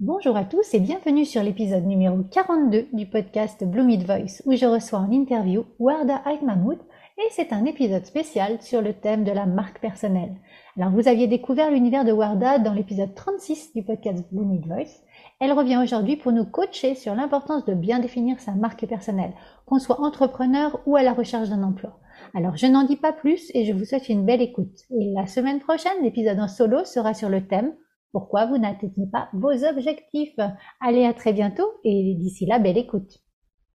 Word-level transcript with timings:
Bonjour 0.00 0.36
à 0.36 0.44
tous 0.44 0.74
et 0.74 0.78
bienvenue 0.78 1.24
sur 1.24 1.42
l'épisode 1.42 1.84
numéro 1.84 2.18
42 2.30 2.86
du 2.92 3.06
podcast 3.06 3.64
Bloomid 3.64 4.04
Voice 4.04 4.40
où 4.44 4.54
je 4.54 4.64
reçois 4.64 5.00
en 5.00 5.10
interview 5.10 5.64
Warda 5.80 6.22
Mahmoud 6.40 6.78
et 7.18 7.26
c'est 7.32 7.52
un 7.52 7.64
épisode 7.64 8.06
spécial 8.06 8.62
sur 8.62 8.80
le 8.80 8.92
thème 8.94 9.24
de 9.24 9.32
la 9.32 9.44
marque 9.44 9.80
personnelle. 9.80 10.36
Alors 10.76 10.92
vous 10.92 11.08
aviez 11.08 11.26
découvert 11.26 11.72
l'univers 11.72 12.04
de 12.04 12.12
Warda 12.12 12.60
dans 12.60 12.74
l'épisode 12.74 13.12
36 13.12 13.74
du 13.74 13.82
podcast 13.82 14.24
Bloomid 14.30 14.64
Voice. 14.68 15.02
Elle 15.40 15.50
revient 15.50 15.78
aujourd'hui 15.78 16.14
pour 16.14 16.30
nous 16.30 16.44
coacher 16.44 16.94
sur 16.94 17.16
l'importance 17.16 17.64
de 17.64 17.74
bien 17.74 17.98
définir 17.98 18.38
sa 18.38 18.52
marque 18.52 18.86
personnelle, 18.86 19.32
qu'on 19.66 19.80
soit 19.80 20.00
entrepreneur 20.00 20.78
ou 20.86 20.94
à 20.94 21.02
la 21.02 21.12
recherche 21.12 21.48
d'un 21.48 21.64
emploi. 21.64 21.98
Alors 22.36 22.56
je 22.56 22.68
n'en 22.68 22.84
dis 22.84 22.96
pas 22.96 23.12
plus 23.12 23.50
et 23.52 23.64
je 23.64 23.72
vous 23.72 23.84
souhaite 23.84 24.08
une 24.08 24.24
belle 24.24 24.42
écoute. 24.42 24.78
Et 24.92 25.12
la 25.12 25.26
semaine 25.26 25.58
prochaine, 25.58 26.04
l'épisode 26.04 26.38
en 26.38 26.46
solo 26.46 26.84
sera 26.84 27.14
sur 27.14 27.28
le 27.28 27.48
thème 27.48 27.72
pourquoi 28.12 28.46
vous 28.46 28.58
n'atteignez 28.58 29.06
pas 29.10 29.28
vos 29.32 29.64
objectifs? 29.64 30.38
Allez, 30.80 31.04
à 31.04 31.14
très 31.14 31.32
bientôt 31.32 31.70
et 31.84 32.14
d'ici 32.14 32.46
là, 32.46 32.58
belle 32.58 32.78
écoute. 32.78 33.18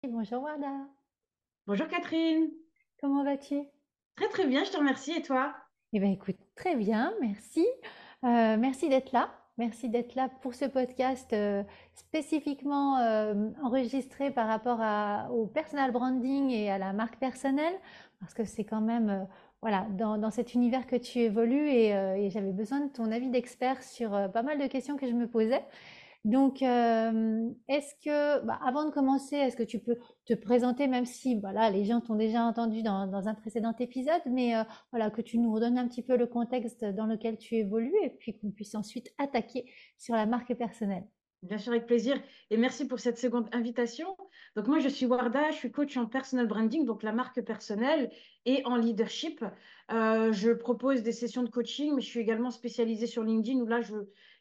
Bonjour 0.03 0.43
Wanda. 0.43 0.87
Bonjour 1.67 1.87
Catherine. 1.87 2.49
Comment 2.99 3.23
vas-tu? 3.23 3.61
Très 4.16 4.27
très 4.30 4.45
bien, 4.45 4.63
je 4.63 4.71
te 4.71 4.77
remercie. 4.77 5.13
Et 5.13 5.21
toi? 5.21 5.53
Eh 5.93 5.99
bien 5.99 6.11
écoute, 6.11 6.38
très 6.55 6.75
bien, 6.75 7.13
merci. 7.21 7.66
Euh, 8.23 8.58
merci 8.58 8.89
d'être 8.89 9.11
là. 9.11 9.30
Merci 9.58 9.89
d'être 9.89 10.16
là 10.16 10.30
pour 10.41 10.55
ce 10.55 10.65
podcast 10.65 11.31
euh, 11.33 11.63
spécifiquement 11.93 12.97
euh, 12.97 13.49
enregistré 13.61 14.31
par 14.31 14.47
rapport 14.47 14.80
au 15.31 15.45
personal 15.45 15.91
branding 15.91 16.49
et 16.49 16.71
à 16.71 16.80
la 16.80 16.91
marque 16.91 17.17
personnelle, 17.17 17.75
parce 18.19 18.33
que 18.33 18.45
c'est 18.45 18.63
quand 18.63 18.81
même 18.81 19.27
voilà, 19.64 19.88
dans, 19.92 20.30
cet 20.30 20.56
univers 20.56 20.86
que 20.88 20.97
tu 20.97 21.19
évolues 21.19 21.69
euh, 21.69 22.16
et, 22.16 22.30
j'avais 22.30 22.52
besoin 22.52 22.81
de 22.81 22.92
ton 22.92 23.09
avis 23.14 23.30
d'expert 23.30 23.81
sur 23.81 24.14
euh, 24.14 24.28
pas 24.28 24.44
mal 24.44 24.59
de 24.59 24.67
questions 24.67 24.97
que 24.97 25.08
je 25.08 25.14
me 25.14 25.25
posais. 25.25 25.64
Donc, 26.25 26.61
euh, 26.61 27.50
est-ce 27.70 27.95
que, 28.03 28.45
bah, 28.45 28.59
avant 28.66 28.83
de 28.83 28.92
commencer, 28.92 29.38
est-ce 29.38 29.55
que 29.55 29.64
tu 29.64 29.80
peux 29.80 29.95
te 30.25 30.33
présenter, 30.33 30.88
même 30.88 31.05
si 31.05 31.39
voilà, 31.39 31.70
les 31.70 31.86
gens 31.86 32.02
t'ont 32.02 32.16
déjà 32.16 32.44
entendu 32.44 32.83
dans, 32.83 33.09
un 33.28 33.33
précédent 33.36 33.73
épisode, 33.80 34.22
mais 34.30 34.53
voilà, 34.92 35.09
que 35.09 35.22
tu 35.22 35.38
nous 35.38 35.53
redonnes 35.53 35.77
un 35.77 35.88
petit 35.88 36.03
peu 36.03 36.17
le 36.17 36.27
contexte 36.27 36.83
dans 36.83 37.05
lequel 37.05 37.38
tu 37.38 37.55
évolues 37.55 37.95
et 38.03 38.09
puis 38.09 38.38
qu'on 38.38 38.52
puisse 38.52 38.75
ensuite 38.75 39.14
attaquer 39.17 39.66
sur 39.98 40.16
la 40.16 40.25
marque 40.25 40.53
personnelle? 40.55 41.05
Bien 41.44 41.58
sûr, 41.58 41.73
avec 41.73 41.86
plaisir. 41.86 42.16
Et 42.52 42.58
merci 42.58 42.88
pour 42.88 42.99
cette 42.99 43.17
seconde 43.17 43.49
invitation. 43.52 44.16
Donc 44.55 44.67
moi, 44.67 44.80
je 44.80 44.88
suis 44.88 45.05
Warda, 45.05 45.52
je 45.52 45.58
suis 45.58 45.72
coach 45.72 45.97
en 45.97 46.05
personal 46.05 46.47
branding, 46.47 46.86
donc 46.86 47.03
la 47.03 47.11
marque 47.11 47.41
personnelle, 47.41 48.11
et 48.45 48.66
en 48.66 48.77
leadership. 48.77 49.44
Euh, 49.91 50.31
je 50.31 50.52
propose 50.52 51.03
des 51.03 51.11
sessions 51.11 51.44
de 51.44 51.49
coaching, 51.49 51.95
mais 51.95 52.02
je 52.02 52.08
suis 52.08 52.21
également 52.21 52.49
spécialisée 52.49 53.08
sur 53.08 53.23
LinkedIn, 53.23 53.59
où 53.59 53.66
là, 53.66 53.81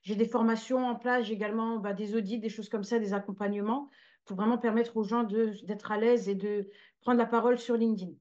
j'ai 0.02 0.14
des 0.14 0.26
formations 0.26 0.86
en 0.86 0.94
place, 0.94 1.26
j'ai 1.26 1.34
également 1.34 1.78
bah, 1.78 1.92
des 1.92 2.14
audits, 2.14 2.38
des 2.38 2.48
choses 2.48 2.68
comme 2.68 2.84
ça, 2.84 3.00
des 3.00 3.14
accompagnements, 3.14 3.90
pour 4.24 4.36
vraiment 4.36 4.58
permettre 4.58 4.96
aux 4.96 5.02
gens 5.02 5.24
d'être 5.24 5.90
à 5.90 5.98
l'aise 5.98 6.28
et 6.28 6.36
de 6.36 6.70
prendre 7.00 7.18
la 7.18 7.26
parole 7.26 7.58
sur 7.58 7.76
LinkedIn. 7.76 8.12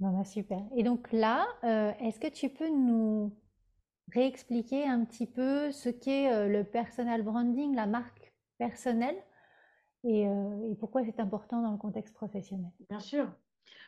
Bah, 0.00 0.22
super. 0.24 0.60
Et 0.76 0.82
donc 0.82 1.10
là, 1.12 1.46
euh, 1.64 1.92
est-ce 2.00 2.20
que 2.20 2.28
tu 2.28 2.50
peux 2.50 2.68
nous 2.68 3.32
réexpliquer 4.12 4.86
un 4.86 5.04
petit 5.04 5.26
peu 5.26 5.70
ce 5.72 5.88
qu'est 5.88 6.32
euh, 6.32 6.48
le 6.48 6.64
personal 6.64 7.22
branding, 7.22 7.74
la 7.74 7.86
marque 7.86 8.32
personnelle 8.58 9.16
euh, 10.04 10.70
et, 10.70 10.74
pourquoi 10.76 11.04
c'est 11.04 11.20
important 11.20 11.62
dans 11.62 11.72
le 11.72 11.78
contexte 11.78 12.14
professionnel. 12.14 12.70
Bien 12.88 13.00
sûr. 13.00 13.30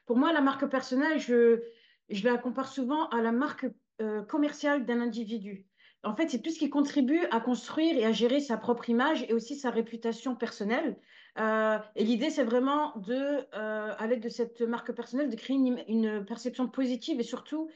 Pour 0.07 0.17
moi, 0.17 0.33
la 0.33 0.41
marque 0.41 0.67
personnelle, 0.67 1.19
je, 1.19 1.63
je 2.09 2.29
la 2.29 2.39
compare 2.39 2.69
souvent 2.69 3.09
à 3.09 3.23
la 3.23 3.33
marque 3.33 3.67
euh, 4.01 4.23
commerciale 4.23 4.85
d'un 4.85 5.01
individu. 5.01 5.67
En 6.05 6.17
fait, 6.17 6.29
c'est 6.29 6.41
tout 6.41 6.51
ce 6.51 6.59
qui 6.59 6.69
contribue 6.69 7.25
à 7.31 7.41
construire 7.41 7.97
et 7.97 8.05
à 8.05 8.13
gérer 8.13 8.41
sa 8.41 8.57
propre 8.57 8.91
image 8.91 9.25
et 9.29 9.35
aussi 9.35 9.55
sa 9.55 9.71
réputation 9.71 10.35
personnelle. 10.35 10.97
Euh, 11.39 11.79
et 11.95 12.05
l'idée, 12.05 12.31
c'est 12.31 12.43
vraiment 12.43 12.93
de, 12.97 13.15
euh, 13.55 13.95
à 13.97 14.07
l'aide 14.07 14.21
de 14.21 14.29
cette 14.29 14.61
marque 14.63 14.93
personnelle, 14.93 15.31
de 15.31 15.37
créer 15.37 15.57
une, 15.57 16.25
perception 16.25 16.69
positive 16.69 17.21
et 17.21 17.23
surtout 17.23 17.69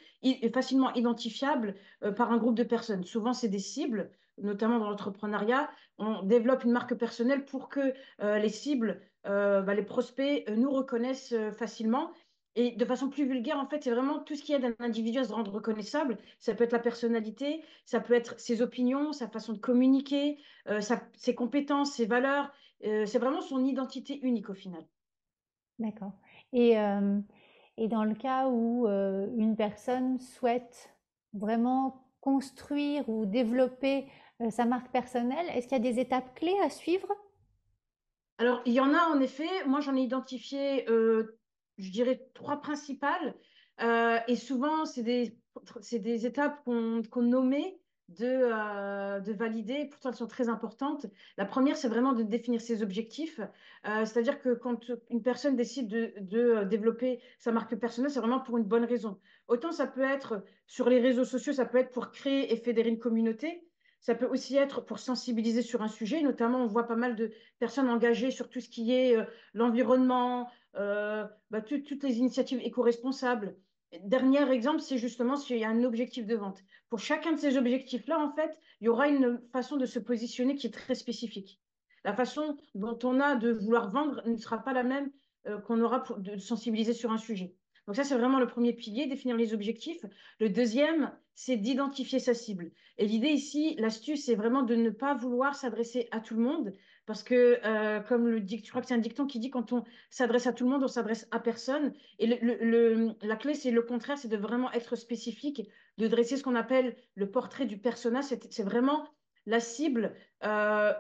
facilement 0.53 0.93
identifiable 0.95 1.77
euh, 2.03 2.11
par 2.11 2.33
un 2.33 2.37
groupe 2.37 2.57
de 2.57 2.65
personnes. 2.65 3.05
Souvent, 3.05 3.33
c'est 3.33 3.49
des 3.49 3.61
cibles, 3.61 4.11
notamment 4.43 4.79
dans 4.79 4.91
l'entrepreneuriat. 4.91 5.71
On 5.99 6.23
développe 6.23 6.65
une 6.65 6.73
marque 6.73 6.95
personnelle 6.95 7.45
pour 7.45 7.69
que 7.69 7.95
les 8.19 8.51
cibles, 8.51 9.01
bah, 9.25 9.75
les 9.75 9.83
prospects 9.83 10.47
nous 10.55 10.71
reconnaissent 10.71 11.35
facilement 11.57 12.11
et 12.57 12.73
de 12.73 12.85
façon 12.87 13.11
plus 13.11 13.27
vulgaire, 13.27 13.59
en 13.59 13.67
fait, 13.67 13.85
c'est 13.85 13.91
vraiment 13.91 14.19
tout 14.19 14.35
ce 14.35 14.43
qui 14.43 14.55
aide 14.55 14.65
un 14.65 14.85
individu 14.85 15.19
à 15.19 15.25
se 15.25 15.33
rendre 15.33 15.53
reconnaissable. 15.53 16.17
Ça 16.39 16.55
peut 16.55 16.65
être 16.65 16.73
la 16.73 16.79
personnalité, 16.79 17.63
ça 17.85 18.01
peut 18.01 18.15
être 18.15 18.41
ses 18.41 18.63
opinions, 18.63 19.13
sa 19.13 19.29
façon 19.29 19.53
de 19.53 19.59
communiquer, 19.59 20.39
ses 21.15 21.35
compétences, 21.35 21.93
ses 21.93 22.07
valeurs. 22.07 22.51
Euh, 22.85 23.07
c'est 23.07 23.19
vraiment 23.19 23.41
son 23.41 23.65
identité 23.65 24.19
unique 24.23 24.51
au 24.51 24.55
final. 24.55 24.85
D'accord. 25.79 26.13
Et, 26.53 26.79
euh, 26.79 27.21
et, 27.77 27.89
dans 27.89 28.05
le 28.05 28.15
cas 28.15 28.49
où 28.49 28.87
euh, 28.87 29.29
une 29.37 29.57
personne 29.57 30.19
souhaite 30.19 30.95
vraiment 31.33 32.07
construire 32.21 33.09
ou 33.09 33.27
développer 33.27 34.07
sa 34.51 34.65
marque 34.65 34.91
personnelle, 34.91 35.47
est-ce 35.55 35.69
qu'il 35.69 35.85
y 35.85 35.89
a 35.89 35.93
des 35.93 36.01
étapes 36.01 36.35
clés 36.35 36.59
à 36.65 36.71
suivre? 36.71 37.09
Alors, 38.39 38.61
il 38.67 38.73
y 38.73 38.81
en 38.81 38.93
a 38.93 39.09
en 39.09 39.21
effet. 39.21 39.49
Moi, 39.67 39.81
j'en 39.81 39.97
ai 39.97 40.01
identifié, 40.01 40.87
je 41.79 41.91
dirais, 41.91 42.29
trois 42.35 42.61
principales. 42.61 43.35
et 43.81 44.37
souvent, 44.37 44.85
c'est 44.85 45.03
des, 45.03 45.39
des, 45.93 46.27
étapes 46.27 46.65
qu'on 46.65 47.23
nommait 47.23 47.79
de, 48.09 48.27
euh, 48.27 49.21
de 49.21 49.33
valider. 49.33 49.87
Pourtant, 49.87 50.11
elles 50.11 50.17
sont 50.17 50.27
très 50.27 50.49
importantes. 50.49 51.07
La 51.37 51.45
première, 51.45 51.77
c'est 51.77 51.89
vraiment 51.89 52.13
de 52.13 52.23
définir 52.23 52.61
ses 52.61 52.83
objectifs. 52.83 53.41
Euh, 53.41 54.05
c'est-à-dire 54.05 54.41
que 54.41 54.55
quand 54.55 54.91
une 55.11 55.23
personne 55.23 55.57
décide 55.57 55.89
de, 55.89 56.13
de, 56.21 56.39
euh, 56.39 56.65
développer 56.65 57.21
sa 57.39 57.53
marque 57.53 57.75
personnelle, 57.77 58.11
c'est 58.11 58.21
vraiment 58.21 58.41
pour 58.41 58.59
une 58.59 58.65
bonne 58.65 58.85
raison. 58.85 59.19
Autant 59.49 59.73
ça 59.73 59.87
peut 59.87 60.05
être 60.05 60.45
sur 60.67 60.89
les 60.89 61.01
réseaux 61.01 61.25
sociaux, 61.25 61.53
ça 61.53 61.67
peut 61.67 61.79
être 61.79 61.93
pour 61.93 62.11
créer 62.11 62.53
et 62.53 62.57
fédérer 62.57 62.91
une 62.91 62.99
communauté. 62.99 63.63
Ça 64.01 64.15
peut 64.15 64.27
aussi 64.27 64.57
être 64.57 64.83
pour 64.83 65.01
sensibiliser 65.01 65.63
sur 65.63 65.83
un 65.83 65.89
sujet. 65.89 66.23
Notamment, 66.23 66.59
on 66.59 66.67
voit 66.67 66.87
pas 66.87 66.95
mal 66.95 67.17
de 67.17 67.33
personnes 67.59 67.89
engagées 67.89 68.31
sur 68.31 68.49
tout 68.49 68.61
ce 68.61 68.69
qui 68.69 68.93
est 68.93 69.17
l'environnement, 69.53 70.49
bah, 70.77 71.61
toutes 71.61 72.03
les 72.03 72.19
initiatives 72.19 72.61
éco-responsables 72.63 73.57
dernier 74.05 74.51
exemple, 74.51 74.81
c'est 74.81 74.99
justement 74.99 75.37
s'il 75.37 75.59
y 75.59 75.65
a 75.65 75.71
un 75.71 75.85
objectif 75.85 76.27
de 76.27 76.35
vente. 76.35 76.63
Pour 76.89 76.99
chacun 76.99 77.33
de 77.33 77.39
ces 77.39 77.57
objectifs-là, 77.57 78.19
en 78.19 78.33
fait, 78.35 78.59
il 78.81 78.87
y 78.87 78.89
aura 78.89 79.09
une 79.09 79.41
façon 79.53 79.77
de 79.77 79.87
se 79.87 79.99
positionner 79.99 80.57
qui 80.57 80.67
est 80.67 80.75
très 80.75 80.95
spécifique. 80.95 81.61
La 82.05 82.15
façon 82.15 82.57
dont 82.75 82.99
on 83.03 83.21
a 83.21 83.37
de 83.37 83.51
vouloir 83.51 83.91
vendre 83.91 84.23
ne 84.27 84.37
sera 84.37 84.63
pas 84.63 84.73
la 84.73 84.83
même 84.83 85.11
euh, 85.47 85.61
qu'on 85.61 85.81
aura 85.81 86.03
pour, 86.03 86.19
de 86.19 86.37
sensibiliser 86.37 86.93
sur 86.93 87.11
un 87.11 87.19
sujet. 87.19 87.55
Donc 87.87 87.97
ça, 87.97 88.05
c'est 88.05 88.17
vraiment 88.17 88.41
le 88.41 88.47
premier 88.47 88.73
pilier, 88.73 89.07
définir 89.07 89.37
les 89.37 89.55
objectifs. 89.55 90.05
Le 90.41 90.49
deuxième, 90.49 91.13
c'est 91.35 91.57
d'identifier 91.57 92.19
sa 92.19 92.35
cible. 92.35 92.73
Et 92.99 93.07
l'idée 93.07 93.29
ici, 93.29 93.77
l'astuce, 93.79 94.25
c'est 94.25 94.35
vraiment 94.35 94.63
de 94.63 94.75
ne 94.75 94.91
pas 94.91 95.15
vouloir 95.15 95.55
s'adresser 95.55 96.09
à 96.11 96.21
tout 96.21 96.35
le 96.35 96.43
monde, 96.43 96.73
parce 97.05 97.23
que, 97.23 97.61
euh, 97.65 98.01
comme 98.01 98.27
le 98.27 98.41
dit, 98.41 98.61
je 98.65 98.69
crois 98.69 98.83
que 98.83 98.89
c'est 98.89 98.95
un 98.95 98.99
dicton 98.99 99.27
qui 99.27 99.39
dit 99.39 99.51
quand 99.51 99.73
on 99.73 99.85
s'adresse 100.11 100.49
à 100.49 100.53
tout 100.53 100.65
le 100.65 100.71
monde, 100.71 100.83
on 100.83 100.89
s'adresse 100.89 101.29
à 101.31 101.39
personne. 101.39 101.93
Et 102.19 102.27
la 102.27 103.37
clé, 103.37 103.55
c'est 103.55 103.71
le 103.71 103.83
contraire, 103.83 104.19
c'est 104.19 104.29
de 104.29 104.37
vraiment 104.37 104.73
être 104.73 104.97
spécifique, 104.97 105.63
de 105.99 106.09
dresser 106.09 106.37
ce 106.37 106.43
qu'on 106.43 106.57
appelle 106.57 106.97
le 107.15 107.31
portrait 107.31 107.67
du 107.67 107.79
personnage. 107.79 108.25
C'est 108.51 108.65
vraiment 108.65 109.09
la 109.47 109.61
cible. 109.61 110.15
Euh, 110.45 110.93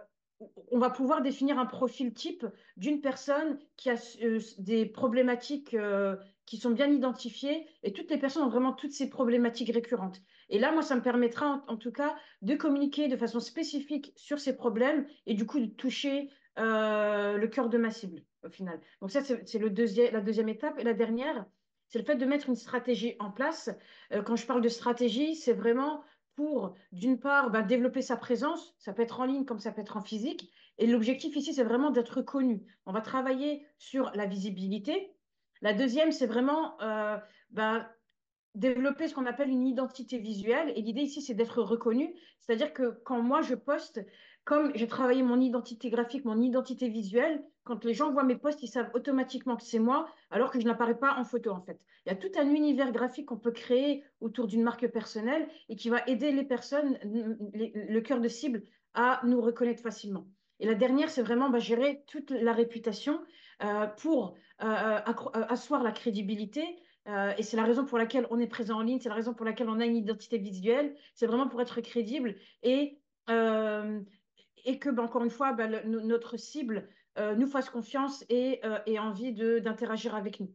on 0.70 0.78
va 0.78 0.90
pouvoir 0.90 1.22
définir 1.22 1.58
un 1.58 1.66
profil 1.66 2.12
type 2.12 2.46
d'une 2.76 3.00
personne 3.00 3.58
qui 3.76 3.90
a 3.90 3.96
euh, 4.22 4.38
des 4.58 4.86
problématiques 4.86 5.74
qui 6.46 6.56
sont 6.58 6.70
bien 6.70 6.90
identifiées 6.90 7.66
et 7.82 7.92
toutes 7.92 8.10
les 8.10 8.18
personnes 8.18 8.44
ont 8.44 8.48
vraiment 8.48 8.72
toutes 8.72 8.92
ces 8.92 9.10
problématiques 9.10 9.72
récurrentes. 9.72 10.20
Et 10.48 10.58
là, 10.58 10.72
moi, 10.72 10.82
ça 10.82 10.94
me 10.94 11.02
permettra 11.02 11.64
en, 11.66 11.76
tout 11.76 11.92
cas 11.92 12.16
de 12.42 12.54
communiquer 12.54 13.08
de 13.08 13.16
façon 13.16 13.40
spécifique 13.40 14.12
sur 14.16 14.38
ces 14.38 14.56
problèmes 14.56 15.06
et 15.26 15.34
du 15.34 15.44
coup 15.44 15.58
de 15.58 15.66
toucher 15.66 16.30
euh, 16.58 17.36
le 17.36 17.48
cœur 17.48 17.68
de 17.68 17.78
ma 17.78 17.90
cible 17.90 18.22
au 18.44 18.48
final. 18.48 18.80
Donc 19.00 19.10
ça, 19.10 19.22
c'est 19.22 19.58
le 19.58 19.68
la 20.12 20.20
deuxième 20.20 20.48
étape. 20.48 20.78
Et 20.78 20.84
la 20.84 20.94
dernière, 20.94 21.44
c'est 21.88 21.98
le 21.98 22.04
fait 22.04 22.16
de 22.16 22.24
mettre 22.24 22.48
une 22.48 22.56
stratégie 22.56 23.16
en 23.18 23.30
place. 23.30 23.70
quand 24.24 24.36
je 24.36 24.46
parle 24.46 24.62
de 24.62 24.68
stratégie, 24.68 25.34
c'est 25.34 25.52
vraiment 25.52 26.02
pour, 26.36 26.74
d'une 26.92 27.18
part, 27.18 27.50
bah, 27.50 27.62
développer 27.62 28.02
sa 28.02 28.16
présence. 28.16 28.74
Ça 28.78 28.92
peut 28.92 29.02
être 29.02 29.20
en 29.20 29.24
ligne 29.24 29.44
comme 29.44 29.58
ça 29.58 29.72
peut 29.72 29.80
être 29.80 29.96
en 29.96 30.02
physique. 30.02 30.50
Et 30.78 30.86
l'objectif 30.86 31.34
ici, 31.34 31.54
c'est 31.54 31.64
vraiment 31.64 31.90
d'être 31.90 32.22
connu. 32.22 32.62
On 32.84 32.92
va 32.92 33.00
travailler 33.00 33.66
sur 33.78 34.10
la 34.14 34.26
visibilité. 34.26 35.15
La 35.62 35.72
deuxième, 35.72 36.12
c'est 36.12 36.26
vraiment 36.26 36.80
euh, 36.82 37.16
ben, 37.50 37.86
développer 38.54 39.08
ce 39.08 39.14
qu'on 39.14 39.26
appelle 39.26 39.50
une 39.50 39.66
identité 39.66 40.18
visuelle. 40.18 40.72
Et 40.76 40.82
l'idée 40.82 41.02
ici, 41.02 41.22
c'est 41.22 41.34
d'être 41.34 41.62
reconnu. 41.62 42.14
C'est-à-dire 42.40 42.72
que 42.72 43.00
quand 43.04 43.20
moi, 43.20 43.42
je 43.42 43.54
poste, 43.54 44.00
comme 44.44 44.70
j'ai 44.74 44.86
travaillé 44.86 45.22
mon 45.22 45.40
identité 45.40 45.90
graphique, 45.90 46.24
mon 46.24 46.40
identité 46.40 46.88
visuelle, 46.88 47.42
quand 47.64 47.84
les 47.84 47.94
gens 47.94 48.12
voient 48.12 48.24
mes 48.24 48.36
posts, 48.36 48.62
ils 48.62 48.68
savent 48.68 48.90
automatiquement 48.94 49.56
que 49.56 49.64
c'est 49.64 49.80
moi, 49.80 50.08
alors 50.30 50.50
que 50.50 50.60
je 50.60 50.66
n'apparais 50.66 50.98
pas 50.98 51.16
en 51.16 51.24
photo, 51.24 51.50
en 51.50 51.60
fait. 51.60 51.80
Il 52.04 52.10
y 52.10 52.12
a 52.12 52.16
tout 52.16 52.30
un 52.38 52.48
univers 52.48 52.92
graphique 52.92 53.26
qu'on 53.26 53.38
peut 53.38 53.50
créer 53.50 54.04
autour 54.20 54.46
d'une 54.46 54.62
marque 54.62 54.86
personnelle 54.86 55.48
et 55.68 55.74
qui 55.74 55.90
va 55.90 56.06
aider 56.06 56.30
les 56.30 56.44
personnes, 56.44 56.96
le 57.02 58.00
cœur 58.00 58.20
de 58.20 58.28
cible, 58.28 58.62
à 58.94 59.20
nous 59.24 59.40
reconnaître 59.40 59.82
facilement. 59.82 60.28
Et 60.60 60.66
la 60.66 60.74
dernière, 60.74 61.10
c'est 61.10 61.22
vraiment 61.22 61.50
bah, 61.50 61.58
gérer 61.58 62.04
toute 62.06 62.30
la 62.30 62.52
réputation 62.52 63.20
pour 63.98 64.34
euh, 64.62 64.66
euh, 64.66 65.46
asseoir 65.48 65.82
la 65.82 65.92
crédibilité. 65.92 66.64
et 67.38 67.42
c'est 67.42 67.56
la 67.56 67.64
raison 67.64 67.84
pour 67.84 67.98
laquelle 67.98 68.26
on 68.30 68.38
est 68.38 68.46
présent 68.46 68.78
en 68.78 68.82
ligne, 68.82 68.98
c'est 69.00 69.08
la 69.08 69.14
raison 69.14 69.34
pour 69.34 69.46
laquelle 69.46 69.68
on 69.68 69.80
a 69.80 69.86
une 69.86 69.96
identité 69.96 70.38
visuelle. 70.38 70.94
C'est 71.14 71.26
vraiment 71.26 71.48
pour 71.48 71.60
être 71.60 71.80
crédible 71.80 72.36
et 72.62 73.00
et 74.66 74.80
que, 74.80 74.90
ben, 74.90 75.04
encore 75.04 75.22
une 75.22 75.30
fois, 75.30 75.52
ben, 75.52 75.80
notre 75.86 76.36
cible 76.36 76.88
euh, 77.18 77.34
nous 77.34 77.46
fasse 77.46 77.70
confiance 77.70 78.24
et, 78.28 78.60
euh, 78.64 78.78
et 78.84 78.98
envie 78.98 79.32
d'interagir 79.32 80.14
avec 80.14 80.40
nous. 80.40 80.50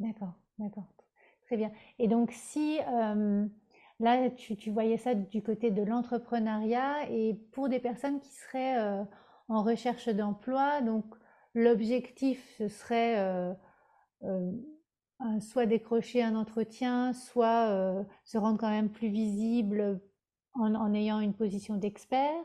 D'accord, 0.00 0.32
d'accord. 0.58 0.88
Très 1.44 1.56
bien. 1.56 1.70
Et 2.00 2.08
donc, 2.08 2.32
si 2.32 2.80
euh, 2.80 3.46
là, 4.00 4.30
tu, 4.30 4.56
tu, 4.56 4.70
voyais 4.70 4.96
ça 4.96 5.14
du 5.14 5.42
côté 5.42 5.70
de 5.70 5.82
l'entrepreneuriat 5.82 7.08
et 7.10 7.34
pour 7.52 7.68
des 7.68 7.78
personnes 7.78 8.18
qui 8.18 8.32
seraient 8.32 9.06
en 9.48 9.62
recherche 9.62 10.08
d'emploi, 10.08 10.80
donc 10.80 11.04
l'objectif, 11.56 12.54
ce 12.58 12.68
serait 12.68 13.56
soit 15.40 15.66
décrocher 15.66 16.22
un 16.22 16.36
entretien, 16.36 17.12
soit 17.12 18.04
se 18.24 18.38
rendre 18.38 18.58
quand 18.58 18.70
même 18.70 18.90
plus 18.90 19.08
visible 19.08 20.00
en, 20.54 20.74
en 20.74 20.94
ayant 20.94 21.20
une 21.20 21.34
position 21.34 21.76
d'expert. 21.76 22.44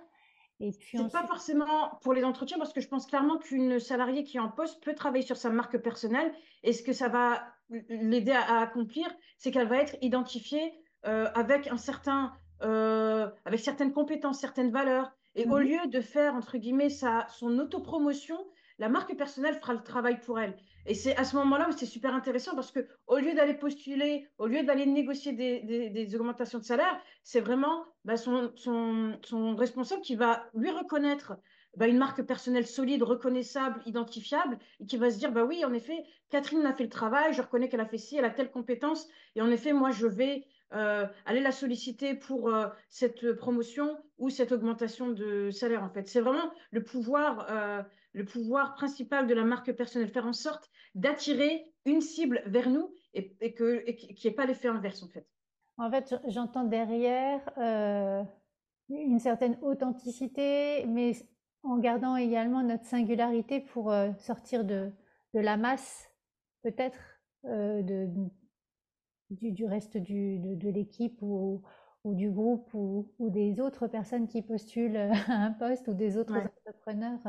Et 0.61 0.71
puis 0.71 0.99
c'est 0.99 1.11
pas 1.11 1.25
forcément 1.25 1.97
pour 2.01 2.13
les 2.13 2.23
entretiens 2.23 2.59
parce 2.59 2.71
que 2.71 2.81
je 2.81 2.87
pense 2.87 3.07
clairement 3.07 3.39
qu'une 3.39 3.79
salariée 3.79 4.23
qui 4.23 4.37
est 4.37 4.39
en 4.39 4.49
poste 4.49 4.83
peut 4.83 4.93
travailler 4.93 5.25
sur 5.25 5.35
sa 5.35 5.49
marque 5.49 5.79
personnelle 5.79 6.31
et 6.61 6.71
ce 6.71 6.83
que 6.83 6.93
ça 6.93 7.07
va 7.07 7.41
l'aider 7.89 8.31
à, 8.31 8.59
accomplir, 8.59 9.07
c'est 9.37 9.49
qu'elle 9.49 9.67
va 9.67 9.77
être 9.77 9.95
identifiée 10.01 10.73
euh, 11.07 11.29
avec 11.33 11.67
un 11.67 11.77
certain, 11.77 12.33
euh, 12.61 13.27
avec 13.45 13.59
certaines 13.59 13.91
compétences, 13.91 14.39
certaines 14.39 14.71
valeurs. 14.71 15.11
Et 15.33 15.45
au 15.45 15.57
mhm. 15.57 15.63
lieu 15.63 15.87
de 15.87 15.99
faire 15.99 16.35
entre 16.35 16.57
guillemets 16.57 16.89
sa, 16.89 17.25
son 17.29 17.57
autopromotion, 17.57 18.37
la 18.81 18.89
marque 18.89 19.15
personnelle 19.15 19.59
fera 19.61 19.75
le 19.75 19.83
travail 19.83 20.19
pour 20.21 20.39
elle. 20.39 20.57
Et 20.87 20.95
c'est 20.95 21.15
à 21.15 21.23
ce 21.23 21.35
moment-là 21.35 21.69
où 21.69 21.71
c'est 21.71 21.85
super 21.85 22.15
intéressant 22.15 22.55
parce 22.55 22.71
que 22.71 22.87
au 23.05 23.17
lieu 23.17 23.35
d'aller 23.35 23.53
postuler, 23.53 24.27
au 24.39 24.47
lieu 24.47 24.63
d'aller 24.63 24.87
négocier 24.87 25.33
des, 25.33 26.15
augmentations 26.15 26.57
de 26.57 26.63
salaire, 26.63 26.99
c'est 27.23 27.41
vraiment 27.41 27.85
bah, 28.05 28.17
son, 28.17 28.51
responsable 29.55 30.01
qui 30.01 30.15
va 30.15 30.49
lui 30.55 30.71
reconnaître 30.71 31.37
bah, 31.77 31.87
une 31.87 31.99
marque 31.99 32.23
personnelle 32.23 32.65
solide, 32.65 33.03
reconnaissable, 33.03 33.83
identifiable, 33.85 34.57
et 34.79 34.87
qui 34.87 34.97
va 34.97 35.11
se 35.11 35.19
dire, 35.19 35.31
bah 35.31 35.45
oui, 35.45 35.63
en 35.63 35.73
effet, 35.73 36.03
Catherine 36.29 36.65
a 36.65 36.73
fait 36.73 36.83
le 36.83 36.89
travail, 36.89 37.33
je 37.33 37.41
reconnais 37.43 37.69
qu'elle 37.69 37.81
a 37.81 37.85
fait 37.85 37.99
ci, 37.99 38.17
elle 38.17 38.25
a 38.25 38.31
telle 38.31 38.49
compétence, 38.49 39.07
et 39.35 39.43
en 39.43 39.51
effet, 39.51 39.73
moi, 39.73 39.91
je 39.91 40.07
vais 40.07 40.43
euh, 40.73 41.05
aller 41.25 41.41
la 41.41 41.51
solliciter 41.51 42.15
pour 42.15 42.49
euh, 42.49 42.67
cette 42.89 43.33
promotion 43.33 43.97
ou 44.17 44.29
cette 44.29 44.53
augmentation 44.53 45.09
de 45.11 45.51
salaire, 45.51 45.83
en 45.83 45.89
fait. 45.89 46.07
C'est 46.07 46.21
vraiment 46.21 46.49
le 46.71 46.81
pouvoir, 46.83 47.47
euh, 47.51 47.83
le 48.13 48.25
pouvoir 48.25 48.75
principal 48.75 49.27
de 49.27 49.33
la 49.33 49.43
marque 49.43 49.71
personnelle, 49.73 50.09
faire 50.09 50.25
en 50.25 50.33
sorte 50.33 50.69
d'attirer 50.95 51.65
une 51.85 52.01
cible 52.01 52.43
vers 52.45 52.69
nous 52.69 52.93
et, 53.13 53.35
et 53.41 53.53
qu'il 53.53 53.93
n'y 54.07 54.25
ait 54.25 54.31
pas 54.31 54.45
l'effet 54.45 54.67
inverse 54.67 55.03
en 55.03 55.07
fait. 55.07 55.27
En 55.77 55.89
fait, 55.89 56.15
j'entends 56.27 56.63
derrière 56.63 57.41
euh, 57.57 58.23
une 58.89 59.19
certaine 59.19 59.57
authenticité, 59.61 60.85
mais 60.85 61.13
en 61.63 61.77
gardant 61.77 62.15
également 62.15 62.61
notre 62.63 62.85
singularité 62.85 63.61
pour 63.61 63.91
euh, 63.91 64.11
sortir 64.19 64.63
de, 64.63 64.91
de, 65.33 65.39
la 65.39 65.57
masse, 65.57 66.11
peut-être, 66.63 66.99
euh, 67.45 67.81
de, 67.81 68.09
du, 69.29 69.51
du, 69.51 69.65
reste 69.65 69.97
du, 69.97 70.39
de, 70.39 70.55
de 70.55 70.69
l'équipe 70.69 71.21
ou, 71.21 71.61
ou, 72.03 72.13
du 72.13 72.29
groupe 72.29 72.71
ou, 72.73 73.11
ou, 73.19 73.29
des 73.29 73.59
autres 73.59 73.87
personnes 73.87 74.27
qui 74.27 74.41
postulent 74.41 74.97
à 74.97 75.11
un 75.29 75.51
poste 75.51 75.87
ou 75.87 75.93
des 75.93 76.17
autres 76.17 76.35
entrepreneurs. 76.35 77.19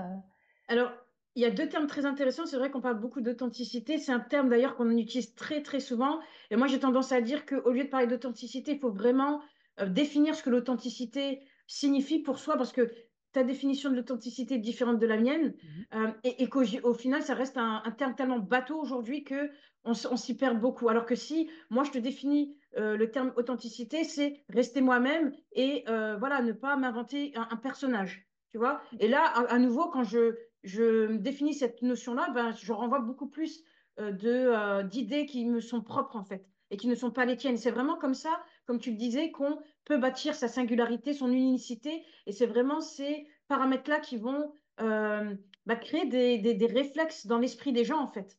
Alors, 0.68 0.92
il 1.34 1.42
y 1.42 1.46
a 1.46 1.50
deux 1.50 1.68
termes 1.68 1.86
très 1.86 2.04
intéressants. 2.04 2.46
C'est 2.46 2.58
vrai 2.58 2.70
qu'on 2.70 2.80
parle 2.80 3.00
beaucoup 3.00 3.20
d'authenticité. 3.20 3.98
C'est 3.98 4.12
un 4.12 4.20
terme 4.20 4.48
d'ailleurs 4.48 4.76
qu'on 4.76 4.90
utilise 4.90 5.34
très 5.34 5.62
très 5.62 5.80
souvent. 5.80 6.20
Et 6.50 6.56
moi, 6.56 6.66
j'ai 6.66 6.78
tendance 6.78 7.12
à 7.12 7.20
dire 7.20 7.46
qu'au 7.46 7.70
lieu 7.70 7.84
de 7.84 7.88
parler 7.88 8.06
d'authenticité, 8.06 8.72
il 8.72 8.78
faut 8.78 8.92
vraiment 8.92 9.40
euh, 9.80 9.86
définir 9.86 10.34
ce 10.34 10.42
que 10.42 10.50
l'authenticité 10.50 11.40
signifie 11.66 12.18
pour 12.18 12.38
soi, 12.38 12.56
parce 12.56 12.72
que 12.72 12.92
ta 13.32 13.44
définition 13.44 13.88
de 13.88 13.96
l'authenticité 13.96 14.56
est 14.56 14.58
différente 14.58 14.98
de 14.98 15.06
la 15.06 15.16
mienne, 15.16 15.54
mhm. 15.94 16.04
euh, 16.04 16.10
et, 16.24 16.48
qu'au 16.48 16.92
final, 16.92 17.22
ça 17.22 17.34
reste 17.34 17.56
un, 17.56 17.82
terme 17.96 18.14
tellement 18.14 18.38
bateau 18.38 18.78
aujourd'hui 18.78 19.24
que 19.24 19.50
on, 19.84 19.94
s'y 19.94 20.36
perd 20.36 20.60
beaucoup. 20.60 20.90
Alors 20.90 21.06
que 21.06 21.14
si 21.14 21.50
moi, 21.70 21.82
je 21.82 21.92
te 21.92 21.98
définis 21.98 22.54
euh, 22.76 22.96
le 22.96 23.10
terme 23.10 23.32
authenticité, 23.36 24.04
c'est 24.04 24.44
rester 24.50 24.82
moi-même 24.82 25.32
et 25.52 25.84
voilà, 25.86 26.42
ne 26.42 26.52
pas 26.52 26.76
m'inventer 26.76 27.32
un, 27.34 27.56
personnage. 27.56 28.28
Tu 28.50 28.58
vois 28.58 28.82
Et 29.00 29.08
là, 29.08 29.24
à 29.24 29.58
nouveau, 29.58 29.88
quand 29.88 30.04
je 30.04 30.36
je 30.62 31.16
définis 31.16 31.54
cette 31.54 31.82
notion-là, 31.82 32.30
ben, 32.30 32.52
je 32.52 32.72
renvoie 32.72 33.00
beaucoup 33.00 33.28
plus 33.28 33.64
euh, 33.98 34.12
euh, 34.24 34.82
d'idées 34.82 35.26
qui 35.26 35.44
me 35.44 35.60
sont 35.60 35.82
propres 35.82 36.16
en 36.16 36.24
fait 36.24 36.48
et 36.70 36.76
qui 36.76 36.88
ne 36.88 36.94
sont 36.94 37.10
pas 37.10 37.24
les 37.24 37.36
tiennes. 37.36 37.58
C'est 37.58 37.70
vraiment 37.70 37.96
comme 37.96 38.14
ça, 38.14 38.30
comme 38.64 38.78
tu 38.78 38.90
le 38.90 38.96
disais, 38.96 39.30
qu'on 39.30 39.58
peut 39.84 39.98
bâtir 39.98 40.34
sa 40.34 40.48
singularité, 40.48 41.12
son 41.12 41.30
unicité. 41.30 42.02
Et 42.26 42.32
c'est 42.32 42.46
vraiment 42.46 42.80
ces 42.80 43.26
paramètres-là 43.48 44.00
qui 44.00 44.16
vont 44.16 44.54
euh, 44.80 45.34
bah, 45.66 45.76
créer 45.76 46.06
des, 46.06 46.38
des, 46.38 46.66
réflexes 46.66 47.26
dans 47.26 47.38
l'esprit 47.38 47.72
des 47.72 47.84
gens 47.84 48.00
en 48.00 48.08
fait. 48.08 48.38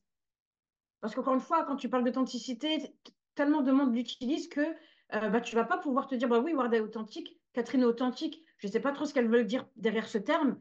Parce 1.01 1.13
qu'encore 1.13 1.35
une 1.35 1.41
fois, 1.41 1.65
quand 1.65 1.75
tu 1.75 1.89
parles 1.89 2.05
d'authenticité, 2.05 2.95
tellement 3.35 3.61
de 3.61 3.71
monde 3.71 3.93
l'utilise 3.93 4.47
que 4.47 4.65
bah, 5.11 5.41
tu 5.41 5.55
ne 5.55 5.61
vas 5.61 5.67
pas 5.67 5.77
pouvoir 5.77 6.07
te 6.07 6.15
dire, 6.15 6.27
bah 6.27 6.39
oui, 6.39 6.53
Ward 6.53 6.73
est 6.73 6.79
authentique, 6.79 7.37
Catherine 7.53 7.81
est 7.81 7.85
authentique. 7.85 8.41
Je 8.57 8.65
ne 8.65 8.71
sais 8.71 8.79
pas 8.79 8.93
trop 8.93 9.05
ce 9.05 9.13
qu'elle 9.13 9.27
veut 9.27 9.43
dire 9.43 9.67
derrière 9.75 10.07
ce 10.07 10.17
terme, 10.17 10.59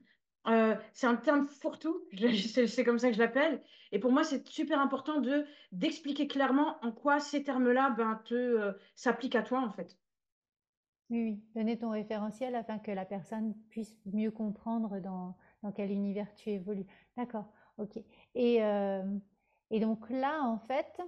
euh, 0.48 0.76
c'est 0.92 1.06
un 1.06 1.16
terme 1.16 1.46
fourre-tout, 1.46 2.02
c'est 2.66 2.84
comme 2.84 2.98
ça 2.98 3.08
que 3.08 3.14
je 3.14 3.20
l'appelle. 3.20 3.62
Et 3.92 3.98
pour 3.98 4.10
moi, 4.12 4.24
c'est 4.24 4.46
super 4.48 4.80
important 4.80 5.20
de 5.20 5.46
d'expliquer 5.70 6.26
clairement 6.26 6.78
en 6.84 6.92
quoi 6.92 7.20
ces 7.20 7.44
termes-là 7.44 7.90
ben, 7.90 8.20
euh, 8.32 8.72
s'appliquent 8.96 9.36
à 9.36 9.42
toi, 9.42 9.60
en 9.60 9.70
fait. 9.70 9.98
Oui, 11.10 11.22
oui, 11.22 11.44
donner 11.54 11.78
ton 11.78 11.90
référentiel 11.90 12.54
afin 12.54 12.78
que 12.78 12.90
la 12.90 13.04
personne 13.04 13.54
puisse 13.68 14.00
mieux 14.06 14.30
comprendre 14.30 14.98
dans, 15.00 15.36
dans 15.62 15.70
quel 15.70 15.90
univers 15.90 16.34
tu 16.34 16.50
évolues. 16.50 16.86
D'accord, 17.16 17.52
ok. 17.76 17.98
Et, 18.34 18.64
euh, 18.64 19.02
et 19.70 19.78
donc 19.80 20.08
là, 20.08 20.42
en 20.42 20.58
fait, 20.58 21.00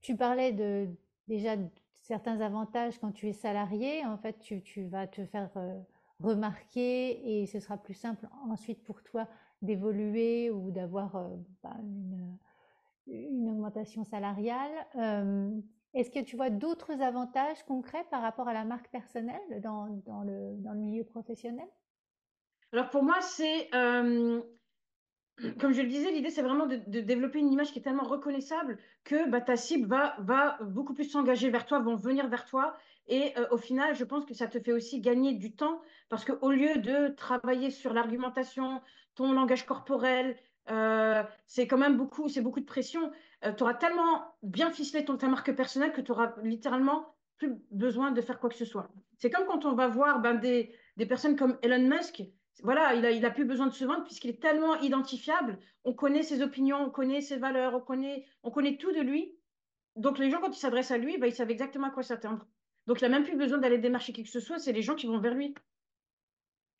tu 0.00 0.16
parlais 0.16 0.52
de 0.52 0.88
déjà 1.26 1.56
de 1.56 1.68
certains 2.00 2.40
avantages 2.40 2.98
quand 2.98 3.12
tu 3.12 3.28
es 3.28 3.32
salarié. 3.32 4.04
En 4.06 4.18
fait, 4.18 4.38
tu, 4.38 4.62
tu 4.62 4.86
vas 4.86 5.06
te 5.08 5.24
faire 5.26 5.50
remarquer 6.20 7.40
et 7.42 7.46
ce 7.46 7.60
sera 7.60 7.76
plus 7.76 7.94
simple 7.94 8.28
ensuite 8.48 8.82
pour 8.84 9.02
toi 9.02 9.28
d'évoluer 9.62 10.50
ou 10.50 10.70
d'avoir 10.70 11.16
euh, 11.16 11.28
bah, 11.62 11.76
une, 11.80 12.38
une, 13.06 13.48
augmentation 13.48 14.04
salariale. 14.04 14.72
Euh, 14.96 15.50
est-ce 15.94 16.10
que 16.10 16.20
tu 16.20 16.36
vois 16.36 16.50
d'autres 16.50 17.00
avantages 17.00 17.62
concrets 17.64 18.04
par 18.10 18.22
rapport 18.22 18.48
à 18.48 18.52
la 18.52 18.64
marque 18.64 18.90
personnelle 18.90 19.60
dans, 19.62 19.86
dans, 20.06 20.22
le, 20.22 20.56
dans 20.58 20.72
le, 20.72 20.78
milieu 20.78 21.04
professionnel? 21.04 21.68
Alors 22.72 22.90
pour 22.90 23.02
moi, 23.02 23.20
c'est 23.20 23.72
euh, 23.74 24.42
comme 25.58 25.72
je 25.72 25.82
le 25.82 25.88
disais, 25.88 26.10
l'idée, 26.12 26.30
c'est 26.30 26.42
vraiment 26.42 26.66
de, 26.66 26.76
développer 26.76 27.38
une 27.38 27.52
image 27.52 27.72
qui 27.72 27.80
est 27.80 27.82
tellement 27.82 28.04
reconnaissable 28.04 28.78
que 29.02 29.28
bah, 29.28 29.40
ta 29.40 29.56
cible 29.56 29.88
va, 29.88 30.14
va 30.18 30.58
beaucoup 30.62 30.94
plus 30.94 31.04
s'engager 31.04 31.50
vers 31.50 31.66
toi, 31.66 31.80
vont 31.80 31.96
venir 31.96 32.28
vers 32.28 32.44
toi. 32.44 32.76
Et 33.08 33.36
euh, 33.36 33.46
au 33.50 33.58
final, 33.58 33.94
je 33.94 34.04
pense 34.04 34.24
que 34.24 34.34
ça 34.34 34.46
te 34.46 34.58
fait 34.60 34.72
aussi 34.72 35.00
gagner 35.00 35.34
du 35.34 35.52
temps 35.52 35.80
parce 36.08 36.24
qu'au 36.24 36.50
lieu 36.50 36.76
de 36.76 37.08
travailler 37.08 37.70
sur 37.70 37.92
l'argumentation, 37.92 38.80
ton 39.14 39.32
langage 39.32 39.66
corporel, 39.66 40.36
euh, 40.70 41.22
c'est 41.46 41.66
quand 41.66 41.78
même 41.78 41.96
beaucoup, 41.96 42.28
c'est 42.28 42.40
beaucoup 42.40 42.60
de 42.60 42.64
pression. 42.64 43.10
Euh, 43.44 43.52
tu 43.52 43.62
auras 43.62 43.74
tellement 43.74 44.24
bien 44.42 44.70
ficelé 44.70 45.04
ton, 45.04 45.16
ta 45.16 45.28
marque 45.28 45.54
personnelle 45.54 45.92
que 45.92 46.00
tu 46.00 46.12
auras 46.12 46.34
littéralement 46.42 47.14
plus 47.36 47.56
besoin 47.72 48.12
de 48.12 48.20
faire 48.20 48.38
quoi 48.38 48.48
que 48.48 48.56
ce 48.56 48.64
soit. 48.64 48.88
C'est 49.18 49.30
comme 49.30 49.46
quand 49.46 49.64
on 49.64 49.74
va 49.74 49.88
voir 49.88 50.20
ben, 50.20 50.34
des, 50.34 50.74
des 50.96 51.06
personnes 51.06 51.36
comme 51.36 51.58
Elon 51.62 51.88
Musk 51.88 52.22
voilà, 52.62 52.94
il 52.94 53.20
n'a 53.20 53.28
a 53.28 53.30
plus 53.30 53.44
besoin 53.44 53.66
de 53.66 53.72
se 53.72 53.84
vendre 53.84 54.04
puisqu'il 54.04 54.30
est 54.30 54.40
tellement 54.40 54.76
identifiable. 54.80 55.58
On 55.84 55.94
connaît 55.94 56.22
ses 56.22 56.40
opinions, 56.42 56.78
on 56.78 56.90
connaît 56.90 57.20
ses 57.20 57.36
valeurs, 57.36 57.74
on 57.74 57.80
connaît, 57.80 58.26
on 58.42 58.50
connaît 58.50 58.76
tout 58.76 58.92
de 58.92 59.00
lui. 59.00 59.36
Donc 59.96 60.18
les 60.18 60.30
gens, 60.30 60.40
quand 60.40 60.50
ils 60.56 60.58
s'adressent 60.58 60.90
à 60.90 60.98
lui, 60.98 61.18
bah, 61.18 61.26
ils 61.26 61.34
savent 61.34 61.50
exactement 61.50 61.88
à 61.88 61.90
quoi 61.90 62.02
s'attendre. 62.02 62.46
Donc 62.86 63.00
il 63.00 63.04
n'a 63.04 63.10
même 63.10 63.24
plus 63.24 63.36
besoin 63.36 63.58
d'aller 63.58 63.78
démarcher 63.78 64.12
qui 64.12 64.22
que 64.22 64.28
ce 64.28 64.40
soit, 64.40 64.58
c'est 64.58 64.72
les 64.72 64.82
gens 64.82 64.94
qui 64.94 65.06
vont 65.06 65.18
vers 65.18 65.34
lui. 65.34 65.54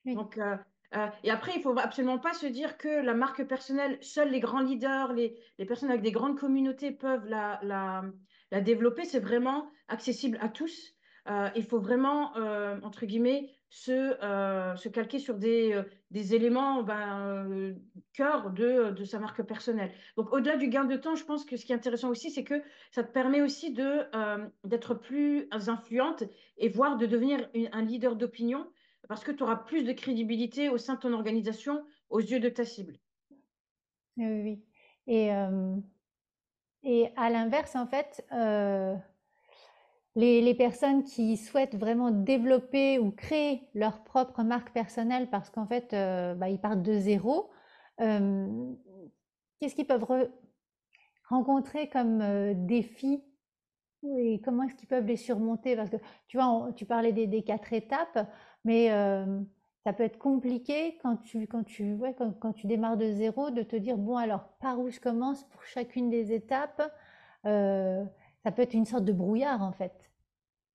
Donc 0.04 0.38
euh, 0.38 0.56
Euh, 0.94 1.08
et 1.24 1.30
après, 1.30 1.52
il 1.54 1.58
ne 1.58 1.62
faut 1.62 1.78
absolument 1.78 2.18
pas 2.18 2.34
se 2.34 2.46
dire 2.46 2.76
que 2.76 2.88
la 2.88 3.14
marque 3.14 3.44
personnelle, 3.48 3.98
seuls 4.00 4.30
les 4.30 4.40
grands 4.40 4.60
leaders, 4.60 5.12
les, 5.12 5.36
les 5.58 5.66
personnes 5.66 5.90
avec 5.90 6.02
des 6.02 6.12
grandes 6.12 6.38
communautés 6.38 6.92
peuvent 6.92 7.26
la, 7.26 7.58
la, 7.62 8.04
la 8.52 8.60
développer. 8.60 9.04
C'est 9.04 9.20
vraiment 9.20 9.70
accessible 9.88 10.38
à 10.40 10.48
tous. 10.48 10.92
Euh, 11.28 11.50
il 11.56 11.64
faut 11.64 11.80
vraiment, 11.80 12.32
entre 12.82 13.06
guillemets, 13.06 13.50
se, 13.68 13.90
euh, 14.22 14.76
se 14.76 14.88
calquer 14.88 15.18
sur 15.18 15.36
des, 15.36 15.72
euh, 15.72 15.82
des 16.10 16.34
éléments 16.34 16.82
ben, 16.82 17.18
euh, 17.20 17.74
cœur 18.12 18.50
de, 18.50 18.90
de 18.90 19.04
sa 19.04 19.18
marque 19.18 19.42
personnelle. 19.42 19.92
Donc, 20.16 20.32
au-delà 20.32 20.56
du 20.56 20.68
gain 20.68 20.84
de 20.84 20.96
temps, 20.96 21.16
je 21.16 21.24
pense 21.24 21.44
que 21.44 21.56
ce 21.56 21.64
qui 21.64 21.72
est 21.72 21.74
intéressant 21.74 22.08
aussi, 22.08 22.30
c'est 22.30 22.44
que 22.44 22.62
ça 22.92 23.02
te 23.02 23.12
permet 23.12 23.42
aussi 23.42 23.72
de, 23.72 24.04
d'être 24.64 24.94
plus 24.94 25.48
influente 25.50 26.22
et 26.56 26.68
voire 26.68 26.96
de 26.96 27.06
devenir 27.06 27.50
un 27.72 27.82
leader 27.82 28.14
d'opinion 28.16 28.66
parce 29.08 29.24
que 29.24 29.32
tu 29.32 29.42
auras 29.42 29.56
plus 29.56 29.82
de 29.82 29.92
crédibilité 29.92 30.68
au 30.68 30.78
sein 30.78 30.94
de 30.94 31.00
ton 31.00 31.12
organisation 31.12 31.84
aux 32.10 32.20
yeux 32.20 32.40
de 32.40 32.48
ta 32.48 32.64
cible. 32.64 32.96
Oui. 34.16 34.62
Et, 35.06 35.30
et 36.84 37.08
à 37.16 37.30
l'inverse, 37.30 37.74
en 37.74 37.86
fait, 37.86 38.24
les, 40.16 40.54
personnes 40.54 41.02
qui 41.02 41.36
souhaitent 41.36 41.76
vraiment 41.76 42.10
développer 42.10 42.98
ou 42.98 43.10
créer 43.10 43.68
leur 43.74 44.04
propre 44.04 44.42
marque 44.42 44.72
personnelle 44.72 45.28
parce 45.30 45.50
qu'en 45.50 45.66
fait, 45.66 45.92
euh, 45.92 46.34
bah, 46.34 46.48
ils 46.48 46.60
partent 46.60 46.82
de 46.82 46.98
zéro, 46.98 47.50
euh, 48.00 48.72
qu'est-ce 49.58 49.74
qu'ils 49.74 49.86
peuvent 49.86 50.06
rencontrer 51.28 51.88
comme 51.88 52.20
euh, 52.20 52.54
défis 52.56 53.24
et 54.18 54.40
comment 54.44 54.64
est-ce 54.64 54.74
qu'ils 54.74 54.88
peuvent 54.88 55.06
les 55.06 55.16
surmonter? 55.16 55.76
Parce 55.76 55.90
que 55.90 55.96
tu 56.28 56.36
vois, 56.36 56.68
tu 56.76 56.84
parlais 56.84 57.12
des, 57.12 57.42
quatre 57.42 57.72
étapes, 57.72 58.28
mais 58.62 58.88
ça 59.82 59.94
peut 59.94 60.02
être 60.02 60.18
compliqué 60.18 60.98
quand 61.02 61.16
tu, 61.16 61.46
quand, 61.46 61.64
tu, 61.64 61.98
quand, 62.38 62.52
tu 62.52 62.66
démarres 62.66 62.98
de 62.98 63.10
zéro 63.12 63.50
de 63.50 63.62
te 63.62 63.76
dire, 63.76 63.96
bon 63.96 64.18
alors, 64.18 64.44
par 64.60 64.78
où 64.78 64.90
je 64.90 65.00
commence 65.00 65.44
pour 65.44 65.62
chacune 65.64 66.10
des 66.10 66.34
étapes 66.34 66.82
ça 68.44 68.52
peut 68.52 68.62
être 68.62 68.74
une 68.74 68.84
sorte 68.84 69.04
de 69.04 69.12
brouillard 69.12 69.62
en 69.62 69.72
fait. 69.72 70.10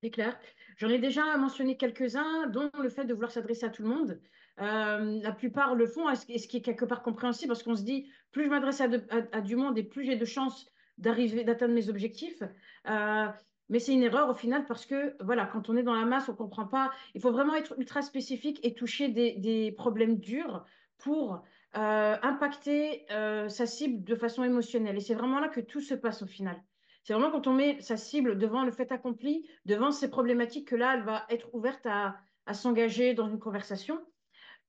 C'est 0.02 0.10
clair. 0.10 0.38
J'en 0.78 0.90
ai 0.90 0.98
déjà 0.98 1.38
mentionné 1.38 1.78
quelques-uns, 1.78 2.48
dont 2.48 2.72
le 2.82 2.90
fait 2.90 3.06
de 3.06 3.14
vouloir 3.14 3.32
s'adresser 3.32 3.66
à 3.66 3.70
tout 3.70 3.84
le 3.84 3.90
monde. 3.90 4.20
Euh, 4.60 5.20
la 5.22 5.32
plupart 5.32 5.76
le 5.76 5.88
font, 5.88 6.14
ce 6.16 6.26
qui 6.26 6.58
est 6.58 6.62
quelque 6.62 6.86
part 6.86 7.04
compréhensible, 7.04 7.50
parce 7.50 7.64
qu'on 7.64 7.76
se 7.76 7.84
dit, 7.84 8.10
plus 8.32 8.46
je 8.46 8.50
m'adresse 8.50 8.82
à, 8.82 9.42
du 9.42 9.56
monde 9.56 9.78
et 9.78 9.84
plus 9.84 10.06
j'ai 10.06 10.16
de 10.16 10.26
chances 10.26 10.68
d'arriver, 10.98 11.44
d'atteindre 11.44 11.74
mes 11.74 11.90
objectifs. 11.90 12.42
Euh, 12.90 13.28
mais 13.70 13.80
c'est 13.80 13.94
une 13.94 14.04
erreur 14.04 14.30
au 14.30 14.34
final 14.34 14.66
parce 14.66 14.86
que, 14.86 15.16
voilà, 15.22 15.46
quand 15.46 15.70
on 15.70 15.76
est 15.76 15.84
dans 15.84 15.94
la 15.94 16.06
masse, 16.06 16.28
on 16.30 16.32
ne 16.32 16.38
comprend 16.38 16.66
pas. 16.66 16.92
Il 17.14 17.22
faut 17.22 17.32
vraiment 17.32 17.56
être 17.56 17.78
ultra 17.78 18.02
spécifique 18.02 18.60
et 18.64 18.74
toucher 18.74 19.10
des, 19.10 19.74
problèmes 19.78 20.18
durs 20.18 20.66
pour 20.98 21.44
euh, 21.78 22.16
impacter 22.24 23.06
sa 23.50 23.66
cible 23.66 24.04
de 24.04 24.16
façon 24.16 24.44
émotionnelle. 24.44 24.98
Et 24.98 25.02
c'est 25.02 25.14
vraiment 25.14 25.40
là 25.40 25.50
que 25.50 25.60
tout 25.60 25.82
se 25.82 25.94
passe 25.94 26.24
au 26.24 26.28
final. 26.28 26.60
C'est 27.04 27.14
vraiment 27.14 27.32
quand 27.32 27.48
on 27.48 27.54
met 27.54 27.80
sa 27.82 27.98
cible 27.98 28.38
devant 28.38 28.64
le 28.64 28.72
fait 28.72 28.92
accompli, 28.92 29.48
devant 29.66 29.92
ces 29.92 30.10
problématiques, 30.10 30.68
que 30.68 30.76
là, 30.76 30.96
elle 30.96 31.04
va 31.04 31.26
être 31.30 31.54
ouverte 31.54 31.86
à, 31.86 32.18
s'engager 32.54 33.14
dans 33.14 33.28
une 33.28 33.38
conversation. 33.38 34.00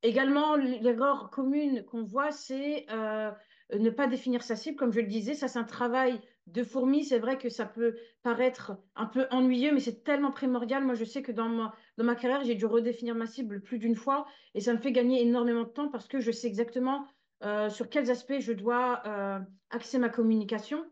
Également, 0.03 0.55
l'erreur 0.57 1.31
commune 1.31 1.83
qu'on 1.85 2.03
voit, 2.03 2.31
c'est 2.31 2.85
euh, 2.91 3.31
ne 3.73 3.89
pas 3.89 4.07
définir 4.07 4.43
sa 4.43 4.55
cible. 4.55 4.77
Comme 4.77 4.93
je 4.93 5.01
le 5.01 5.07
disais, 5.07 5.35
ça, 5.35 5.49
c'est 5.49 5.59
un 5.59 5.65
travail 5.65 6.21
de 6.47 6.63
fourmi. 6.63 7.05
C'est 7.05 7.19
vrai 7.19 7.39
que 7.39 7.49
ça 7.49 7.65
peut 7.65 7.97
paraître 8.23 8.77
un 8.97 9.07
peu 9.07 9.27
ennuyeux, 9.31 9.73
mais 9.73 9.81
c'est 9.81 10.03
tellement 10.05 10.31
primordial. 10.31 10.85
Moi, 10.85 10.95
je 10.95 11.05
sais 11.05 11.23
que 11.23 11.33
dans 11.33 11.49
ma, 11.49 11.75
dans 11.97 12.05
ma 12.05 12.15
carrière, 12.15 12.45
j'ai 12.45 12.55
dû 12.55 12.67
redéfinir 12.67 13.15
ma 13.15 13.27
cible 13.27 13.61
plus 13.63 13.79
d'une 13.79 13.97
fois 13.97 14.27
et 14.55 14.61
ça 14.61 14.73
me 14.73 14.79
fait 14.79 14.93
gagner 14.93 15.23
énormément 15.23 15.63
de 15.65 15.69
temps 15.69 15.89
parce 15.89 16.09
que 16.09 16.21
je 16.21 16.31
sais 16.31 16.49
exactement 16.49 17.07
euh, 17.43 17.71
sur 17.71 17.89
quels 17.89 18.11
aspects 18.11 18.41
je 18.41 18.53
dois 18.53 19.03
euh, 19.07 19.39
axer 19.71 19.99
ma 19.99 20.09
communication. 20.09 20.85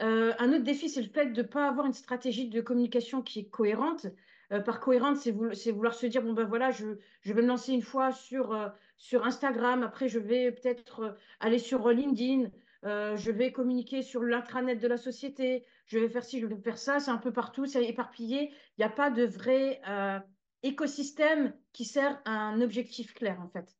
Euh, 0.00 0.32
un 0.38 0.52
autre 0.52 0.64
défi, 0.64 0.88
c'est 0.88 1.02
le 1.02 1.08
fait 1.08 1.26
de 1.26 1.42
ne 1.42 1.46
pas 1.46 1.68
avoir 1.68 1.86
une 1.86 1.92
stratégie 1.92 2.48
de 2.48 2.60
communication 2.60 3.22
qui 3.22 3.40
est 3.40 3.48
cohérente. 3.48 4.06
Euh, 4.52 4.60
par 4.60 4.80
cohérente, 4.80 5.16
c'est 5.16 5.30
vou 5.30 5.50
vouloir 5.74 5.94
se 5.94 6.06
dire, 6.06 6.22
bon 6.22 6.32
ben 6.32 6.44
voilà, 6.44 6.70
je, 6.70 6.86
vais 7.24 7.42
me 7.42 7.46
lancer 7.48 7.72
une 7.72 7.82
fois 7.82 8.12
sur, 8.12 8.52
euh, 8.52 8.68
sur 8.96 9.26
Instagram, 9.26 9.82
après 9.82 10.08
je 10.08 10.18
vais 10.18 10.52
peut-être 10.52 11.00
euh, 11.00 11.12
aller 11.40 11.58
sur 11.58 11.88
LinkedIn, 11.90 12.50
euh, 12.84 13.16
je 13.16 13.30
vais 13.30 13.52
communiquer 13.52 14.02
sur 14.02 14.22
l'intranet 14.22 14.78
de 14.80 14.88
la 14.88 14.96
société, 14.96 15.64
je 15.86 15.98
vais 15.98 16.08
faire 16.08 16.24
ci, 16.24 16.40
je 16.40 16.46
vais 16.46 16.56
faire 16.56 16.78
ça, 16.78 16.98
c'est 16.98 17.10
un 17.10 17.18
peu 17.18 17.32
partout, 17.32 17.66
c'est 17.66 17.84
éparpillé. 17.84 18.50
Il 18.78 18.80
n'y 18.80 18.84
a 18.84 18.90
pas 18.90 19.10
de 19.10 19.24
vrai 19.24 19.80
euh, 19.86 20.18
écosystème 20.62 21.52
qui 21.72 21.84
sert 21.84 22.20
à 22.24 22.30
un 22.30 22.60
objectif 22.62 23.12
clair, 23.12 23.38
en 23.42 23.48
fait. 23.48 23.76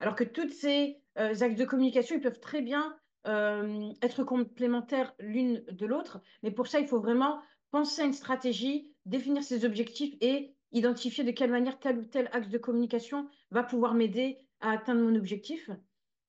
Alors 0.00 0.14
que 0.14 0.24
tous 0.24 0.50
ces 0.50 1.00
axes 1.16 1.56
de 1.56 1.64
communication, 1.64 2.16
ils 2.16 2.20
peuvent 2.20 2.40
très 2.40 2.60
bien 2.60 2.96
euh, 3.26 3.90
être 4.02 4.24
complémentaires 4.24 5.14
l'une 5.18 5.64
de 5.70 5.86
l'autre. 5.86 6.20
Mais 6.42 6.50
pour 6.50 6.66
ça, 6.66 6.80
il 6.80 6.86
faut 6.86 7.00
vraiment 7.00 7.40
penser 7.70 8.02
à 8.02 8.04
une 8.04 8.12
stratégie, 8.12 8.92
définir 9.06 9.42
ses 9.42 9.64
objectifs 9.64 10.14
et 10.20 10.54
identifier 10.72 11.24
de 11.24 11.30
quelle 11.30 11.50
manière 11.50 11.78
tel 11.78 11.98
ou 11.98 12.04
tel 12.04 12.28
axe 12.32 12.48
de 12.48 12.58
communication 12.58 13.28
va 13.50 13.62
pouvoir 13.62 13.94
m'aider 13.94 14.38
à 14.60 14.72
atteindre 14.72 15.02
mon 15.02 15.14
objectif. 15.14 15.70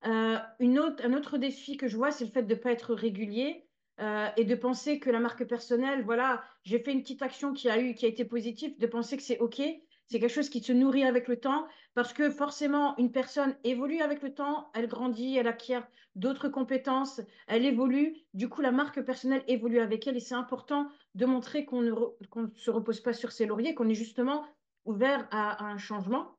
Euh, 0.06 0.38
un 0.60 1.14
autre 1.14 1.38
défi 1.38 1.78
que 1.78 1.88
je 1.88 1.98
vois, 1.98 2.12
c'est 2.12 2.26
le 2.26 2.32
fait 2.32 2.44
de 2.44 2.54
ne 2.54 2.60
pas 2.60 2.72
être 2.72 2.94
régulier 2.94 3.68
euh, 4.00 4.28
et 4.38 4.46
de 4.46 4.56
penser 4.56 5.00
que 5.00 5.10
la 5.10 5.20
marque 5.20 5.46
personnelle, 5.46 6.04
voilà, 6.04 6.44
j'ai 6.64 6.80
fait 6.80 6.92
une 6.92 7.02
petite 7.02 7.22
action 7.22 7.54
qui 7.54 7.70
a 7.70 7.80
eu, 7.80 7.96
qui 7.96 8.06
a 8.06 8.10
été 8.10 8.26
positive, 8.26 8.78
de 8.78 8.88
penser 8.88 9.18
que 9.18 9.24
c'est 9.24 9.40
OK 9.40 9.62
c'est 10.08 10.20
quelque 10.20 10.32
chose 10.32 10.50
qui 10.50 10.62
se 10.62 10.72
nourrit 10.72 11.04
avec 11.04 11.28
le 11.28 11.40
temps 11.40 11.68
parce 11.94 12.14
que 12.14 12.30
forcément, 12.30 12.96
une 12.98 13.12
personne 13.12 13.56
évolue 13.64 14.02
avec 14.02 14.22
le 14.22 14.34
temps, 14.34 14.70
elle 14.74 14.88
grandit, 14.88 15.38
elle 15.38 15.48
acquiert 15.48 15.88
d'autres 16.16 16.50
compétences, 16.50 17.22
elle 17.48 17.66
évolue. 17.66 18.16
Du 18.34 18.50
coup, 18.50 18.62
la 18.62 18.72
marque 18.72 19.02
personnelle 19.02 19.44
évolue 19.48 19.80
avec 19.80 20.08
elle 20.08 20.18
et 20.18 20.22
c'est 20.22 20.36
important 20.36 20.88
de 21.14 21.26
montrer 21.26 21.66
qu'on 21.66 21.82
ne, 21.82 21.92
qu 21.92 22.60
se 22.60 22.72
repose 22.72 23.02
pas 23.02 23.14
sur 23.14 23.32
ses 23.32 23.46
lauriers, 23.46 23.76
qu'on 23.76 23.90
est 23.90 23.96
justement 23.96 24.46
ouvert 24.86 25.28
à, 25.32 25.66
un 25.66 25.78
changement. 25.78 26.38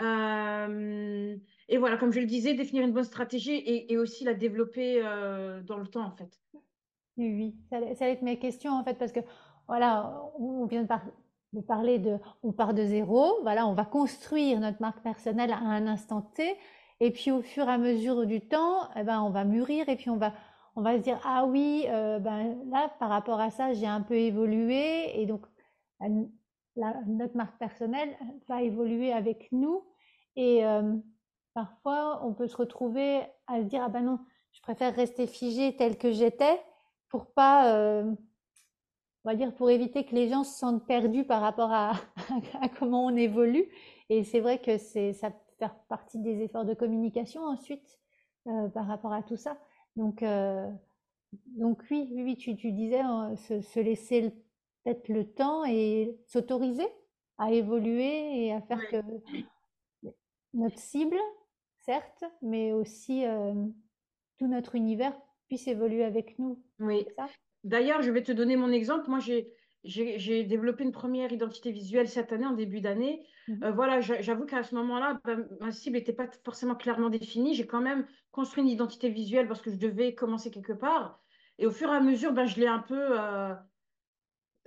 Euh, 0.00 1.36
et 1.68 1.78
voilà, 1.78 1.96
comme 1.96 2.12
je 2.12 2.20
le 2.20 2.26
disais, 2.26 2.54
définir 2.54 2.84
une 2.84 2.92
bonne 2.92 3.04
stratégie 3.04 3.62
et, 3.64 3.96
aussi 3.96 4.24
la 4.24 4.34
développer 4.34 5.00
euh, 5.02 5.62
dans 5.62 5.78
le 5.78 5.86
temps, 5.86 6.04
en 6.04 6.12
fait. 6.12 6.40
Oui, 7.16 7.56
ça, 7.70 7.80
ça 7.94 8.04
va 8.04 8.10
être 8.10 8.22
mes 8.22 8.38
questions, 8.38 8.72
en 8.72 8.84
fait, 8.84 8.98
parce 8.98 9.12
que 9.12 9.20
voilà, 9.66 10.22
on 10.38 10.66
vient 10.66 10.82
de 10.82 10.88
parler 10.88 11.10
de 11.52 11.60
parler 11.60 11.98
de, 11.98 12.18
on 12.42 12.52
part 12.52 12.74
de 12.74 12.84
zéro, 12.84 13.40
voilà, 13.42 13.66
on 13.66 13.72
va 13.72 13.84
construire 13.84 14.60
notre 14.60 14.80
marque 14.80 15.02
personnelle 15.02 15.50
à 15.52 15.58
un 15.58 15.86
instant 15.86 16.20
T, 16.20 16.56
et 17.00 17.10
puis 17.10 17.30
au 17.30 17.42
fur 17.42 17.68
et 17.68 17.72
à 17.72 17.78
mesure 17.78 18.26
du 18.26 18.40
temps, 18.40 18.88
eh 18.96 19.02
ben, 19.02 19.20
on 19.20 19.30
va 19.30 19.44
mûrir, 19.44 19.88
et 19.88 19.96
puis 19.96 20.10
on 20.10 20.16
va, 20.16 20.32
on 20.76 20.82
va 20.82 20.96
se 20.96 21.02
dire, 21.02 21.20
ah 21.24 21.44
oui, 21.46 21.84
euh, 21.88 22.18
ben, 22.18 22.58
là, 22.70 22.90
par 22.98 23.10
rapport 23.10 23.40
à 23.40 23.50
ça, 23.50 23.72
j'ai 23.74 23.86
un 23.86 24.00
peu 24.00 24.14
évolué, 24.14 25.20
et 25.20 25.26
donc 25.26 25.46
notre 26.00 27.36
marque 27.36 27.58
personnelle 27.58 28.16
va 28.48 28.62
évoluer 28.62 29.12
avec 29.12 29.48
nous, 29.52 29.84
et 30.36 30.64
euh, 30.66 30.94
parfois, 31.54 32.20
on 32.24 32.34
peut 32.34 32.48
se 32.48 32.56
retrouver 32.56 33.22
à 33.46 33.60
se 33.60 33.64
dire, 33.64 33.82
ah 33.82 33.88
ben 33.88 34.02
non, 34.02 34.18
je 34.52 34.60
préfère 34.62 34.94
rester 34.94 35.26
figé 35.26 35.76
tel 35.76 35.98
que 35.98 36.12
j'étais, 36.12 36.60
pour 37.08 37.26
pas... 37.26 37.72
Euh, 37.74 38.12
on 39.26 39.30
va 39.30 39.34
dire, 39.34 39.52
pour 39.56 39.70
éviter 39.70 40.04
que 40.04 40.14
les 40.14 40.28
gens 40.28 40.44
se 40.44 40.56
sentent 40.56 40.86
perdus 40.86 41.24
par 41.24 41.40
rapport 41.40 41.72
à, 41.72 41.94
comment 42.78 43.06
on 43.06 43.16
évolue. 43.16 43.68
Et 44.08 44.22
c'est 44.22 44.38
vrai 44.38 44.60
que 44.60 44.78
c'est 44.78 45.14
ça 45.14 45.32
faire 45.58 45.74
partie 45.88 46.18
des 46.18 46.42
efforts 46.42 46.64
de 46.64 46.74
communication 46.74 47.42
ensuite 47.44 47.98
euh, 48.46 48.68
par 48.68 48.86
rapport 48.86 49.12
à 49.12 49.22
tout 49.22 49.36
ça. 49.36 49.58
Donc, 49.96 50.22
euh, 50.22 50.70
donc 51.46 51.82
oui, 51.90 52.08
oui, 52.12 52.36
tu, 52.36 52.56
tu 52.56 52.72
disais 52.72 53.02
euh, 53.02 53.36
se, 53.36 53.60
se, 53.60 53.80
laisser 53.80 54.30
peut-être 54.84 55.08
le 55.08 55.24
temps 55.24 55.64
et 55.64 56.16
s'autoriser 56.26 56.86
à 57.38 57.50
évoluer 57.52 58.46
et 58.46 58.52
à 58.52 58.60
faire 58.62 58.80
que 58.88 58.96
notre 60.54 60.78
cible, 60.78 61.18
certes, 61.84 62.24
mais 62.42 62.72
aussi 62.72 63.24
euh, 63.24 63.54
tout 64.38 64.46
notre 64.46 64.74
univers 64.74 65.16
puisse 65.48 65.68
évoluer 65.68 66.04
avec 66.04 66.38
nous. 66.38 66.62
Oui. 66.80 67.06
D'ailleurs, 67.64 68.02
je 68.02 68.10
vais 68.10 68.22
te 68.22 68.32
donner 68.32 68.56
mon 68.56 68.70
exemple. 68.70 69.08
Moi, 69.08 69.18
j'ai 69.18 69.52
développé 70.44 70.84
une 70.84 70.92
première 70.92 71.32
identité 71.32 71.70
visuelle 71.72 72.08
cette 72.08 72.32
année, 72.32 72.46
en 72.46 72.52
début 72.52 72.80
d'année. 72.80 73.24
Mmh. 73.48 73.64
Euh, 73.64 73.70
voilà, 73.72 74.00
j'avoue 74.00 74.44
qu'à 74.44 74.62
ce 74.62 74.74
moment-là, 74.74 75.20
ben, 75.24 75.46
ma 75.60 75.70
cible 75.70 75.96
n'était 75.96 76.12
pas 76.12 76.28
forcément 76.44 76.74
clairement 76.74 77.10
définie. 77.10 77.54
J'ai 77.54 77.66
quand 77.66 77.80
même 77.80 78.06
construit 78.32 78.62
une 78.62 78.68
identité 78.68 79.08
visuelle 79.08 79.48
parce 79.48 79.62
que 79.62 79.70
je 79.70 79.76
devais 79.76 80.14
commencer 80.14 80.50
quelque 80.50 80.72
part. 80.72 81.20
Et 81.58 81.66
au 81.66 81.70
fur 81.70 81.88
et 81.92 81.96
à 81.96 82.00
mesure, 82.00 82.32
ben, 82.32 82.46
je 82.46 82.60
l'ai 82.60 82.66
un 82.66 82.80
peu... 82.80 83.18
Euh, 83.18 83.54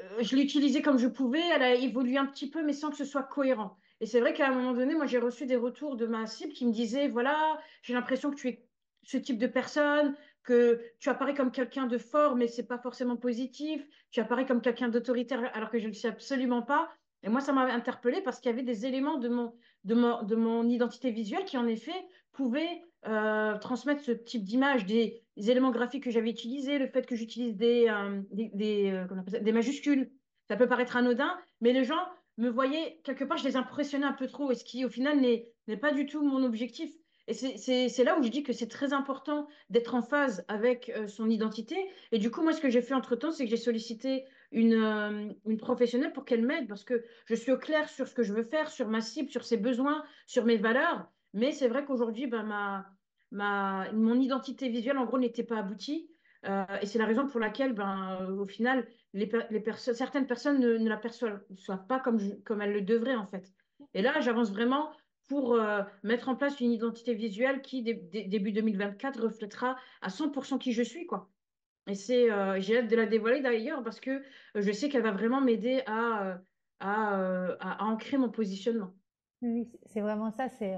euh, 0.02 0.22
je 0.22 0.36
l'ai 0.36 0.44
utilisée 0.44 0.82
comme 0.82 0.98
je 0.98 1.08
pouvais. 1.08 1.42
Elle 1.54 1.64
a 1.64 1.76
évolué 1.76 2.18
un 2.18 2.26
petit 2.26 2.50
peu, 2.50 2.64
mais 2.64 2.74
sans 2.74 2.90
que 2.90 2.98
ce 2.98 3.06
soit 3.06 3.24
cohérent. 3.24 3.78
Et 4.02 4.06
c'est 4.06 4.22
vrai 4.22 4.34
qu'à 4.34 4.48
un 4.48 4.54
moment 4.54 4.74
donné, 4.74 4.96
moi, 4.96 5.06
j'ai 5.06 5.20
reçu 5.20 5.46
des 5.46 5.58
retours 5.58 5.98
de 5.98 6.08
ma 6.08 6.26
cible 6.26 6.54
qui 6.54 6.66
me 6.66 6.72
disaient, 6.72 7.10
voilà, 7.10 7.60
j'ai 7.84 7.94
l'impression 7.94 8.32
que 8.32 8.36
tu 8.36 8.48
es 8.48 8.69
ce 9.03 9.18
type 9.18 9.38
de 9.38 9.48
personne, 9.48 10.15
que 10.44 10.82
tu 11.00 11.10
apparais 11.10 11.34
comme 11.34 11.51
quelqu'un 11.51 11.86
de 11.86 11.98
fort, 11.98 12.36
mais 12.36 12.48
c'est 12.48 12.68
pas 12.68 12.79
forcément 12.79 13.18
positif. 13.18 13.86
Tu 14.12 14.20
apparais 14.20 14.46
comme 14.46 14.62
quelqu'un 14.62 14.89
d'autoritaire, 14.89 15.51
alors 15.53 15.70
que 15.70 15.77
je 15.77 15.84
ne 15.84 15.89
le 15.89 15.94
sais 15.94 16.08
absolument 16.08 16.62
pas. 16.62 16.89
Et 17.24 17.29
moi, 17.29 17.41
ça 17.41 17.53
m'a 17.53 17.65
interpellée 17.65 18.22
parce 18.22 18.39
qu'il 18.39 18.50
y 18.50 18.53
avait 18.53 18.63
des 18.63 18.86
éléments 18.86 19.18
de 19.18 19.29
mon, 19.29 19.53
de 19.84 19.94
mon, 19.94 20.24
de 20.24 20.36
mon 20.36 20.68
identité 20.68 21.12
visuelle 21.12 21.46
qui, 21.46 21.58
en 21.58 21.68
effet, 21.68 21.94
pouvait 22.32 22.82
euh, 23.08 23.58
transmettre 23.60 24.01
ce 24.03 24.12
type 24.12 24.44
d'image, 24.44 24.86
des, 24.86 25.22
éléments 25.38 25.72
graphiques 25.72 26.03
que 26.03 26.12
j'avais 26.12 26.29
utilisés, 26.29 26.79
le 26.79 26.88
fait 26.88 27.06
que 27.06 27.15
j'utilise 27.15 27.56
des, 27.56 27.88
euh, 27.88 28.22
euh, 28.58 29.39
des, 29.41 29.51
majuscules. 29.51 30.12
Ça 30.48 30.58
peut 30.58 30.68
paraître 30.68 30.98
anodin, 30.98 31.38
mais 31.62 31.72
les 31.72 31.86
gens 31.86 32.03
me 32.38 32.50
voyaient, 32.50 33.00
quelque 33.03 33.24
part, 33.24 33.38
je 33.38 33.46
les 33.46 33.56
impressionnais 33.56 34.06
un 34.06 34.13
peu 34.13 34.27
trop, 34.27 34.51
et 34.51 34.56
ce 34.56 34.63
qui, 34.63 34.84
au 34.84 34.89
final, 34.89 35.20
n'est 35.20 35.77
pas 35.77 35.91
du 35.91 36.08
tout 36.08 36.24
mon 36.24 36.44
objectif. 36.44 36.91
Et 37.29 37.89
c'est 37.89 38.03
là 38.03 38.17
où 38.17 38.24
je 38.24 38.29
dis 38.29 38.41
que 38.41 38.53
c'est 38.53 38.67
très 38.67 38.91
important 38.91 39.48
d'être 39.69 39.93
en 39.93 40.01
phase 40.01 40.43
avec 40.48 40.91
son 41.07 41.29
identité. 41.29 41.77
Et 42.12 42.17
du 42.17 42.31
coup, 42.31 42.41
moi, 42.41 42.53
ce 42.53 42.59
que 42.59 42.69
j'ai 42.69 42.81
fait 42.81 42.95
entre-temps, 42.95 43.31
c'est 43.31 43.43
que 43.43 43.50
j'ai 43.51 43.57
sollicité 43.57 44.25
une, 44.51 45.36
une 45.45 45.57
professionnelle 45.57 46.12
pour 46.12 46.25
qu'elle 46.25 46.43
m'aide, 46.43 46.67
parce 46.67 46.83
que 46.83 47.03
je 47.25 47.36
suis 47.36 47.51
au 47.51 47.57
clair 47.57 47.88
sur 47.88 48.07
ce 48.07 48.15
que 48.15 48.24
je 48.24 48.33
veux 48.33 48.43
faire, 48.43 48.71
sur 48.71 48.88
ma 48.88 49.01
cible, 49.01 49.29
sur 49.29 49.45
ses 49.45 49.57
besoins, 49.57 50.03
sur 50.25 50.43
mes 50.43 50.57
valeurs. 50.57 51.07
Mais 51.33 51.51
c'est 51.51 51.67
vrai 51.67 51.86
qu'aujourd'hui, 51.86 52.25
ben, 52.25 52.43
ma, 53.31 53.91
mon 53.93 54.19
identité 54.19 54.69
visuelle, 54.69 54.98
en 54.98 55.05
gros, 55.05 55.19
n'était 55.19 55.43
pas 55.43 55.59
aboutie. 55.59 56.09
Euh, 56.48 56.63
et 56.81 56.88
c'est 56.88 56.98
la 56.98 57.05
raison 57.05 57.27
pour 57.27 57.39
laquelle, 57.39 57.74
ben, 57.74 58.27
au 58.39 58.48
final, 58.48 58.88
certaines 59.75 60.25
personnes 60.25 60.59
ne, 60.59 60.77
ne 60.77 60.89
la 60.89 60.98
perçoivent 60.98 61.43
pas 61.88 62.00
comme, 62.00 62.17
comme 62.43 62.62
elles 62.63 62.74
le 62.74 62.81
devraient, 62.81 63.15
en 63.15 63.27
fait. 63.27 63.53
Et 63.93 64.01
là, 64.01 64.19
j'avance 64.19 64.51
vraiment 64.51 64.91
pour 65.29 65.53
euh, 65.53 65.83
mettre 66.03 66.27
en 66.27 66.36
place 66.36 66.59
une 66.59 66.71
identité 66.71 67.13
visuelle 67.13 67.62
qui, 67.62 67.81
début 67.83 68.51
2024, 68.51 69.21
reflètera 69.21 69.77
à 70.01 70.09
100% 70.09 70.57
qui 70.59 70.74
je 70.74 70.83
suis, 70.83 71.05
quoi. 71.05 71.29
Et 71.88 71.93
euh, 72.12 72.59
j'ai 72.59 72.79
hâte 72.79 72.88
de 72.88 72.95
la 72.95 73.05
dévoiler 73.05 73.41
d'ailleurs 73.41 73.83
parce 73.83 74.00
que 74.00 74.21
je 74.53 74.71
sais 74.71 74.89
qu'elle 74.89 75.01
va 75.01 75.12
vraiment 75.12 75.41
m'aider 75.41 75.81
à, 75.88 76.39
à, 76.79 77.55
à, 77.59 77.83
ancrer 77.86 78.17
mon 78.17 78.29
positionnement. 78.29 78.91
Oui, 79.41 79.71
c'est 79.86 80.01
vraiment 80.01 80.31
ça, 80.31 80.50
c'est 80.50 80.75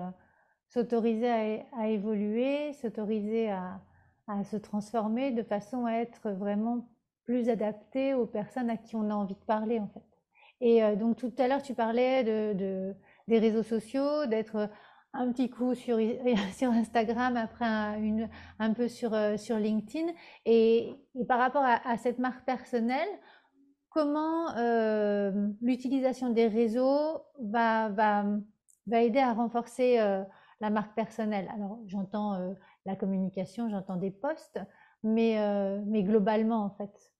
s'autoriser 0.72 1.64
à, 1.74 1.90
évoluer, 1.90 2.74
s'autoriser 2.74 3.52
à, 3.52 3.82
se 4.46 4.56
transformer 4.56 5.32
de 5.32 5.44
façon 5.44 5.86
à 5.86 5.94
être 5.94 6.32
vraiment 6.32 6.88
plus 7.26 7.50
adapté 7.50 8.14
aux 8.14 8.26
personnes 8.26 8.70
à 8.70 8.78
qui 8.78 8.96
on 8.96 9.10
a 9.10 9.14
envie 9.14 9.36
de 9.36 9.40
parler 9.40 9.80
en 9.80 9.88
fait. 9.88 10.04
Et 10.62 10.84
euh, 10.84 10.96
donc 10.96 11.18
tout 11.18 11.34
à 11.38 11.48
l'heure 11.48 11.62
tu 11.62 11.74
parlais 11.74 12.24
de, 12.24 12.96
des 13.28 13.40
réseaux 13.40 13.64
sociaux, 13.64 14.26
d'être 14.26 14.70
un 15.14 15.32
petit 15.32 15.50
coup 15.50 15.76
sur, 15.76 15.98
sur 16.56 16.72
Instagram, 16.72 17.38
après 17.38 17.66
un, 17.66 18.02
une, 18.02 18.30
un 18.60 18.74
peu 18.74 18.88
sur, 18.88 19.14
euh, 19.14 19.38
sur 19.38 19.58
LinkedIn. 19.58 20.12
Et, 20.46 20.96
par 21.28 21.40
rapport 21.40 21.64
à, 21.66 21.98
cette 21.98 22.20
marque 22.20 22.46
personnelle, 22.46 23.10
comment 23.90 24.56
euh, 24.58 25.50
l'utilisation 25.62 26.30
des 26.30 26.48
réseaux 26.48 27.22
va, 27.42 27.90
va, 27.90 28.26
va, 28.88 29.02
aider 29.02 29.20
à 29.20 29.34
renforcer 29.34 29.98
la 30.62 30.70
marque 30.70 30.96
personnelle? 30.96 31.50
Alors, 31.54 31.80
j'entends 31.88 32.36
euh, 32.36 32.54
la 32.86 32.96
communication, 32.96 33.70
j'entends 33.70 33.98
des 33.98 34.12
posts, 34.12 34.60
mais, 35.04 35.40
euh, 35.40 35.82
mais 35.86 36.04
globalement, 36.04 36.64
en 36.64 36.70
fait. 36.70 37.11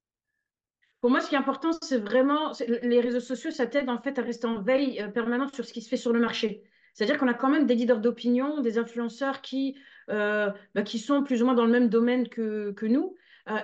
Pour 1.02 1.10
moi, 1.10 1.20
ce 1.20 1.30
qui 1.30 1.36
est 1.36 1.40
important, 1.40 1.72
c'est 1.82 1.98
vraiment 1.98 2.54
les 2.84 3.02
réseaux 3.02 3.20
sociaux, 3.20 3.52
ça 3.52 3.66
t'aide 3.66 3.90
en 3.90 4.00
fait 4.00 4.18
à 4.20 4.22
rester 4.22 4.48
en 4.48 4.62
veille 4.62 5.02
euh, 5.02 5.08
permanente 5.08 5.54
sur 5.54 5.66
ce 5.66 5.74
qui 5.74 5.82
se 5.82 5.90
fait 5.90 5.98
sur 5.98 6.14
le 6.14 6.20
marché. 6.20 6.64
C'est-à-dire 6.94 7.18
qu'on 7.18 7.28
a 7.28 7.34
quand 7.34 7.50
même 7.50 7.66
des 7.66 7.76
leaders 7.76 8.00
d'opinion, 8.00 8.62
des 8.62 8.78
influenceurs 8.78 9.42
qui, 9.42 9.78
bah, 10.10 10.54
qui 10.84 11.00
sont 11.00 11.24
plus 11.24 11.42
ou 11.42 11.46
moins 11.46 11.54
dans 11.54 11.64
le 11.64 11.72
même 11.72 11.88
domaine 11.88 12.28
que, 12.28 12.72
que 12.72 12.86
nous. 12.86 13.16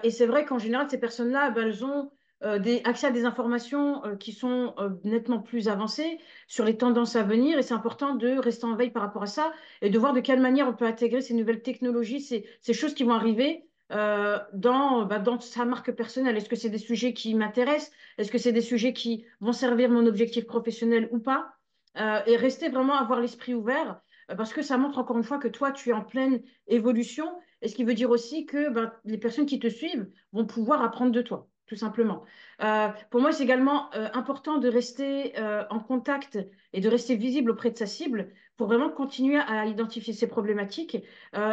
et 0.01 0.11
c'est 0.11 0.25
vrai 0.25 0.45
qu'en 0.45 0.59
général, 0.59 0.89
ces 0.89 0.97
personnes-là, 0.97 1.51
bah, 1.51 1.63
elles 1.63 1.83
ont 1.83 2.09
euh, 2.43 2.79
accès 2.83 3.07
à 3.07 3.11
des 3.11 3.25
informations 3.25 4.05
euh, 4.05 4.15
qui 4.15 4.31
sont 4.31 4.75
euh, 4.77 4.89
nettement 5.03 5.39
plus 5.39 5.69
avancées 5.69 6.19
sur 6.47 6.65
les 6.65 6.77
tendances 6.77 7.15
à 7.15 7.23
venir. 7.23 7.57
Et 7.57 7.63
c'est 7.63 7.73
important 7.73 8.13
de 8.13 8.37
rester 8.37 8.65
en 8.65 8.75
veille 8.75 8.91
par 8.91 9.01
rapport 9.01 9.23
à 9.23 9.27
ça 9.27 9.51
et 9.81 9.89
de 9.89 9.97
voir 9.97 10.13
de 10.13 10.19
quelle 10.19 10.39
manière 10.39 10.67
on 10.67 10.73
peut 10.73 10.85
intégrer 10.85 11.21
ces 11.21 11.33
nouvelles 11.33 11.63
technologies, 11.63 12.21
ces 12.21 12.73
choses 12.73 12.93
qui 12.93 13.03
vont 13.03 13.13
arriver 13.13 13.66
dans, 13.89 15.05
bah, 15.05 15.19
dans 15.19 15.39
sa 15.39 15.65
marque 15.65 15.91
personnelle. 15.91 16.37
Est-ce 16.37 16.49
que 16.49 16.55
c'est 16.55 16.69
des 16.69 16.77
sujets 16.77 17.13
qui 17.13 17.33
m'intéressent? 17.35 17.91
Est-ce 18.17 18.31
que 18.31 18.37
c'est 18.37 18.51
des 18.51 18.61
sujets 18.61 18.93
qui 18.93 19.25
vont 19.39 19.53
servir 19.53 19.89
mon 19.89 20.05
objectif 20.05 20.45
professionnel 20.45 21.07
ou 21.11 21.19
pas? 21.19 21.53
Et 21.95 22.35
rester 22.35 22.69
vraiment 22.69 22.95
avoir 22.95 23.21
l'esprit 23.21 23.53
ouvert 23.53 24.01
parce 24.35 24.53
que 24.53 24.61
ça 24.61 24.77
montre 24.77 24.97
encore 24.97 25.17
une 25.17 25.23
fois 25.23 25.37
que 25.37 25.47
toi, 25.47 25.71
tu 25.71 25.89
es 25.89 25.93
en 25.93 26.03
pleine 26.03 26.41
évolution. 26.67 27.39
Et 27.61 27.69
ce 27.69 27.75
qui 27.75 27.83
veut 27.83 27.93
dire 27.93 28.09
aussi 28.09 28.45
que 28.45 28.69
bah, 28.69 28.99
les 29.05 29.17
personnes 29.17 29.45
qui 29.45 29.59
te 29.59 29.67
suivent 29.67 30.09
vont 30.33 30.45
pouvoir 30.45 30.83
apprendre 30.83 31.11
de 31.11 31.21
toi 31.21 31.49
tout 31.67 31.75
simplement. 31.75 32.23
Euh, 32.63 32.87
pour 33.11 33.21
moi, 33.21 33.31
c'est 33.31 33.43
également 33.43 33.93
euh, 33.93 34.07
important 34.13 34.57
de 34.57 34.69
rester 34.69 35.37
euh, 35.37 35.63
en 35.69 35.79
contact 35.79 36.39
et 36.73 36.79
de 36.81 36.89
rester 36.89 37.15
visible 37.15 37.51
auprès 37.51 37.71
de 37.71 37.77
sa 37.77 37.85
cible 37.85 38.29
pour 38.55 38.67
vraiment 38.67 38.89
continuer 38.89 39.37
à 39.37 39.65
identifier 39.65 40.13
ses 40.13 40.27
problématiques. 40.27 40.97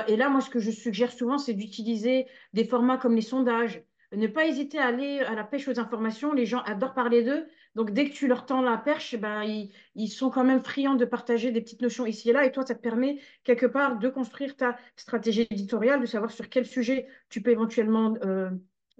et 0.08 0.16
là, 0.16 0.30
moi, 0.30 0.40
ce 0.40 0.48
que 0.48 0.58
je 0.58 0.70
suggère 0.70 1.12
souvent, 1.12 1.36
c'est 1.36 1.52
d'utiliser 1.52 2.26
des 2.54 2.64
formats 2.64 2.96
comme 2.96 3.14
les 3.14 3.20
sondages. 3.20 3.84
Ne 4.12 4.26
pas 4.26 4.46
hésiter 4.46 4.78
à 4.78 4.86
aller 4.86 5.20
à 5.20 5.34
la 5.34 5.44
pêche 5.44 5.68
aux 5.68 5.78
informations. 5.78 6.32
Les 6.32 6.46
gens 6.46 6.62
adorent 6.62 6.94
parler 6.94 7.22
d'eux. 7.22 7.46
Donc, 7.74 7.90
dès 7.90 8.08
que 8.08 8.14
tu 8.14 8.26
leur 8.26 8.46
tends 8.46 8.62
la 8.62 8.78
perche, 8.78 9.16
ben, 9.16 9.42
ils, 9.42 9.70
ils, 9.96 10.08
sont 10.08 10.30
quand 10.30 10.44
même 10.44 10.64
friands 10.64 10.94
de 10.94 11.04
partager 11.04 11.50
des 11.50 11.60
petites 11.60 11.82
notions 11.82 12.06
ici 12.06 12.30
et 12.30 12.32
là. 12.32 12.46
Et 12.46 12.52
toi, 12.52 12.64
ça 12.64 12.74
te 12.74 12.80
permet 12.80 13.18
quelque 13.42 13.66
part 13.66 13.98
de 13.98 14.08
construire 14.08 14.56
ta 14.56 14.78
stratégie 14.96 15.46
éditoriale, 15.50 16.00
de 16.00 16.06
savoir 16.06 16.30
sur 16.30 16.48
quel 16.48 16.64
sujet 16.64 17.06
tu 17.28 17.42
peux 17.42 17.50
éventuellement 17.50 18.14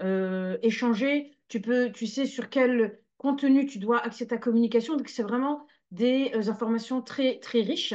euh, 0.00 0.58
échanger, 0.62 1.36
tu 1.48 1.60
peux, 1.60 1.92
tu 1.92 2.06
sais 2.06 2.26
sur 2.26 2.48
quel 2.48 3.00
contenu 3.16 3.66
tu 3.66 3.78
dois 3.78 4.00
axer 4.00 4.26
ta 4.26 4.38
communication. 4.38 4.96
Donc, 4.96 5.08
c'est 5.08 5.22
vraiment 5.22 5.66
des 5.90 6.32
euh, 6.34 6.50
informations 6.50 7.00
très, 7.00 7.38
très 7.38 7.62
riches. 7.62 7.94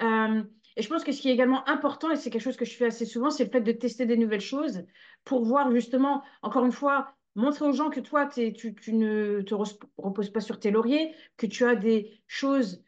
Euh, 0.00 0.42
et 0.76 0.82
je 0.82 0.88
pense 0.88 1.02
que 1.02 1.12
ce 1.12 1.20
qui 1.20 1.28
est 1.28 1.32
également 1.32 1.68
important, 1.68 2.10
et 2.10 2.16
c'est 2.16 2.30
quelque 2.30 2.42
chose 2.42 2.56
que 2.56 2.64
je 2.64 2.74
fais 2.74 2.86
assez 2.86 3.04
souvent, 3.04 3.30
c'est 3.30 3.44
le 3.44 3.50
fait 3.50 3.60
de 3.60 3.72
tester 3.72 4.06
des 4.06 4.16
nouvelles 4.16 4.40
choses 4.40 4.84
pour 5.24 5.44
voir 5.44 5.70
justement, 5.72 6.22
encore 6.42 6.64
une 6.64 6.72
fois, 6.72 7.12
montrer 7.34 7.66
aux 7.66 7.72
gens 7.72 7.90
que 7.90 8.00
toi, 8.00 8.26
tu, 8.26 8.52
tu, 8.52 8.92
ne 8.92 9.42
te 9.42 9.54
reposes 9.98 10.30
pas 10.30 10.40
sur 10.40 10.60
tes 10.60 10.70
lauriers, 10.70 11.14
que 11.36 11.46
tu 11.46 11.64
as 11.64 11.74
des 11.74 12.22
choses 12.26 12.82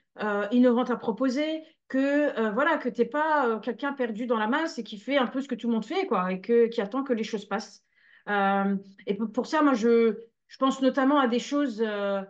innovantes 0.52 0.90
à 0.90 0.96
proposer, 0.96 1.62
que 1.88 2.50
voilà, 2.52 2.78
que 2.78 2.88
tu 2.88 3.00
n'es 3.00 3.06
pas 3.06 3.60
quelqu'un 3.60 3.92
perdu 3.92 4.26
dans 4.26 4.38
la 4.38 4.46
masse 4.46 4.78
et 4.78 4.84
qui 4.84 4.98
fait 4.98 5.16
un 5.16 5.26
peu 5.26 5.40
ce 5.40 5.48
que 5.48 5.54
tout 5.54 5.68
le 5.68 5.74
monde 5.74 5.84
fait, 5.84 6.06
quoi, 6.06 6.32
et 6.32 6.40
que, 6.40 6.66
qui 6.66 6.80
attend 6.80 7.02
que 7.02 7.12
les 7.12 7.24
choses 7.24 7.44
passent. 7.44 7.84
Euh, 8.28 8.76
et 9.06 9.14
pour, 9.14 9.46
ça, 9.46 9.62
moi, 9.62 9.74
je, 9.74 10.16
pense 10.58 10.80
notamment 10.82 11.18
à 11.18 11.28
des 11.28 11.38
choses. 11.38 11.82
Euh, 11.84 12.22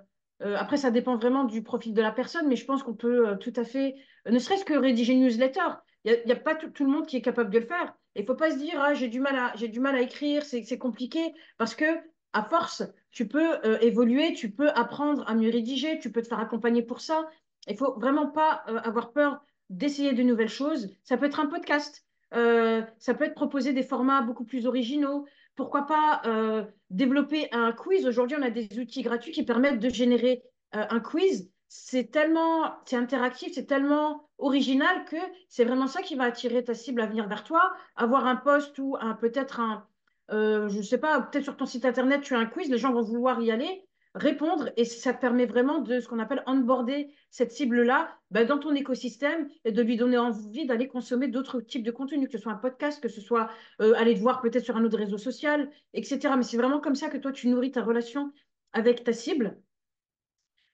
euh, 0.42 0.56
après, 0.56 0.76
ça 0.76 0.90
dépend 0.90 1.16
vraiment 1.16 1.44
du 1.44 1.62
profil 1.62 1.94
de 1.94 2.02
la 2.02 2.12
personne, 2.12 2.48
mais 2.48 2.56
je 2.56 2.64
pense 2.64 2.82
qu'on 2.82 2.94
peut 2.94 3.36
tout 3.38 3.52
à 3.56 3.64
fait, 3.64 3.96
ne 4.26 4.38
serait-ce 4.38 4.64
que 4.64 4.74
rédiger 4.74 5.12
une 5.12 5.24
newsletter. 5.24 5.60
Il 6.04 6.20
n'y 6.26 6.32
a, 6.32 6.36
pas 6.36 6.56
tout, 6.56 6.84
le 6.84 6.90
monde 6.90 7.06
qui 7.06 7.16
est 7.16 7.22
capable 7.22 7.50
de 7.50 7.60
le 7.60 7.66
faire. 7.66 7.94
Il 8.16 8.22
ne 8.22 8.26
faut 8.26 8.34
pas 8.34 8.50
se 8.50 8.58
dire, 8.58 8.74
ah, 8.78 8.94
j'ai 8.94 9.08
du, 9.08 9.20
mal 9.20 9.36
à, 9.36 10.00
écrire, 10.00 10.42
c'est 10.44 10.78
compliqué, 10.78 11.20
parce 11.58 11.74
que 11.74 11.84
à 12.32 12.42
force, 12.42 12.82
tu 13.10 13.28
peux 13.28 13.60
évoluer, 13.82 14.32
tu 14.32 14.50
peux 14.50 14.70
apprendre 14.70 15.22
à 15.28 15.34
mieux 15.34 15.50
rédiger, 15.50 15.98
tu 16.00 16.10
peux 16.10 16.22
te 16.22 16.28
faire 16.28 16.40
accompagner 16.40 16.82
pour 16.82 17.00
ça. 17.00 17.28
Il 17.68 17.76
faut 17.76 17.94
vraiment 18.00 18.26
pas 18.26 18.64
avoir 18.84 19.12
peur 19.12 19.40
d'essayer 19.70 20.12
de 20.12 20.22
nouvelles 20.22 20.48
choses. 20.48 20.90
Ça 21.04 21.16
peut 21.16 21.26
être 21.26 21.38
un 21.38 21.46
podcast, 21.46 22.04
ça 22.32 23.14
peut 23.14 23.24
être 23.24 23.34
proposer 23.34 23.72
des 23.72 23.84
formats 23.84 24.22
beaucoup 24.22 24.44
plus 24.44 24.66
originaux, 24.66 25.26
pourquoi 25.54 25.86
pas 25.86 26.22
euh, 26.26 26.64
développer 26.90 27.48
un 27.52 27.72
quiz 27.72 28.06
Aujourd'hui, 28.06 28.36
on 28.38 28.42
a 28.42 28.50
des 28.50 28.68
outils 28.78 29.02
gratuits 29.02 29.32
qui 29.32 29.44
permettent 29.44 29.80
de 29.80 29.88
générer 29.88 30.42
euh, 30.74 30.84
un 30.88 31.00
quiz. 31.00 31.50
C'est 31.68 32.10
tellement, 32.10 32.74
c'est 32.84 32.96
interactif, 32.96 33.52
c'est 33.54 33.66
tellement 33.66 34.28
original 34.38 35.04
que 35.06 35.16
c'est 35.48 35.64
vraiment 35.64 35.86
ça 35.86 36.02
qui 36.02 36.16
va 36.16 36.24
attirer 36.24 36.62
ta 36.64 36.74
cible 36.74 37.00
à 37.00 37.06
venir 37.06 37.28
vers 37.28 37.44
toi. 37.44 37.72
Avoir 37.96 38.26
un 38.26 38.36
post 38.36 38.78
ou 38.78 38.96
peut-être 39.20 39.60
un, 39.60 39.86
euh, 40.30 40.68
je 40.68 40.78
ne 40.78 40.82
sais 40.82 40.98
pas, 40.98 41.20
peut-être 41.20 41.44
sur 41.44 41.56
ton 41.56 41.66
site 41.66 41.84
internet, 41.84 42.22
tu 42.22 42.34
as 42.34 42.38
un 42.38 42.46
quiz, 42.46 42.70
les 42.70 42.78
gens 42.78 42.92
vont 42.92 43.02
vouloir 43.02 43.40
y 43.40 43.50
aller 43.50 43.86
répondre 44.14 44.70
et 44.76 44.84
ça 44.84 45.14
te 45.14 45.20
permet 45.20 45.46
vraiment 45.46 45.78
de 45.78 46.00
ce 46.00 46.08
qu'on 46.08 46.18
appelle 46.18 46.42
onboarder 46.46 47.10
cette 47.30 47.52
cible-là 47.52 48.14
bah, 48.30 48.44
dans 48.44 48.58
ton 48.58 48.74
écosystème 48.74 49.48
et 49.64 49.72
de 49.72 49.82
lui 49.82 49.96
donner 49.96 50.18
envie 50.18 50.66
d'aller 50.66 50.86
consommer 50.86 51.28
d'autres 51.28 51.60
types 51.60 51.82
de 51.82 51.90
contenus, 51.90 52.26
que 52.26 52.32
ce 52.32 52.42
soit 52.42 52.52
un 52.52 52.56
podcast, 52.56 53.02
que 53.02 53.08
ce 53.08 53.20
soit 53.20 53.50
euh, 53.80 53.94
aller 53.96 54.14
te 54.14 54.20
voir 54.20 54.40
peut-être 54.42 54.64
sur 54.64 54.76
un 54.76 54.84
autre 54.84 54.98
réseau 54.98 55.18
social, 55.18 55.70
etc. 55.94 56.34
Mais 56.36 56.42
c'est 56.42 56.58
vraiment 56.58 56.80
comme 56.80 56.94
ça 56.94 57.08
que 57.08 57.16
toi, 57.16 57.32
tu 57.32 57.48
nourris 57.48 57.72
ta 57.72 57.82
relation 57.82 58.32
avec 58.72 59.04
ta 59.04 59.12
cible. 59.12 59.58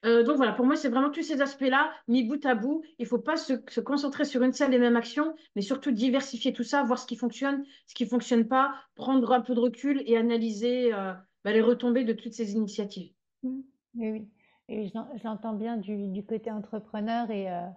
Euh, 0.05 0.23
donc 0.23 0.37
voilà, 0.37 0.53
pour 0.53 0.65
moi, 0.65 0.75
c'est 0.75 0.89
vraiment 0.89 1.09
tous 1.09 1.23
ces 1.23 1.41
aspects-là 1.41 1.91
mis 2.07 2.23
bout 2.23 2.45
à 2.45 2.55
bout. 2.55 2.83
Il 2.99 3.03
ne 3.03 3.07
faut 3.07 3.19
pas 3.19 3.37
se, 3.37 3.79
concentrer 3.79 4.25
sur 4.25 4.43
une 4.43 4.53
seule 4.53 4.73
et 4.73 4.79
même 4.79 4.95
action, 4.95 5.35
mais 5.55 5.61
surtout 5.61 5.91
diversifier 5.91 6.53
tout 6.53 6.63
ça, 6.63 6.83
voir 6.83 6.99
ce 6.99 7.07
qui 7.07 7.17
fonctionne, 7.17 7.65
ce 7.85 7.95
qui 7.95 8.05
ne 8.05 8.09
fonctionne 8.09 8.47
pas, 8.47 8.73
prendre 8.95 9.31
un 9.33 9.41
peu 9.41 9.53
de 9.53 9.59
recul 9.59 10.01
et 10.05 10.17
analyser 10.17 10.93
euh, 10.93 11.13
bah, 11.43 11.51
les 11.51 11.61
retombées 11.61 12.05
de 12.05 12.13
toutes 12.13 12.33
ces 12.33 12.53
initiatives. 12.53 13.11
Mmh. 13.43 13.61
Oui, 13.95 14.11
oui. 14.11 14.27
Et 14.67 14.87
je 14.87 15.23
l'entends 15.23 15.53
bien 15.53 15.77
du, 15.77 16.23
côté 16.25 16.51
entrepreneur 16.51 17.29
et, 17.31 17.51
euh, 17.51 17.67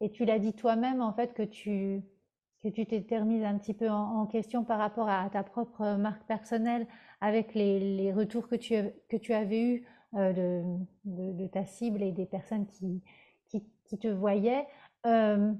et 0.00 0.10
tu 0.10 0.24
l'as 0.24 0.38
dit 0.38 0.52
toi-même 0.52 1.00
en 1.00 1.12
fait 1.12 1.32
que 1.34 1.42
tu 1.42 2.02
que 2.62 2.68
tu 2.68 2.86
t'es 2.86 3.18
remise 3.18 3.42
un 3.42 3.58
petit 3.58 3.74
peu 3.74 3.90
en, 3.90 4.24
question 4.26 4.62
par 4.64 4.78
rapport 4.78 5.08
à, 5.08 5.28
ta 5.30 5.42
propre 5.42 5.96
marque 5.96 6.24
personnelle 6.26 6.86
avec 7.20 7.54
les, 7.54 8.12
retours 8.12 8.46
que 8.46 8.54
tu, 8.54 8.76
que 9.08 9.16
tu 9.16 9.32
avais 9.32 9.60
eus 9.60 9.86
euh, 10.14 10.62
de, 11.04 11.46
ta 11.48 11.66
cible 11.66 12.02
et 12.02 12.12
des 12.12 12.26
personnes 12.26 12.68
qui, 12.68 13.02
qui, 13.48 13.64
qui 13.84 13.98
te 13.98 14.06
voyaient. 14.06 14.66
dans 15.04 15.58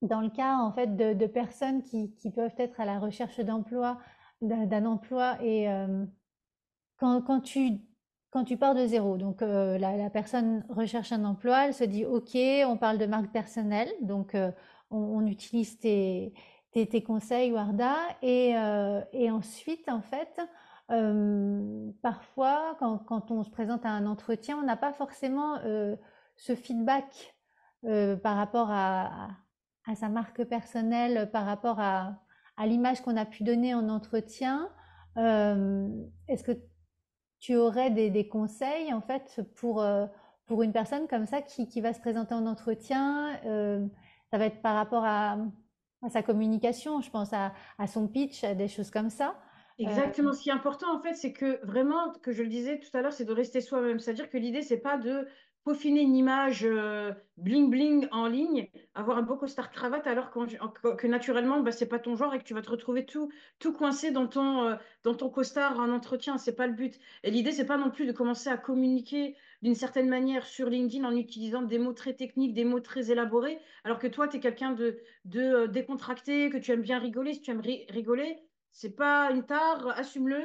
le 0.00 0.30
cas 0.30 0.56
en 0.56 0.72
fait 0.72 0.96
de, 0.96 1.26
personnes 1.26 1.82
qui, 1.82 2.30
peuvent 2.34 2.54
être 2.56 2.80
à 2.80 2.86
la 2.86 2.98
recherche 2.98 3.40
d'emploi, 3.40 3.98
d'un 4.40 4.86
emploi 4.86 5.36
et 5.42 5.66
quand, 6.96 7.40
tu 7.40 7.78
quand 8.32 8.44
tu 8.44 8.56
pars 8.56 8.74
de 8.74 8.84
zéro, 8.86 9.16
donc 9.18 9.42
la, 9.42 10.10
personne 10.10 10.64
recherche 10.68 11.12
un 11.12 11.24
emploi, 11.24 11.66
elle 11.66 11.74
se 11.74 11.84
dit 11.84 12.04
ok, 12.04 12.36
on 12.66 12.76
parle 12.76 12.98
de 12.98 13.06
marque 13.06 13.30
personnelle, 13.30 13.90
donc 14.00 14.36
on, 14.90 15.26
utilise 15.26 15.78
tes, 15.78 16.32
conseils 17.06 17.52
Warda. 17.52 17.94
Et, 18.22 18.54
et 19.12 19.30
ensuite 19.30 19.88
en 19.88 20.00
fait 20.00 20.40
parfois 22.00 22.76
quand, 22.78 23.30
on 23.30 23.44
se 23.44 23.50
présente 23.50 23.84
à 23.84 23.90
un 23.90 24.06
entretien, 24.06 24.56
on 24.58 24.62
n'a 24.62 24.76
pas 24.76 24.94
forcément 24.94 25.58
ce 26.36 26.54
feedback 26.54 27.36
par 28.22 28.36
rapport 28.36 28.70
à, 28.70 29.28
sa 29.94 30.08
marque 30.08 30.42
personnelle 30.44 31.30
par 31.32 31.44
rapport 31.44 31.80
à, 31.80 32.14
à 32.56 32.66
l'image 32.66 33.00
qu'on 33.02 33.16
a 33.16 33.24
pu 33.24 33.42
donner 33.44 33.74
en 33.74 33.88
entretien. 33.88 34.68
Euh, 35.16 35.88
est-ce 36.28 36.44
que 36.44 36.52
tu 37.42 37.56
aurais 37.56 37.90
des, 37.90 38.28
conseils 38.28 38.94
en 38.94 39.00
fait 39.00 39.40
pour, 39.56 39.82
euh, 39.82 40.06
pour 40.46 40.62
une 40.62 40.72
personne 40.72 41.08
comme 41.08 41.26
ça 41.26 41.42
qui, 41.42 41.66
qui 41.66 41.80
va 41.80 41.92
se 41.92 42.00
présenter 42.00 42.34
en 42.34 42.46
entretien 42.46 43.36
euh, 43.44 43.84
Ça 44.30 44.38
va 44.38 44.46
être 44.46 44.62
par 44.62 44.76
rapport 44.76 45.04
à, 45.04 45.36
sa 46.08 46.22
communication, 46.22 47.00
je 47.00 47.10
pense 47.10 47.32
à, 47.32 47.52
à, 47.78 47.86
son 47.86 48.08
pitch, 48.08 48.42
à 48.44 48.54
des 48.54 48.68
choses 48.68 48.90
comme 48.90 49.10
ça. 49.10 49.36
Exactement. 49.78 50.32
Ce 50.32 50.42
qui 50.42 50.50
est 50.50 50.52
important, 50.52 50.96
en 50.96 51.00
fait, 51.00 51.14
c'est 51.14 51.32
que 51.32 51.64
vraiment, 51.64 52.12
que 52.22 52.32
je 52.32 52.42
le 52.42 52.48
disais 52.48 52.78
tout 52.78 52.96
à 52.96 53.02
l'heure, 53.02 53.12
c'est 53.12 53.24
de 53.24 53.32
rester 53.32 53.60
soi-même. 53.60 53.98
C'est-à-dire 53.98 54.28
que 54.30 54.38
l'idée, 54.38 54.62
c'est 54.62 54.80
pas 54.80 54.96
de 54.96 55.26
peaufiner 55.64 56.00
une 56.00 56.16
image 56.16 56.64
euh, 56.64 57.12
bling 57.36 57.70
bling 57.70 58.08
en 58.10 58.26
ligne, 58.26 58.68
avoir 58.94 59.18
un 59.18 59.22
beau 59.22 59.36
costard 59.36 59.70
cravate 59.70 60.06
alors 60.06 60.30
que 60.30 61.06
naturellement 61.06 61.60
bah, 61.60 61.72
c'est 61.72 61.88
pas 61.88 61.98
ton 61.98 62.16
genre 62.16 62.34
et 62.34 62.38
que 62.38 62.44
tu 62.44 62.54
vas 62.54 62.62
te 62.62 62.70
retrouver 62.70 63.06
tout 63.06 63.30
tout 63.58 63.72
coincé 63.72 64.10
dans 64.10 64.26
ton 64.26 64.64
euh, 64.64 64.74
dans 65.04 65.14
ton 65.14 65.30
costard 65.30 65.78
en 65.78 65.90
entretien, 65.90 66.38
c'est 66.38 66.56
pas 66.56 66.66
le 66.66 66.72
but. 66.72 66.98
Et 67.22 67.30
l'idée 67.30 67.52
c'est 67.52 67.66
pas 67.66 67.78
non 67.78 67.90
plus 67.90 68.06
de 68.06 68.12
commencer 68.12 68.50
à 68.50 68.56
communiquer 68.56 69.36
d'une 69.62 69.76
certaine 69.76 70.08
manière 70.08 70.46
sur 70.46 70.68
LinkedIn 70.68 71.04
en 71.04 71.16
utilisant 71.16 71.62
des 71.62 71.78
mots 71.78 71.92
très 71.92 72.14
techniques, 72.14 72.54
des 72.54 72.64
mots 72.64 72.80
très 72.80 73.10
élaborés, 73.12 73.58
alors 73.84 73.98
que 73.98 74.08
toi 74.08 74.26
tu 74.26 74.38
es 74.38 74.40
quelqu'un 74.40 74.72
de 74.72 74.98
de 75.24 75.40
euh, 75.40 75.66
décontracté, 75.68 76.50
que 76.50 76.58
tu 76.58 76.72
aimes 76.72 76.82
bien 76.82 76.98
rigoler, 76.98 77.34
si 77.34 77.42
tu 77.42 77.50
aimes 77.52 77.60
rigoler, 77.60 78.38
c'est 78.72 78.96
pas 78.96 79.30
une 79.30 79.44
tare, 79.44 79.88
assume-le. 79.96 80.40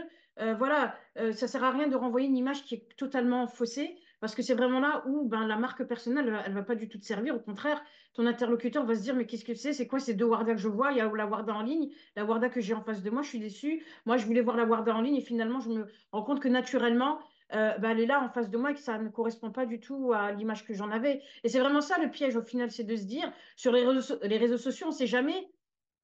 voilà, 0.58 0.95
ça 1.34 1.47
sert 1.47 1.63
à 1.63 1.71
rien 1.71 1.88
de 1.88 1.95
renvoyer 1.95 2.27
une 2.27 2.36
image 2.38 2.63
qui 2.63 2.75
est 2.75 2.88
totalement 2.97 3.47
faussée. 3.47 3.97
Parce 4.19 4.34
que 4.34 4.41
c'est 4.41 4.56
vraiment 4.56 4.80
là 4.80 5.03
où 5.08 5.27
ben, 5.27 5.45
la 5.47 5.58
marque 5.58 5.84
personnelle, 5.84 6.41
elle 6.45 6.51
ne 6.51 6.58
va 6.58 6.63
pas 6.63 6.75
du 6.75 6.89
tout 6.89 6.97
te 6.97 7.06
servir. 7.06 7.36
Au 7.36 7.39
contraire, 7.39 7.84
ton 8.13 8.25
interlocuteur 8.25 8.86
va 8.86 8.95
se 8.95 9.01
dire, 9.01 9.15
mais 9.15 9.25
qu'est-ce 9.25 9.45
que 9.45 9.53
c'est? 9.53 9.73
C'est 9.73 9.88
quoi 9.88 9.99
ces 9.99 10.15
deux 10.15 10.25
Warda 10.25 10.53
que 10.53 10.60
je 10.60 10.67
vois? 10.67 10.91
Il 10.91 10.97
y 10.97 11.01
a 11.01 11.12
la 11.12 11.27
Warda 11.27 11.53
en 11.53 11.62
ligne, 11.62 11.91
la 12.15 12.25
Warda 12.25 12.49
que 12.49 12.60
j'ai 12.60 12.73
en 12.73 12.82
face 12.82 13.03
de 13.03 13.10
moi, 13.10 13.21
je 13.21 13.30
suis 13.30 13.39
déçue. 13.39 13.86
Moi, 14.06 14.17
je 14.17 14.25
voulais 14.25 14.41
voir 14.41 14.58
la 14.58 14.65
Warda 14.65 14.95
en 14.95 15.01
ligne 15.01 15.15
et 15.15 15.21
finalement, 15.21 15.60
je 15.60 15.69
me 15.69 15.88
rends 16.12 16.23
compte 16.23 16.39
que 16.39 16.47
naturellement, 16.47 17.19
euh, 17.53 17.77
ben, 17.77 17.91
elle 17.91 17.99
est 18.01 18.06
là 18.08 18.21
en 18.23 18.30
face 18.30 18.49
de 18.49 18.58
moi 18.58 18.71
et 18.71 18.73
que 18.73 18.80
ça 18.80 18.97
ne 18.97 19.10
correspond 19.10 19.51
pas 19.51 19.65
du 19.65 19.80
tout 19.80 20.12
à 20.13 20.32
l'image 20.32 20.65
que 20.65 20.73
j'en 20.73 20.91
avais. 20.91 21.21
Et 21.43 21.49
c'est 21.49 21.60
vraiment 21.60 21.82
ça 21.82 21.97
le 22.01 22.10
piège 22.10 22.36
au 22.36 22.41
final, 22.41 22.71
c'est 22.71 22.84
de 22.84 22.95
se 22.95 23.06
dire, 23.06 23.32
sur 23.56 23.71
les 23.71 23.86
réseaux, 23.86 24.15
les 24.23 24.38
réseaux 24.38 24.58
sociaux, 24.58 24.88
on 24.88 24.91
ne 24.91 24.95
sait 24.95 25.08
jamais 25.08 25.47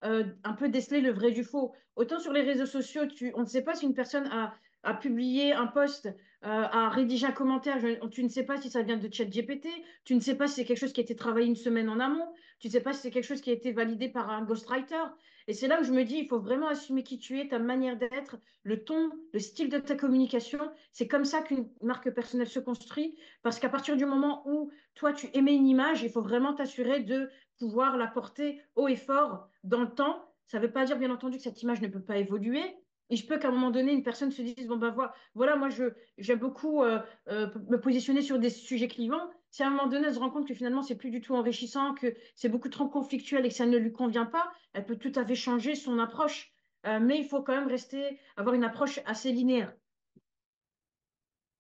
euh, 0.06 0.26
un 0.44 0.54
peu 0.54 0.70
déceler 0.70 1.02
le 1.02 1.12
vrai 1.12 1.32
du 1.32 1.44
faux. 1.44 1.74
Autant 1.96 2.20
sur 2.20 2.32
les 2.32 2.42
réseaux 2.42 2.66
sociaux, 2.66 3.06
tu, 3.08 3.32
on 3.36 3.42
ne 3.42 3.46
sait 3.46 3.64
pas 3.64 3.76
si 3.76 3.86
une 3.86 3.94
personne 3.94 4.28
a, 4.28 4.54
a 4.84 4.94
publié 4.94 5.54
un 5.54 5.68
post 5.68 6.10
euh, 6.46 6.68
à 6.72 6.90
rédiger 6.90 7.26
un 7.26 7.32
commentaire, 7.32 7.78
tu 8.12 8.24
ne 8.24 8.28
sais 8.28 8.44
pas 8.44 8.58
si 8.58 8.70
ça 8.70 8.82
vient 8.82 8.98
de 8.98 9.12
ChatGPT, 9.12 9.68
tu 10.04 10.14
ne 10.14 10.20
sais 10.20 10.36
pas 10.36 10.48
si 10.48 10.56
c'est 10.56 10.66
quelque 10.66 10.80
chose 10.80 10.92
qui 10.92 11.00
a 11.00 11.04
été 11.04 11.16
travaillé 11.16 11.48
une 11.48 11.56
semaine 11.56 11.88
en 11.88 12.00
amont, 12.02 12.28
tu 12.60 12.68
ne 12.68 12.72
sais 12.74 12.82
pas 12.82 12.92
si 12.92 13.02
c'est 13.02 13.12
quelque 13.12 13.24
chose 13.24 13.40
qui 13.40 13.50
a 13.50 13.54
été 13.54 13.72
validé 13.72 14.10
par 14.10 14.30
un 14.30 14.44
ghostwriter. 14.44 15.04
Et 15.48 15.54
c'est 15.54 15.68
là 15.68 15.80
où 15.80 15.84
je 15.84 15.92
me 15.92 16.04
dis, 16.04 16.18
il 16.18 16.28
faut 16.28 16.40
vraiment 16.40 16.68
assumer 16.68 17.04
qui 17.04 17.18
tu 17.18 17.40
es, 17.40 17.48
ta 17.48 17.60
manière 17.60 17.98
d'être, 17.98 18.38
le 18.64 18.84
ton, 18.84 19.12
le 19.32 19.40
style 19.40 19.70
de 19.70 19.78
ta 19.80 19.96
communication. 19.96 20.60
C'est 20.92 21.08
comme 21.08 21.26
ça 21.26 21.42
qu'une 21.42 21.70
marque 21.82 22.10
personnelle 22.12 22.48
se 22.48 22.60
construit, 22.60 23.18
parce 23.42 23.60
qu'à 23.60 23.70
partir 23.70 23.96
du 23.96 24.06
moment 24.06 24.44
où 24.46 24.70
toi, 24.96 25.14
tu 25.14 25.28
émets 25.34 25.56
une 25.56 25.68
image, 25.68 26.04
il 26.04 26.10
faut 26.10 26.22
vraiment 26.22 26.54
t'assurer 26.54 27.02
de 27.02 27.30
pouvoir 27.58 27.98
la 27.98 28.08
porter 28.08 28.62
haut 28.76 28.88
et 28.88 28.96
fort 28.96 29.48
dans 29.64 29.82
le 29.82 29.94
temps. 29.94 30.26
Ça 30.48 30.60
ne 30.60 30.66
veut 30.66 30.72
pas 30.72 30.86
dire, 30.86 30.98
bien 30.98 31.12
entendu, 31.12 31.38
que 31.38 31.44
cette 31.44 31.62
image 31.62 31.82
ne 31.82 31.88
peut 31.88 32.04
pas 32.04 32.18
évoluer, 32.18 32.64
et 33.10 33.16
je 33.16 33.28
peux 33.28 33.38
qu'à 33.38 33.50
un 33.50 33.52
moment 33.52 33.72
donné, 33.72 33.94
une 33.94 34.04
personne 34.04 34.32
se 34.32 34.42
dise, 34.42 34.68
bon 34.68 34.78
ben 34.78 34.90
voilà, 34.90 35.14
voilà 35.36 35.56
moi 35.56 35.70
j'aime 36.18 36.40
beaucoup 36.40 36.84
euh, 36.84 37.00
euh, 37.28 37.48
me 37.70 37.78
positionner 37.78 38.22
sur 38.22 38.40
des 38.40 38.50
sujets 38.50 38.88
clivants. 38.88 39.30
Si 39.50 39.62
à 39.62 39.68
un 39.68 39.70
moment 39.70 39.88
donné, 39.88 40.08
elle 40.08 40.16
se 40.16 40.20
rend 40.20 40.30
compte 40.30 40.48
que 40.48 40.54
finalement, 40.54 40.82
c'est 40.82 40.96
plus 40.96 41.12
du 41.12 41.22
tout 41.22 41.36
enrichissant, 41.36 41.94
que 41.94 42.16
c'est 42.36 42.50
beaucoup 42.50 42.70
trop 42.70 42.88
conflictuel 42.88 43.46
et 43.46 43.50
que 43.50 43.56
ça 43.56 43.66
ne 43.66 43.78
lui 43.78 43.92
convient 43.92 44.26
pas, 44.26 44.52
elle 44.74 44.86
peut 44.86 44.96
tout 44.96 45.12
à 45.16 45.26
fait 45.26 45.36
changer 45.36 45.76
son 45.76 46.00
approche. 46.00 46.54
Euh, 46.86 47.00
mais 47.00 47.20
il 47.20 47.26
faut 47.26 47.44
quand 47.44 47.56
même 47.56 47.68
rester, 47.68 48.20
avoir 48.36 48.56
une 48.56 48.64
approche 48.64 49.00
assez 49.06 49.32
linéaire. 49.32 49.74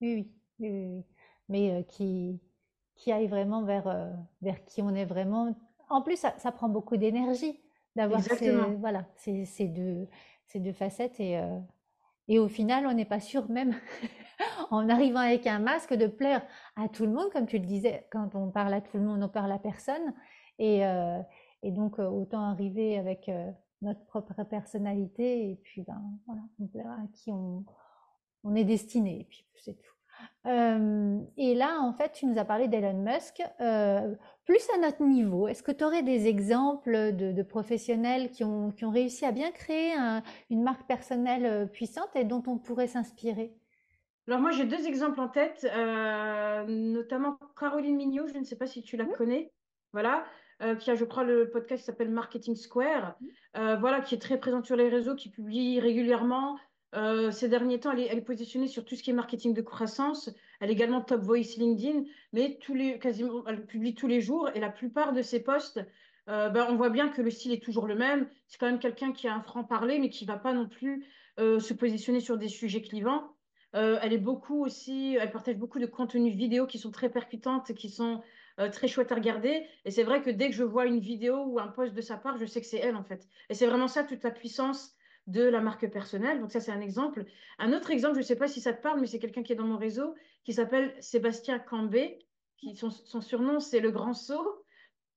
Oui, 0.02 0.32
oui, 0.60 0.70
oui, 0.70 1.04
mais 1.50 1.86
qui, 1.88 2.40
qui 2.96 3.12
aille 3.12 3.28
vraiment 3.28 3.64
vers, 3.64 4.12
vers 4.42 4.66
qui 4.66 4.82
on 4.82 4.94
est 4.96 5.06
vraiment. 5.06 5.56
En 5.88 6.02
plus, 6.02 6.18
ça, 6.18 6.34
ça 6.40 6.52
prend 6.52 6.68
beaucoup 6.68 6.98
d'énergie 6.98 7.60
d'avoir 7.96 8.22
ces, 8.22 8.52
voilà, 8.80 9.06
ces, 9.18 9.46
ces 9.46 9.68
deux 9.68 10.08
ces 10.54 10.60
deux 10.60 10.74
facettes 10.74 11.20
et, 11.20 11.38
euh, 11.38 11.60
et 12.28 12.40
au 12.40 12.48
final, 12.48 12.86
on 12.88 12.94
n'est 12.94 13.06
pas 13.06 13.20
sûr 13.20 13.50
même 13.50 13.76
en 14.72 14.88
arrivant 14.88 15.20
avec 15.20 15.48
un 15.48 15.60
masque 15.60 15.94
de 15.94 16.08
plaire 16.08 16.46
à 16.76 16.88
tout 16.88 17.06
le 17.06 17.12
monde, 17.12 17.30
comme 17.32 17.48
tu 17.48 17.58
le 17.58 17.66
disais, 17.66 18.08
quand 18.12 18.36
on 18.36 18.50
parle 18.52 18.74
à 18.74 18.82
tout 18.82 18.98
le 18.98 19.04
monde, 19.04 19.22
on 19.24 19.30
parle 19.30 19.52
à 19.52 19.60
personne. 19.60 20.14
Et, 20.60 20.86
euh, 20.86 21.20
et 21.64 21.72
donc, 21.72 22.00
euh, 22.00 22.08
autant 22.08 22.44
arriver 22.44 22.98
avec 22.98 23.30
notre 23.82 24.06
propre 24.06 24.44
personnalité 24.44 25.50
et 25.50 25.56
puis, 25.56 25.82
ben, 25.82 26.02
voilà, 26.28 26.42
on 26.60 26.68
plaira 26.68 26.94
à 26.94 27.08
qui 27.14 27.32
on, 27.32 27.66
on 28.44 28.56
est 28.56 28.64
destiné. 28.64 29.22
Et 29.22 29.24
puis, 29.26 29.46
c'est 29.56 29.74
tout 29.74 29.93
et 30.46 31.56
là, 31.56 31.80
en 31.82 31.94
fait, 31.94 32.12
tu 32.14 32.26
nous 32.26 32.38
as 32.38 32.46
parlé 32.46 32.68
d'Elon 32.68 33.04
Musk. 33.04 33.42
plus 34.46 34.70
à 34.76 34.78
notre 34.80 35.04
niveau, 35.04 35.48
est-ce 35.48 35.64
que 35.64 35.72
tu 35.72 35.84
aurais 35.84 36.04
des 36.04 36.28
exemples 36.28 37.14
de, 37.14 37.44
professionnels 37.44 38.30
qui 38.32 38.44
ont, 38.44 38.72
qui 38.72 38.86
ont, 38.86 38.92
réussi 38.92 39.26
à 39.26 39.32
bien 39.32 39.52
créer 39.52 39.94
une 40.50 40.64
marque 40.64 40.88
personnelle 40.88 41.70
puissante 41.72 42.10
et 42.16 42.24
dont 42.24 42.44
on 42.48 42.58
pourrait 42.58 42.88
s'inspirer? 42.88 43.54
Alors 44.28 44.40
moi 44.40 44.52
j'ai 44.52 44.66
deux 44.66 44.88
exemples 44.88 45.20
en 45.20 45.28
tête, 45.28 45.68
notamment 46.68 47.38
Caroline 47.60 47.98
Mignot, 47.98 48.28
je 48.28 48.38
ne 48.38 48.44
sais 48.44 48.56
pas 48.56 48.68
si 48.68 48.82
tu 48.82 48.96
la 48.96 49.06
connais, 49.06 49.52
voilà, 49.92 50.26
qui 50.80 50.92
a 50.92 50.96
je 50.96 51.04
crois 51.04 51.24
le 51.24 51.50
podcast 51.50 51.82
qui 51.82 51.86
s'appelle 51.86 52.10
Marketing 52.10 52.56
Square, 52.56 53.18
voilà, 53.54 54.00
qui 54.02 54.16
est 54.16 54.22
très 54.22 54.40
présente 54.40 54.66
sur 54.66 54.78
les 54.78 54.88
réseaux, 54.88 55.16
qui 55.16 55.30
publie 55.30 55.80
régulièrement, 55.80 56.58
euh, 56.96 57.32
ces 57.32 57.50
derniers 57.50 57.80
temps, 57.80 57.92
elle 57.92 58.18
est, 58.18 58.22
positionnée 58.22 58.68
sur 58.68 58.86
tout 58.86 58.96
ce 58.96 59.02
qui 59.04 59.10
est 59.10 59.14
marketing 59.14 59.54
de 59.54 59.62
croissance. 59.62 60.30
Elle 60.60 60.70
est 60.70 60.74
également 60.74 61.02
top 61.02 61.22
voice 61.22 61.58
LinkedIn, 61.58 62.04
mais 62.34 62.60
quasiment, 63.00 63.44
elle 63.48 63.66
publie 63.66 63.96
tous 63.96 64.08
les 64.08 64.22
jours 64.22 64.50
et 64.54 64.60
la 64.60 64.70
plupart 64.70 65.14
de 65.14 65.22
ses 65.22 65.42
posts, 65.42 65.80
euh, 66.30 66.50
ben, 66.50 66.68
on 66.70 66.76
voit 66.76 66.90
bien 66.90 67.10
que 67.10 67.22
le 67.22 67.32
style 67.32 67.52
est 67.52 67.64
toujours 67.64 67.88
le 67.88 67.96
même. 67.96 68.28
C'est 68.48 68.58
quand 68.58 68.68
même 68.68 68.80
quelqu'un 68.80 69.12
qui 69.12 69.28
a 69.28 69.34
un 69.34 69.42
franc-parler, 69.42 70.00
mais 70.00 70.10
qui 70.10 70.26
ne 70.26 70.32
va 70.32 70.38
pas 70.38 70.54
non 70.54 70.68
plus 70.68 71.06
euh, 71.40 71.60
se 71.60 71.74
positionner 71.74 72.20
sur 72.20 72.38
des 72.38 72.48
sujets 72.48 72.82
clivants. 72.82 73.36
elle 73.74 74.14
est 74.14 74.20
beaucoup 74.20 74.64
aussi, 74.64 75.18
elle 75.20 75.32
partage 75.32 75.58
beaucoup 75.58 75.80
de 75.80 75.88
contenus 75.88 76.36
vidéo 76.36 76.68
qui 76.68 76.78
sont 76.78 76.92
très 76.92 77.10
percutantes 77.10 77.74
qui 77.74 77.90
sont 77.90 78.22
très 78.72 78.88
chouettes 78.88 79.12
à 79.12 79.16
regarder. 79.16 79.66
Et 79.84 79.90
c'est 79.90 80.04
vrai 80.04 80.22
que 80.22 80.30
dès 80.30 80.50
que 80.50 80.56
je 80.56 80.64
vois 80.64 80.86
une 80.86 81.00
vidéo 81.00 81.44
ou 81.48 81.60
un 81.60 81.68
post 81.68 81.96
de 81.96 82.02
sa 82.02 82.18
part, 82.18 82.38
je 82.38 82.46
sais 82.46 82.62
que 82.62 82.68
c'est 82.68 82.78
elle 82.78 82.96
en 82.96 83.04
fait. 83.04 83.28
Et 83.50 83.56
c'est 83.56 83.66
vraiment 83.66 83.88
ça 83.88 84.04
toute 84.04 84.24
la 84.24 84.30
puissance 84.30 84.93
de 85.28 85.44
la 85.44 85.62
marque 85.62 85.90
personnelle. 85.90 86.40
Donc 86.40 86.52
ça, 86.52 86.60
c'est 86.60 86.72
un 86.72 86.82
exemple. 86.82 87.26
Un 87.60 87.74
autre 87.74 87.92
exemple, 87.92 88.16
je 88.16 88.20
ne 88.20 88.26
sais 88.26 88.36
pas 88.36 88.48
si 88.48 88.62
ça 88.62 88.74
te 88.74 88.82
parle, 88.82 89.00
mais 89.00 89.08
c'est 89.08 89.20
quelqu'un 89.20 89.44
qui 89.44 89.54
est 89.54 89.56
dans 89.56 89.68
mon 89.68 89.78
réseau, 89.78 90.16
qui 90.44 90.54
s'appelle 90.54 90.94
Sébastien 91.00 91.60
Cambé, 91.60 92.20
qui 92.58 92.76
son, 92.76 93.22
surnom, 93.22 93.60
c'est 93.60 93.80
le 93.80 93.92
Grand 93.92 94.14
Saut. 94.14 94.64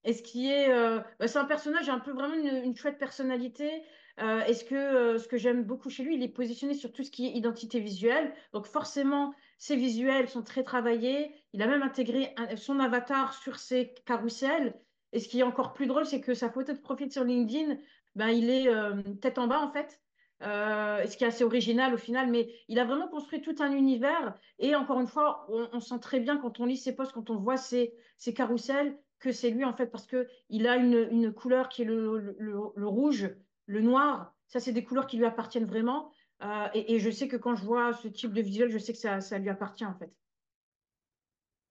Et 0.04 0.12
ce 0.12 0.22
qui 0.22 0.50
est, 0.50 0.70
euh, 0.70 1.00
bah, 1.18 1.26
c'est 1.26 1.38
un 1.38 1.44
personnage 1.44 1.88
un 1.88 1.98
peu 1.98 2.12
vraiment 2.12 2.34
une, 2.34 2.76
chouette 2.76 2.98
personnalité. 2.98 3.82
Euh, 4.20 4.40
est-ce 4.44 4.64
que 4.64 4.74
euh, 4.74 5.18
ce 5.18 5.26
que 5.26 5.36
j'aime 5.36 5.64
beaucoup 5.64 5.90
chez 5.90 6.04
lui, 6.04 6.14
il 6.14 6.22
est 6.22 6.28
positionné 6.28 6.74
sur 6.74 6.92
tout 6.92 7.02
ce 7.02 7.10
qui 7.10 7.26
est 7.26 7.32
identité 7.32 7.80
visuelle. 7.80 8.32
Donc 8.52 8.66
forcément, 8.66 9.34
ses 9.58 9.74
visuels 9.74 10.28
sont 10.28 10.42
très 10.42 10.62
travaillés. 10.62 11.34
Il 11.52 11.62
a 11.62 11.66
même 11.66 11.82
intégré 11.82 12.34
son 12.56 12.78
avatar 12.78 13.34
sur 13.34 13.58
ses 13.58 13.94
carousels. 14.06 14.74
Et 15.12 15.20
ce 15.20 15.28
qui 15.28 15.40
est 15.40 15.44
encore 15.44 15.72
plus 15.72 15.86
drôle, 15.86 16.06
c'est 16.06 16.20
que 16.20 16.34
sa 16.34 16.50
photo 16.50 16.72
de 16.72 16.78
profil 16.78 17.10
sur 17.10 17.24
LinkedIn, 17.24 17.76
ben, 18.16 18.30
il 18.30 18.50
est 18.50 18.68
euh, 18.68 19.02
tête 19.20 19.38
en 19.38 19.46
bas 19.46 19.60
en 19.60 19.70
fait. 19.70 20.00
Euh, 20.42 21.06
ce 21.06 21.16
qui 21.16 21.24
est 21.24 21.28
assez 21.28 21.44
original 21.44 21.94
au 21.94 21.96
final, 21.96 22.30
mais 22.30 22.50
il 22.68 22.78
a 22.78 22.84
vraiment 22.84 23.08
construit 23.08 23.40
tout 23.40 23.54
un 23.60 23.72
univers. 23.72 24.34
Et 24.58 24.74
encore 24.74 25.00
une 25.00 25.06
fois, 25.06 25.46
on, 25.48 25.80
sent 25.80 25.98
très 26.00 26.20
bien 26.20 26.36
quand 26.36 26.60
on 26.60 26.66
lit 26.66 26.76
ses 26.76 26.94
posts, 26.94 27.12
quand 27.12 27.30
on 27.30 27.36
voit 27.36 27.56
ses, 27.56 27.94
ses 28.18 28.34
carousels, 28.34 28.98
que 29.18 29.32
c'est 29.32 29.50
lui 29.50 29.64
en 29.64 29.72
fait, 29.72 29.86
parce 29.86 30.06
qu'il 30.06 30.66
a 30.66 30.76
une, 30.76 31.08
une, 31.10 31.32
couleur 31.32 31.70
qui 31.70 31.82
est 31.82 31.86
le, 31.86 32.36
le, 32.38 32.86
rouge, 32.86 33.34
le 33.64 33.80
noir. 33.80 34.34
Ça, 34.46 34.60
c'est 34.60 34.72
des 34.72 34.84
couleurs 34.84 35.06
qui 35.06 35.16
lui 35.16 35.24
appartiennent 35.24 35.64
vraiment. 35.64 36.10
Euh, 36.42 36.68
et, 36.74 36.98
je 36.98 37.10
sais 37.10 37.28
que 37.28 37.36
quand 37.36 37.54
je 37.54 37.64
vois 37.64 37.94
ce 37.94 38.08
type 38.08 38.34
de 38.34 38.42
visuel, 38.42 38.68
je 38.68 38.76
sais 38.76 38.92
que 38.92 38.98
ça, 38.98 39.22
ça 39.22 39.38
lui 39.38 39.48
appartient 39.48 39.86
en 39.86 39.94
fait. 39.94 40.14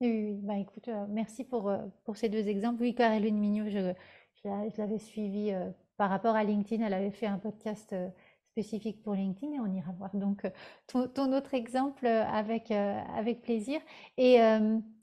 Oui. 0.00 0.40
Bah, 0.42 0.58
écoute, 0.58 0.90
merci 1.08 1.44
pour, 1.44 1.72
pour 2.04 2.16
ces 2.16 2.28
deux 2.28 2.48
exemples. 2.48 2.82
Oui, 2.82 2.96
Caroline 2.96 3.38
Mignot, 3.38 3.70
je, 3.70 3.94
je 4.34 4.70
je 4.74 4.80
l'avais 4.80 4.98
suivie 4.98 5.52
euh, 5.52 5.70
par 5.96 6.10
rapport 6.10 6.34
à 6.36 6.44
LinkedIn. 6.44 6.84
Elle 6.84 6.94
avait 6.94 7.10
fait 7.10 7.26
un 7.26 7.38
podcast 7.38 7.92
euh, 7.92 8.08
spécifique 8.52 9.02
pour 9.02 9.14
LinkedIn 9.14 9.52
et 9.52 9.60
on 9.60 9.72
ira 9.72 9.92
voir 9.92 10.14
donc 10.14 10.44
euh, 10.44 11.06
ton, 11.08 11.32
autre 11.32 11.54
exemple 11.54 12.06
euh, 12.06 12.24
avec, 12.24 12.70
avec 12.70 13.42
plaisir. 13.42 13.80
Et, 14.16 14.38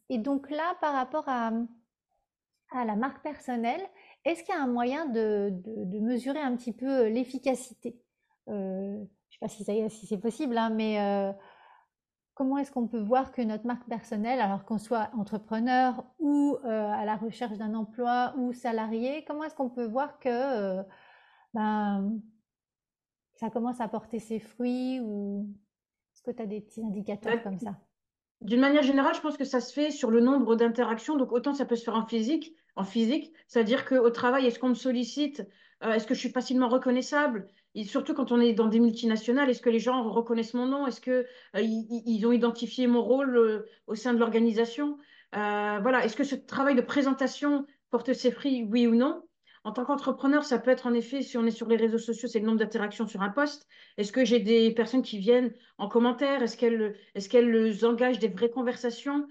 donc 0.10 0.52
là, 0.52 0.76
par 0.80 0.94
rapport 0.94 1.24
à, 1.28 1.52
à 2.72 2.86
la 2.86 2.96
marque 2.96 3.24
personnelle, 3.24 3.82
est-ce 4.26 4.44
qu'il 4.44 4.54
y 4.54 4.58
a 4.58 4.62
un 4.62 4.68
moyen 4.68 5.08
de, 5.08 5.50
de- 5.52 6.00
mesurer 6.00 6.40
un 6.40 6.56
petit 6.56 6.72
peu 6.74 7.08
l'efficacité? 7.08 8.00
Je 8.48 8.52
ne 8.54 9.06
sais 9.32 9.40
pas 9.40 9.48
si, 9.48 9.66
si 9.90 10.06
c'est 10.06 10.20
possible, 10.20 10.56
hein, 10.58 10.70
mais 10.70 11.00
Comment 12.36 12.58
est-ce 12.58 12.72
qu'on 12.72 12.88
peut 12.88 13.02
voir 13.02 13.32
que 13.32 13.41
notre 13.43 13.67
marque 13.67 13.88
personnelle, 13.88 14.39
alors 14.39 14.65
qu'on 14.65 14.80
soit 14.80 15.10
entrepreneur 15.13 16.04
ou 16.17 16.58
euh, 16.65 16.91
à 16.91 17.06
la 17.06 17.15
recherche 17.15 17.58
d'un 17.58 17.76
emploi 17.76 18.34
ou 18.38 18.54
salarié, 18.54 19.24
comment 19.26 19.43
est-ce 19.43 19.56
qu'on 19.56 19.69
peut 19.69 19.86
voir 19.86 20.17
que 20.17 20.30
euh, 20.30 20.84
ben, 21.54 22.19
ça 23.36 23.52
commence 23.52 23.80
à 23.82 23.88
porter 23.88 24.17
ses 24.17 24.39
fruits 24.39 25.00
ou 25.00 25.48
est-ce 26.13 26.24
que 26.24 26.32
tu 26.32 26.41
as 26.41 26.48
des 26.48 26.62
petits 26.62 26.84
indicateurs 26.84 27.36
Bah, 27.36 27.41
comme 27.43 27.60
ça? 27.60 27.78
D'une 28.41 28.62
manière 28.62 28.84
générale, 28.84 29.13
je 29.13 29.22
pense 29.22 29.38
que 29.38 29.46
ça 29.46 29.62
se 29.62 29.72
fait 29.72 29.91
sur 29.91 30.10
le 30.10 30.19
nombre 30.19 30.56
d'interactions. 30.56 31.15
Donc, 31.17 31.32
autant 31.32 31.54
ça 31.54 31.65
peut 31.65 31.76
se 31.76 31.84
faire 31.84 31.96
en 31.96 32.06
physique, 32.06 32.56
en 32.76 32.84
physique, 32.84 33.34
c'est-à-dire 33.48 33.86
qu'au 33.86 34.10
travail, 34.10 34.46
est-ce 34.48 34.60
qu'on 34.60 34.69
me 34.69 34.74
sollicite? 34.74 35.48
Euh, 35.84 35.93
est-ce 35.93 36.08
que 36.08 36.13
je 36.13 36.19
suis 36.19 36.30
facilement 36.30 36.67
reconnaissable? 36.67 37.48
Et 37.76 37.86
surtout 37.86 38.14
quand 38.14 38.32
on 38.32 38.40
est 38.40 38.54
dans 38.54 38.68
des 38.68 38.80
multinationales, 38.80 39.50
est-ce 39.50 39.62
que 39.62 39.70
les 39.70 39.80
gens 39.80 40.04
reconnaissent 40.10 40.54
mon 40.54 40.68
nom? 40.68 40.86
Est-ce 40.86 41.02
que 41.02 41.26
euh, 41.56 42.28
ont 42.28 42.32
identifié 42.32 42.88
mon 42.88 43.02
rôle 43.02 43.36
euh, 43.36 43.66
au 43.88 43.96
sein 43.96 44.14
de 44.14 44.20
l'organisation? 44.20 44.98
Euh, 45.36 45.80
voilà. 45.82 46.06
Est-ce 46.06 46.16
que 46.16 46.24
ce 46.24 46.36
travail 46.36 46.76
de 46.76 46.82
présentation 46.82 47.66
porte 47.90 48.14
ses 48.14 48.32
fruits, 48.32 48.64
oui 48.70 48.86
ou 48.86 48.96
non? 48.96 49.24
En 49.64 49.72
tant 49.72 49.86
qu'entrepreneur, 49.86 50.44
ça 50.44 50.60
peut 50.60 50.72
être 50.72 50.88
en 50.88 50.94
effet, 50.94 51.22
si 51.22 51.38
on 51.38 51.46
est 51.46 51.52
sur 51.52 51.68
les 51.68 51.78
réseaux 51.78 51.98
sociaux, 51.98 52.28
c'est 52.28 52.40
le 52.40 52.46
nombre 52.46 52.60
d'interactions 52.60 53.08
sur 53.08 53.22
un 53.22 53.30
post. 53.30 53.66
Est-ce 53.98 54.12
que 54.12 54.26
j'ai 54.26 54.40
des 54.40 54.72
personnes 54.72 55.02
qui 55.02 55.18
viennent 55.18 55.54
en 55.78 55.88
commentaire? 55.88 56.44
Est-ce 56.44 56.58
qu'elles 56.58 56.96
qu'elles 57.30 57.86
engagent 57.86 58.20
des 58.20 58.28
vraies 58.28 58.50
conversations 58.50 59.26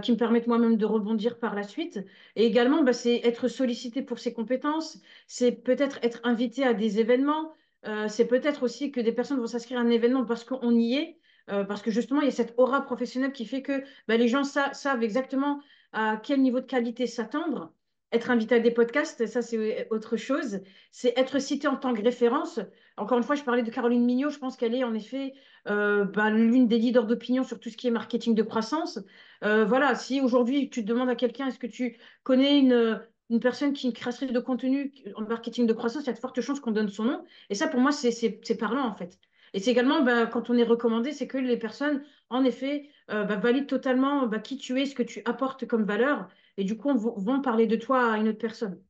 qui 0.00 0.12
me 0.12 0.16
permettent 0.16 0.46
moi-même 0.46 0.78
de 0.78 0.86
rebondir 0.86 1.38
par 1.38 1.54
la 1.54 1.64
suite? 1.64 2.00
Et 2.34 2.46
également, 2.46 2.82
bah, 2.82 2.94
c'est 2.94 3.20
être 3.24 3.46
sollicité 3.46 4.00
pour 4.00 4.18
ses 4.18 4.32
compétences, 4.32 5.02
c'est 5.26 5.52
peut-être 5.52 5.98
être 6.00 6.20
invité 6.24 6.64
à 6.64 6.72
des 6.72 6.98
événements, 6.98 7.52
euh, 7.86 8.08
c'est 8.08 8.26
peut-être 8.26 8.62
aussi 8.62 8.90
que 8.92 9.00
des 9.00 9.12
personnes 9.12 9.38
vont 9.38 9.46
s'inscrire 9.46 9.78
à 9.78 9.82
un 9.82 9.90
événement 9.90 10.24
parce 10.24 10.44
qu'on 10.44 10.74
y 10.74 10.96
est, 10.96 11.18
euh, 11.50 11.64
parce 11.64 11.82
que 11.82 11.90
justement, 11.90 12.20
il 12.20 12.26
y 12.26 12.28
a 12.28 12.32
cette 12.32 12.54
aura 12.56 12.82
professionnelle 12.82 13.32
qui 13.32 13.44
fait 13.46 13.62
que 13.62 13.84
bah, 14.08 14.16
les 14.16 14.28
gens 14.28 14.44
sa- 14.44 14.72
savent 14.72 15.02
exactement 15.02 15.60
à 15.92 16.16
quel 16.22 16.40
niveau 16.40 16.60
de 16.60 16.66
qualité 16.66 17.06
s'attendre. 17.06 17.74
Être 18.12 18.30
invité 18.30 18.54
à 18.54 18.60
des 18.60 18.70
podcasts, 18.70 19.26
ça 19.26 19.42
c'est 19.42 19.88
autre 19.90 20.16
chose. 20.16 20.60
C'est 20.92 21.12
être 21.18 21.38
cité 21.40 21.66
en 21.68 21.76
tant 21.76 21.92
que 21.94 22.02
référence. 22.02 22.60
Encore 22.96 23.18
une 23.18 23.24
fois, 23.24 23.34
je 23.34 23.42
parlais 23.42 23.62
de 23.64 23.70
Caroline 23.70 24.04
Mignot, 24.04 24.30
je 24.30 24.38
pense 24.38 24.56
qu'elle 24.56 24.74
est 24.74 24.84
en 24.84 24.94
effet 24.94 25.34
euh, 25.68 26.04
bah, 26.04 26.30
l'une 26.30 26.68
des 26.68 26.78
leaders 26.78 27.06
d'opinion 27.06 27.42
sur 27.42 27.58
tout 27.58 27.70
ce 27.70 27.76
qui 27.76 27.88
est 27.88 27.90
marketing 27.90 28.34
de 28.34 28.42
croissance. 28.42 28.98
Voilà, 29.42 29.94
si 29.94 30.22
aujourd'hui 30.22 30.70
tu 30.70 30.82
demandes 30.82 31.10
à 31.10 31.16
quelqu'un, 31.16 31.48
est-ce 31.48 31.58
que 31.58 31.66
tu 31.66 31.98
connais 32.22 32.58
une, 32.58 32.98
une 33.34 33.40
personne 33.40 33.72
qui 33.72 33.88
est 33.88 33.92
créatrice 33.92 34.32
de 34.32 34.40
contenu 34.40 34.92
en 35.16 35.22
marketing 35.22 35.66
de 35.66 35.72
croissance, 35.72 36.04
il 36.04 36.06
y 36.06 36.10
a 36.10 36.12
de 36.12 36.18
fortes 36.18 36.40
chances 36.40 36.60
qu'on 36.60 36.70
donne 36.70 36.88
son 36.88 37.04
nom. 37.04 37.24
Et 37.50 37.54
ça, 37.54 37.68
pour 37.68 37.80
moi, 37.80 37.92
c'est 37.92 38.58
parlant, 38.58 38.86
en 38.86 38.94
fait. 38.94 39.18
Et 39.52 39.60
c'est 39.60 39.70
également, 39.70 40.02
bah, 40.02 40.26
quand 40.26 40.50
on 40.50 40.56
est 40.56 40.64
recommandé, 40.64 41.12
c'est 41.12 41.26
que 41.26 41.38
les 41.38 41.56
personnes, 41.56 42.02
en 42.30 42.44
effet, 42.44 42.88
bah, 43.08 43.36
valident 43.36 43.66
totalement 43.66 44.26
bah, 44.26 44.38
qui 44.38 44.56
tu 44.56 44.80
es, 44.80 44.86
ce 44.86 44.94
que 44.94 45.02
tu 45.02 45.22
apportes 45.24 45.66
comme 45.66 45.84
valeur. 45.84 46.28
Et 46.56 46.64
du 46.64 46.76
coup, 46.76 46.88
on 46.88 46.96
vont 46.96 47.40
parler 47.40 47.66
de 47.66 47.76
toi 47.76 48.12
à 48.12 48.18
une 48.18 48.28
autre 48.28 48.38
personne. 48.38 48.80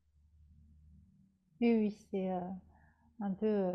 Oui, 1.60 1.74
oui, 1.76 1.90
c'est 2.10 2.30
euh, 2.30 2.40
un 3.20 3.30
peu 3.30 3.46
euh, 3.46 3.72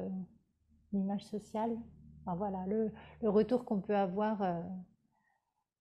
l'image 0.93 1.23
sociale. 1.23 1.75
Enfin, 2.21 2.35
voilà, 2.35 2.59
le 2.67 2.91
retour 3.29 3.65
qu'on 3.65 3.79
peut 3.79 3.95
avoir. 3.95 4.43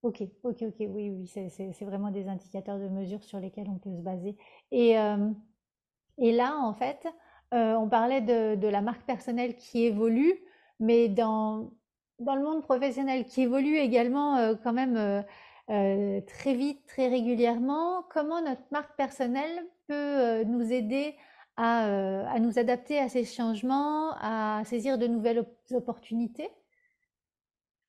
Ok, 0.03 0.23
ok, 0.45 0.63
ok, 0.63 0.75
oui, 0.81 1.11
oui, 1.11 1.27
c'est 1.27 1.85
vraiment 1.85 2.11
des 2.13 2.29
indicateurs 2.29 2.79
de 2.79 2.89
mesure 2.89 3.25
sur 3.25 3.41
lesquels 3.41 3.69
on 3.69 3.79
peut 3.79 3.91
se 3.97 4.01
baser. 4.01 4.37
Et, 4.71 4.97
euh, 4.99 5.17
là, 6.19 6.57
en 6.59 6.73
fait, 6.75 7.07
euh, 7.55 7.75
on 7.75 7.89
parlait 7.89 8.21
de, 8.21 8.69
la 8.69 8.81
marque 8.83 9.05
personnelle 9.07 9.57
qui 9.57 9.85
évolue, 9.85 10.35
mais 10.81 11.09
dans, 11.09 11.73
le 12.21 12.43
monde 12.43 12.63
professionnel 12.63 13.25
qui 13.25 13.43
évolue 13.43 13.77
également 13.77 14.37
euh, 14.37 14.55
quand 14.63 14.73
même 14.73 15.25
très 15.67 16.55
vite, 16.55 16.87
très 16.87 17.09
régulièrement, 17.09 18.05
comment 18.11 18.41
notre 18.41 18.63
marque 18.71 18.97
personnelle 18.97 19.67
peut 19.89 20.45
nous 20.45 20.73
aider 20.73 21.17
à, 21.57 22.39
nous 22.41 22.59
adapter 22.59 22.99
à 22.99 23.09
ces 23.09 23.25
changements, 23.25 24.13
à 24.21 24.63
saisir 24.65 24.97
de 24.97 25.07
nouvelles 25.07 25.41
op- 25.41 25.59
opportunités? 25.73 26.51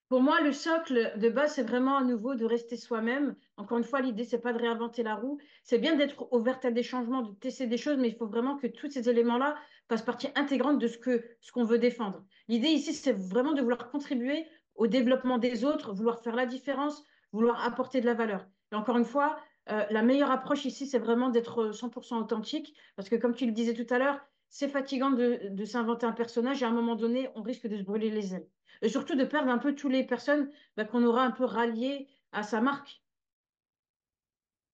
Pour 0.09 0.21
moi, 0.21 0.41
le 0.41 0.51
socle 0.53 1.13
de 1.19 1.29
base, 1.29 1.53
c'est 1.53 1.63
vraiment 1.63 1.95
à 1.97 2.03
nouveau 2.03 2.33
de 2.33 2.43
rester 2.43 2.77
soi-même. 2.77 3.35
Encore 3.57 3.77
une 3.77 3.83
fois, 3.83 4.01
l'idée, 4.01 4.23
c'est 4.23 4.41
pas 4.41 4.53
de 4.53 4.57
réinventer 4.57 5.03
la 5.03 5.13
roue. 5.13 5.37
C'est 5.63 5.77
bien 5.77 5.95
d'être 5.95 6.33
ouverte 6.33 6.65
à 6.65 6.71
des 6.71 6.81
changements, 6.81 7.21
de 7.21 7.35
tester 7.35 7.67
des 7.67 7.77
choses, 7.77 7.97
mais 7.99 8.07
il 8.07 8.15
faut 8.15 8.25
vraiment 8.25 8.57
que 8.57 8.65
tous 8.65 8.89
ces 8.89 9.07
éléments-là 9.07 9.55
fassent 9.87 10.01
partie 10.01 10.29
intégrante 10.33 10.79
de 10.79 10.87
ce 10.87 11.51
qu'on 11.51 11.63
veut 11.63 11.77
défendre. 11.77 12.25
L'idée 12.47 12.69
ici, 12.69 12.91
c'est 12.95 13.11
vraiment 13.11 13.53
de 13.53 13.61
vouloir 13.61 13.91
contribuer 13.91 14.47
au 14.73 14.87
développement 14.87 15.37
des 15.37 15.63
autres, 15.63 15.93
vouloir 15.93 16.23
faire 16.23 16.35
la 16.35 16.47
différence, 16.47 17.03
vouloir 17.31 17.63
apporter 17.63 18.01
de 18.01 18.07
la 18.07 18.15
valeur. 18.15 18.47
Et 18.71 18.75
encore 18.75 18.97
une 18.97 19.05
fois, 19.05 19.37
euh, 19.69 19.85
la 19.91 20.01
meilleure 20.01 20.31
approche 20.31 20.65
ici, 20.65 20.87
c'est 20.87 20.97
vraiment 20.97 21.29
d'être 21.29 21.71
100% 21.71 22.19
authentique, 22.19 22.75
parce 22.95 23.09
que 23.09 23.15
comme 23.15 23.35
tu 23.35 23.45
le 23.45 23.51
disais 23.51 23.75
tout 23.75 23.93
à 23.93 23.99
l'heure, 23.99 24.19
c'est 24.49 24.69
fatigant 24.69 25.11
de, 25.11 25.49
de 25.51 25.65
s'inventer 25.65 26.07
un 26.07 26.13
personnage 26.13 26.63
et 26.63 26.65
à 26.65 26.69
un 26.69 26.73
moment 26.73 26.95
donné, 26.95 27.29
on 27.35 27.43
risque 27.43 27.67
de 27.67 27.77
se 27.77 27.83
brûler 27.83 28.09
les 28.09 28.33
ailes 28.33 28.47
et 28.81 28.89
surtout 28.89 29.15
de 29.15 29.25
perdre 29.25 29.49
un 29.49 29.57
peu 29.57 29.75
toutes 29.75 29.91
les 29.91 30.03
personnes 30.03 30.49
bah, 30.77 30.85
qu'on 30.85 31.03
aura 31.03 31.23
un 31.23 31.31
peu 31.31 31.45
ralliées 31.45 32.07
à 32.31 32.43
sa 32.43 32.61
marque. 32.61 33.01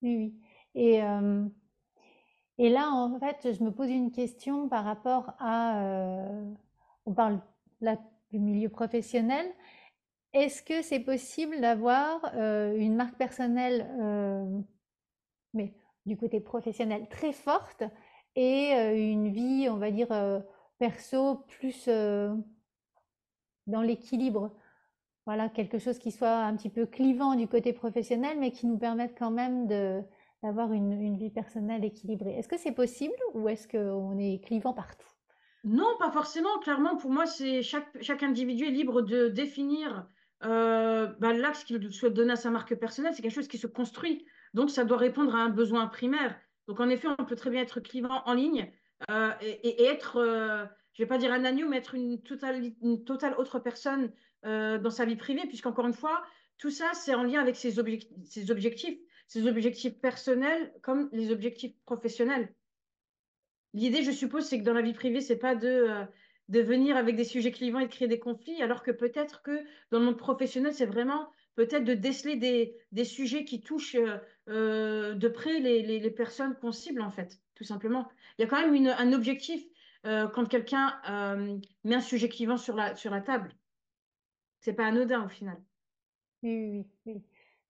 Oui, 0.01 0.15
oui. 0.17 0.35
Et, 0.75 1.01
euh, 1.03 1.45
et 2.57 2.69
là, 2.69 2.91
en 2.91 3.17
fait, 3.19 3.53
je 3.53 3.63
me 3.63 3.71
pose 3.71 3.89
une 3.89 4.11
question 4.11 4.67
par 4.69 4.83
rapport 4.83 5.33
à... 5.39 5.81
euh, 5.83 6.53
on 7.05 7.13
parle 7.13 7.39
là 7.81 7.97
du 8.31 8.39
milieu 8.39 8.69
professionnel. 8.69 9.45
Est-ce 10.33 10.61
que 10.61 10.81
c'est 10.81 10.99
possible 10.99 11.61
d'avoir 11.61 12.19
euh, 12.35 12.75
une 12.77 12.95
marque 12.95 13.15
personnelle, 13.15 13.87
mais 15.53 15.73
du 16.05 16.17
côté 16.17 16.41
professionnel, 16.41 17.07
très 17.07 17.31
forte 17.31 17.83
et 18.35 18.73
une 18.95 19.29
vie, 19.29 19.69
on 19.69 19.77
va 19.77 19.91
dire, 19.91 20.09
perso 20.77 21.45
plus 21.47 21.87
dans 23.67 23.81
l'équilibre? 23.81 24.51
Voilà, 25.25 25.49
quelque 25.49 25.79
chose 25.79 25.97
qui 25.97 26.11
soit 26.11 26.35
un 26.35 26.55
petit 26.55 26.69
peu 26.69 26.85
clivant 26.85 27.35
du 27.35 27.47
côté 27.47 27.73
professionnel, 27.73 28.37
mais 28.39 28.51
qui 28.51 28.67
nous 28.67 28.77
permette 28.77 29.15
quand 29.17 29.31
même 29.31 29.67
d'avoir 30.43 30.71
une, 30.71 31.17
vie 31.17 31.31
personnelle 31.31 31.83
équilibrée. 31.83 32.35
Est-ce 32.37 32.47
que 32.47 32.57
c'est 32.57 32.73
possible 32.73 33.15
ou 33.33 33.49
est-ce 33.49 33.67
qu'on 33.67 34.19
est 34.19 34.43
clivant 34.43 34.73
partout? 34.73 35.07
Non, 35.63 35.97
pas 35.97 36.11
forcément. 36.11 36.59
Clairement, 36.59 36.95
pour 36.95 37.09
moi, 37.09 37.25
c'est 37.25 37.63
chaque, 37.63 37.87
chaque 38.01 38.21
individu 38.21 38.65
est 38.65 38.71
libre 38.71 39.01
de 39.01 39.29
définir 39.29 40.07
euh, 40.43 41.07
bah, 41.19 41.33
l'axe 41.33 41.63
qu'il 41.63 41.91
souhaite 41.91 42.13
donner 42.13 42.33
à 42.33 42.35
sa 42.35 42.51
marque 42.51 42.75
personnelle. 42.75 43.13
C'est 43.15 43.23
quelque 43.23 43.33
chose 43.33 43.47
qui 43.47 43.57
se 43.57 43.65
construit. 43.65 44.27
Donc, 44.53 44.69
ça 44.69 44.85
doit 44.85 44.97
répondre 44.97 45.35
à 45.35 45.39
un 45.39 45.49
besoin 45.49 45.87
primaire. 45.87 46.39
Donc, 46.67 46.79
en 46.79 46.89
effet, 46.89 47.07
on 47.17 47.25
peut 47.25 47.35
très 47.35 47.49
bien 47.49 47.61
être 47.61 47.79
clivant 47.79 48.21
en 48.25 48.33
ligne 48.33 48.71
euh, 49.09 49.31
et 49.41 49.85
être, 49.85 50.17
euh, 50.17 50.65
je 50.95 51.03
vais 51.03 51.07
pas 51.07 51.17
dire 51.17 51.31
un 51.31 51.43
agneau, 51.43 51.67
mais 51.67 51.77
être 51.77 51.93
une 51.93 52.21
totale, 52.21 52.71
une 52.81 53.03
totale 53.03 53.35
autre 53.37 53.59
personne 53.59 54.11
euh, 54.45 54.77
dans 54.77 54.89
sa 54.89 55.05
vie 55.05 55.17
privée, 55.17 55.45
puisqu'encore 55.47 55.85
une 55.85 55.93
fois, 55.93 56.23
tout 56.57 56.71
ça, 56.71 56.91
c'est 56.93 57.13
en 57.13 57.23
lien 57.23 57.41
avec 57.41 57.57
ses 57.57 57.79
objectifs, 57.79 58.09
ses 59.27 59.47
objectifs, 59.47 59.99
personnels 59.99 60.73
comme 60.81 61.09
les 61.11 61.31
objectifs 61.31 61.73
professionnels. 61.85 62.53
L'idée, 63.73 64.03
je 64.03 64.11
suppose, 64.11 64.45
c'est 64.45 64.57
que 64.57 64.63
dans 64.63 64.73
la 64.73 64.81
vie 64.81 64.93
privée, 64.93 65.19
c'est 65.19 65.35
pas 65.35 65.53
de, 65.53 65.67
euh, 65.67 66.05
de 66.47 66.61
venir 66.61 66.95
avec 66.95 67.17
des 67.17 67.25
sujets 67.25 67.51
clivants 67.51 67.79
et 67.79 67.87
de 67.87 67.91
créer 67.91 68.07
des 68.07 68.19
conflits, 68.19 68.61
alors 68.61 68.81
que 68.81 68.91
peut-être 68.91 69.41
que 69.41 69.59
dans 69.91 69.99
le 69.99 70.05
monde 70.05 70.17
professionnel, 70.17 70.73
c'est 70.73 70.85
vraiment 70.85 71.29
peut-être 71.55 71.83
de 71.83 71.93
déceler 71.93 72.37
des, 72.37 72.77
des 72.93 73.03
sujets 73.03 73.43
qui 73.43 73.61
touchent 73.61 73.97
euh, 74.47 75.13
de 75.13 75.27
près 75.27 75.59
les, 75.59 75.81
les, 75.81 76.11
personnes 76.11 76.55
qu'on 76.55 76.71
cible, 76.71 77.01
en 77.01 77.11
fait, 77.11 77.41
tout 77.55 77.65
simplement. 77.65 78.07
Il 78.37 78.43
y 78.43 78.45
a 78.45 78.47
quand 78.47 78.61
même 78.61 78.87
un 78.87 79.11
objectif 79.11 79.61
euh, 80.05 80.27
quand 80.27 80.45
quelqu'un 80.47 80.93
euh, 81.09 81.57
met 81.83 81.95
un 81.95 82.01
sujet 82.01 82.29
clivant 82.29 82.57
sur 82.57 82.75
la, 82.75 82.95
sur 82.95 83.11
la 83.11 83.21
table. 83.21 83.51
C'est 84.59 84.73
pas 84.73 84.85
anodin 84.85 85.25
au 85.25 85.29
final. 85.29 85.57
Oui, 86.43 86.69
oui, 86.69 86.87
oui. 87.05 87.23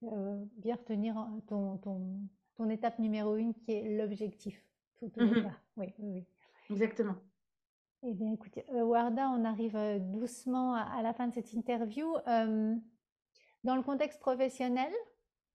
Euh, 0.03 0.43
bien 0.57 0.75
retenir 0.75 1.17
hein, 1.17 1.39
ton, 1.47 1.77
ton, 1.77 2.19
ton 2.55 2.69
étape 2.69 2.99
numéro 2.99 3.37
une 3.37 3.53
qui 3.53 3.71
est 3.71 3.97
l'objectif, 3.97 4.61
tout 4.99 5.11
au 5.17 5.23
Mhm. 5.23 5.51
Oui, 5.77 5.93
oui, 5.99 6.11
oui. 6.11 6.25
exactement. 6.69 7.15
Eh 8.03 8.13
bien, 8.13 8.33
écoutez, 8.33 8.65
euh, 8.71 8.83
Warda, 8.83 9.29
on 9.29 9.45
arrive 9.45 9.77
doucement 9.99 10.75
à, 10.75 11.01
la 11.01 11.13
fin 11.13 11.27
de 11.27 11.33
cette 11.33 11.53
interview. 11.53 12.13
Dans 13.63 13.75
le 13.75 13.81
contexte 13.81 14.19
professionnel, 14.19 14.93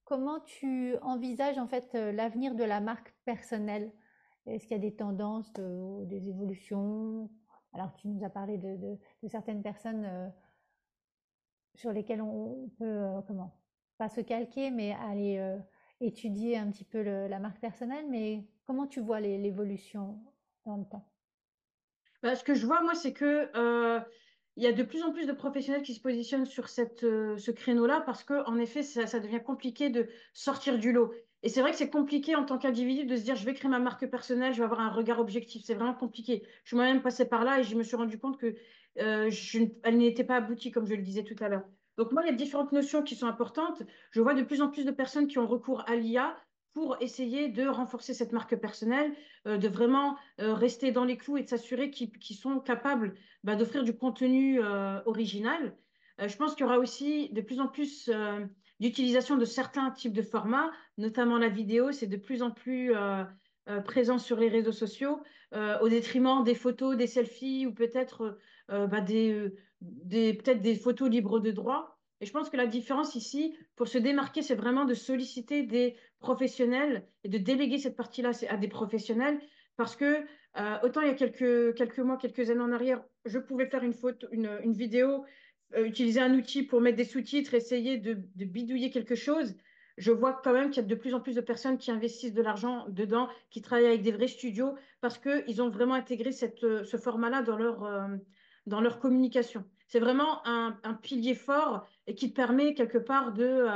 comment 0.03 0.41
tu 0.41 0.97
envisages 1.01 1.57
en 1.57 1.67
fait 1.67 1.93
l'avenir 1.93 2.55
de 2.55 2.63
la 2.65 2.81
marque 2.81 3.13
personnelle? 3.23 3.93
Est-ce 4.47 4.67
qu'il 4.67 4.75
y 4.77 4.79
a 4.79 4.83
des 4.83 4.95
tendances, 4.95 5.51
des 5.53 6.27
évolutions? 6.27 7.29
Alors 7.73 7.93
tu 7.95 8.07
nous 8.07 8.23
as 8.25 8.29
parlé 8.29 8.57
de, 8.57 8.97
certaines 9.27 9.61
personnes 9.61 10.33
sur 11.75 11.91
lesquelles 11.91 12.21
on 12.21 12.69
peut, 12.77 13.05
comment? 13.27 13.55
Pas 13.97 14.09
se 14.09 14.21
calquer, 14.21 14.71
mais 14.71 14.93
aller 14.93 15.57
étudier 16.01 16.57
un 16.57 16.71
petit 16.71 16.83
peu 16.83 17.01
la 17.01 17.39
marque 17.39 17.59
personnelle. 17.59 18.05
Mais 18.09 18.43
comment 18.65 18.87
tu 18.87 18.99
vois 18.99 19.19
l'évolution 19.19 20.19
dans 20.65 20.77
le 20.77 20.85
temps? 20.85 21.07
Bah, 22.23 22.35
Ce 22.35 22.43
que 22.43 22.55
je 22.55 22.65
vois, 22.65 22.81
moi, 22.81 22.95
c'est 22.95 23.13
que 23.13 23.49
il 24.57 24.63
y 24.63 24.67
a 24.67 24.73
de 24.73 24.83
plus 24.83 25.03
en 25.03 25.11
plus 25.11 25.27
de 25.27 25.31
professionnels 25.31 25.81
qui 25.81 25.93
se 25.93 26.01
positionnent 26.01 26.45
sur 26.45 26.67
cette, 26.67 27.03
euh, 27.03 27.37
ce 27.37 27.51
créneau-là 27.51 28.01
parce 28.05 28.23
qu'en 28.23 28.57
effet, 28.57 28.83
ça, 28.83 29.19
devient 29.19 29.41
compliqué 29.43 29.89
de 29.89 30.09
sortir 30.33 30.77
du 30.77 30.91
lot. 30.91 31.13
Et 31.43 31.49
c'est 31.49 31.61
vrai 31.61 31.71
que 31.71 31.77
c'est 31.77 31.89
compliqué 31.89 32.35
en 32.35 32.45
tant 32.45 32.57
qu'individu 32.57 33.05
de 33.05 33.15
se 33.15 33.23
dire 33.23 33.35
je 33.35 33.45
vais 33.45 33.53
créer 33.53 33.69
ma 33.69 33.79
marque 33.79 34.05
personnelle, 34.07 34.53
je 34.53 34.59
vais 34.59 34.65
avoir 34.65 34.79
un 34.79 34.91
regard 34.91 35.19
objectif. 35.19 35.63
C'est 35.65 35.73
vraiment 35.73 35.93
compliqué. 35.93 36.43
Je 36.63 36.69
suis 36.69 36.75
moi-même 36.75 37.01
passée 37.01 37.25
par 37.25 37.43
là 37.43 37.59
et 37.59 37.63
je 37.63 37.75
me 37.75 37.83
suis 37.83 37.95
rendu 37.95 38.19
compte 38.19 38.37
que 38.37 38.55
euh, 38.99 39.31
n'était 39.91 40.23
pas 40.23 40.35
aboutie, 40.35 40.71
comme 40.71 40.85
je 40.85 40.93
le 40.93 41.01
disais 41.01 41.23
tout 41.23 41.41
à 41.43 41.49
l'heure. 41.49 41.63
Donc 41.97 42.11
moi, 42.11 42.21
il 42.23 42.27
y 42.27 42.29
a 42.29 42.35
différentes 42.35 42.71
notions 42.71 43.03
qui 43.03 43.15
sont 43.15 43.27
importantes. 43.27 43.81
Je 44.11 44.21
vois 44.21 44.33
de 44.33 44.43
plus 44.43 44.61
en 44.61 44.69
plus 44.69 44.85
de 44.85 44.91
personnes 44.91 45.27
qui 45.27 45.39
ont 45.39 45.47
recours 45.47 45.83
à 45.87 45.95
l'IA 45.95 46.35
pour 46.73 46.95
essayer 47.01 47.49
de 47.49 47.67
renforcer 47.67 48.13
cette 48.13 48.31
marque 48.31 48.55
personnelle, 48.55 49.13
euh, 49.47 49.57
de 49.57 49.67
vraiment 49.67 50.17
euh, 50.39 50.53
rester 50.53 50.91
dans 50.91 51.05
les 51.05 51.17
clous 51.17 51.37
et 51.37 51.43
de 51.43 51.49
s'assurer 51.49 51.89
qu'ils 51.89 52.37
sont 52.37 52.59
capables 52.59 53.15
bah, 53.43 53.55
d'offrir 53.55 53.83
du 53.83 53.97
contenu 53.97 54.61
original. 55.05 55.75
je 56.19 56.37
pense 56.37 56.53
qu'il 56.53 56.61
y 56.61 56.69
aura 56.69 56.77
aussi 56.77 57.29
de 57.29 57.41
plus 57.41 57.59
en 57.59 57.67
plus 57.67 58.09
d'utilisation 58.81 59.37
de 59.37 59.45
certains 59.45 59.91
types 59.91 60.11
de 60.11 60.23
formats, 60.23 60.71
notamment 61.01 61.37
la 61.37 61.49
vidéo, 61.49 61.91
c'est 61.91 62.07
de 62.07 62.17
plus 62.17 62.41
en 62.43 62.51
plus 62.51 62.93
présent 63.85 64.17
sur 64.17 64.37
les 64.37 64.49
réseaux 64.49 64.71
sociaux, 64.71 65.19
au 65.81 65.89
détriment 65.89 66.43
des 66.43 66.55
photos, 66.55 66.95
des 66.95 67.07
selfies 67.07 67.65
ou 67.67 67.73
peut-être 67.73 68.37
bah, 68.69 69.01
des, 69.01 69.51
des, 69.81 70.33
des 70.33 70.75
photos 70.75 71.09
libres 71.09 71.39
de 71.39 71.51
droit. 71.51 71.97
Et 72.21 72.25
je 72.25 72.31
pense 72.31 72.49
que 72.49 72.57
la 72.57 72.67
différence 72.67 73.15
ici, 73.15 73.57
pour 73.75 73.87
se 73.87 73.97
démarquer, 73.97 74.43
c'est 74.43 74.55
vraiment 74.55 74.85
de 74.85 74.93
solliciter 74.93 75.63
des 75.63 75.97
professionnels 76.19 77.07
et 77.23 77.29
de 77.29 77.39
déléguer 77.39 77.79
cette 77.79 77.95
partie-là 77.97 78.31
à 78.47 78.57
des 78.57 78.67
professionnels. 78.67 79.41
Parce 79.75 79.95
que 79.95 80.23
euh, 80.57 80.77
autant 80.83 81.01
il 81.01 81.07
y 81.07 81.11
a 81.11 81.15
quelques, 81.15 81.75
quelques 81.75 81.99
mois, 81.99 82.17
quelques 82.17 82.49
années 82.51 82.61
en 82.61 82.71
arrière, 82.71 83.03
je 83.25 83.39
pouvais 83.39 83.65
faire 83.65 83.83
une, 83.83 83.93
photo, 83.93 84.27
une, 84.31 84.59
une 84.63 84.73
vidéo, 84.73 85.25
euh, 85.75 85.85
utiliser 85.85 86.19
un 86.19 86.35
outil 86.35 86.63
pour 86.63 86.79
mettre 86.79 86.97
des 86.97 87.05
sous-titres, 87.05 87.55
essayer 87.55 87.97
de, 87.97 88.13
bidouiller 88.13 88.91
quelque 88.91 89.15
chose. 89.15 89.55
Je 89.97 90.11
vois 90.11 90.39
quand 90.43 90.53
même 90.53 90.69
qu'il 90.69 90.81
y 90.81 90.85
a 90.85 90.87
de 90.87 90.95
plus 90.95 91.13
en 91.13 91.19
plus 91.19 91.35
de 91.35 91.41
personnes 91.41 91.77
qui 91.77 91.91
investissent 91.91 92.33
de 92.33 92.41
l'argent 92.41 92.85
dedans, 92.89 93.29
qui 93.49 93.61
travaillent 93.61 93.87
avec 93.87 94.01
des 94.01 94.11
vrais 94.11 94.27
studios, 94.27 94.75
parce 95.01 95.17
qu'ils 95.17 95.61
ont 95.61 95.69
vraiment 95.69 95.93
intégré 95.93 96.31
euh, 96.63 96.83
ce 96.83 96.97
format-là 96.97 97.41
dans 97.41 97.57
leur, 97.57 98.09
dans 98.65 98.81
leur 98.81 98.99
communication. 98.99 99.65
C'est 99.87 99.99
vraiment 99.99 100.45
un, 100.47 100.73
pilier 101.01 101.35
fort 101.35 101.85
et 102.07 102.15
qui 102.15 102.31
permet 102.31 102.73
quelque 102.73 102.97
part 102.97 103.33
de 103.33 103.67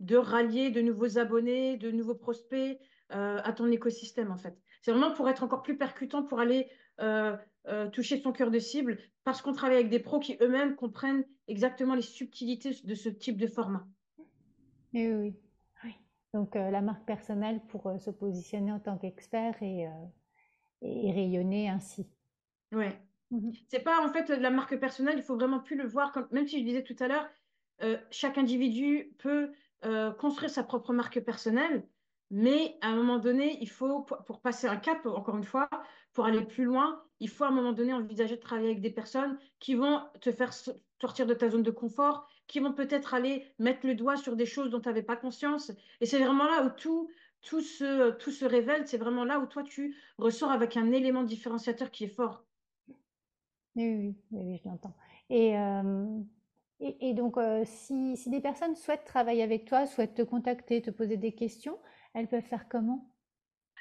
de 0.00 0.16
rallier 0.16 0.70
de 0.70 0.80
nouveaux 0.80 1.18
abonnés, 1.18 1.76
de 1.76 1.90
nouveaux 1.90 2.14
prospects 2.14 2.80
euh, 3.12 3.40
à 3.44 3.52
ton 3.52 3.70
écosystème 3.70 4.32
en 4.32 4.36
fait. 4.36 4.56
C'est 4.82 4.92
vraiment 4.92 5.12
pour 5.12 5.28
être 5.28 5.42
encore 5.42 5.62
plus 5.62 5.76
percutant, 5.76 6.22
pour 6.22 6.40
aller 6.40 6.68
euh, 7.00 7.36
euh, 7.68 7.88
toucher 7.88 8.20
son 8.20 8.32
cœur 8.32 8.50
de 8.50 8.58
cible, 8.58 8.98
parce 9.24 9.42
qu'on 9.42 9.52
travaille 9.52 9.76
avec 9.76 9.90
des 9.90 10.00
pros 10.00 10.18
qui 10.18 10.36
eux-mêmes 10.40 10.74
comprennent 10.74 11.24
exactement 11.48 11.94
les 11.94 12.02
subtilités 12.02 12.74
de 12.82 12.94
ce 12.94 13.10
type 13.10 13.36
de 13.36 13.46
format. 13.46 13.86
Oui, 14.92 15.34
oui. 15.84 15.94
Donc 16.32 16.54
la 16.54 16.80
marque 16.80 17.04
personnelle 17.04 17.60
pour 17.68 17.92
se 17.98 18.10
positionner 18.10 18.70
en 18.70 18.78
tant 18.78 18.96
qu'expert 18.96 19.60
et, 19.62 19.88
et, 20.80 21.10
rayonner 21.10 21.68
ainsi. 21.68 22.08
Oui. 22.70 22.86
Mmh 23.32 23.50
C'est 23.68 23.80
pas 23.80 24.04
en 24.06 24.12
fait 24.12 24.28
la 24.28 24.50
marque 24.50 24.78
personnelle, 24.78 25.18
il 25.18 25.24
faut 25.24 25.34
vraiment 25.34 25.58
plus 25.58 25.76
le 25.76 25.88
voir 25.88 26.12
comme, 26.12 26.28
même 26.30 26.46
si 26.46 26.60
je 26.60 26.64
disais 26.64 26.84
tout 26.84 26.96
à 27.00 27.08
l'heure, 27.08 27.28
chaque 28.10 28.38
individu 28.38 29.12
peut 29.18 29.50
euh, 29.86 30.12
construire 30.12 30.50
sa 30.50 30.62
propre 30.62 30.92
marque 30.92 31.20
personnelle, 31.20 31.86
mais 32.30 32.76
à 32.82 32.88
un 32.88 32.96
moment 32.96 33.18
donné, 33.18 33.56
il 33.62 33.70
faut, 33.70 34.02
pour, 34.02 34.40
passer 34.42 34.66
un 34.66 34.76
cap, 34.76 35.06
encore 35.06 35.38
une 35.38 35.44
fois, 35.44 35.70
pour 36.12 36.26
aller 36.26 36.42
plus 36.44 36.64
loin, 36.64 37.02
il 37.18 37.30
faut 37.30 37.44
à 37.44 37.48
un 37.48 37.52
moment 37.52 37.72
donné 37.72 37.94
envisager 37.94 38.36
de 38.36 38.40
travailler 38.42 38.68
avec 38.68 38.82
des 38.82 38.90
personnes 38.90 39.38
qui 39.58 39.74
vont 39.74 40.02
te 40.20 40.32
faire 40.32 40.52
sortir 40.52 41.26
de 41.26 41.32
ta 41.32 41.48
zone 41.48 41.62
de 41.62 41.70
confort, 41.70 42.28
qui 42.50 42.58
vont 42.58 42.72
peut-être 42.72 43.14
aller 43.14 43.46
mettre 43.58 43.86
le 43.86 43.94
doigt 43.94 44.16
sur 44.16 44.34
des 44.34 44.46
choses 44.46 44.70
dont 44.70 44.80
tu 44.80 44.88
n'avais 44.88 45.04
pas 45.04 45.16
conscience. 45.16 45.70
Et 46.00 46.06
c'est 46.06 46.18
vraiment 46.18 46.46
là 46.46 46.64
où 46.64 46.70
tout, 46.70 47.08
tout, 47.42 47.60
se, 47.60 48.10
tout 48.10 48.32
se 48.32 48.44
révèle, 48.44 48.88
c'est 48.88 48.98
vraiment 48.98 49.24
là 49.24 49.38
où 49.38 49.46
toi, 49.46 49.62
tu 49.62 49.96
ressors 50.18 50.50
avec 50.50 50.76
un 50.76 50.90
élément 50.90 51.22
différenciateur 51.22 51.92
qui 51.92 52.04
est 52.04 52.14
fort. 52.14 52.44
Oui, 53.76 53.94
oui, 53.96 54.16
oui, 54.32 54.60
je 54.62 54.68
l'entends. 54.68 54.96
Et 55.30 55.56
euh, 55.56 56.18
et, 56.80 57.12
donc, 57.12 57.36
euh, 57.36 57.62
si, 57.66 58.16
des 58.30 58.40
personnes 58.40 58.74
souhaitent 58.74 59.04
travailler 59.04 59.42
avec 59.42 59.66
toi, 59.66 59.86
souhaitent 59.86 60.14
te 60.14 60.22
contacter, 60.22 60.80
te 60.80 60.90
poser 60.90 61.18
des 61.18 61.32
questions, 61.32 61.78
elles 62.14 62.26
peuvent 62.26 62.42
faire 62.42 62.68
comment? 62.70 63.14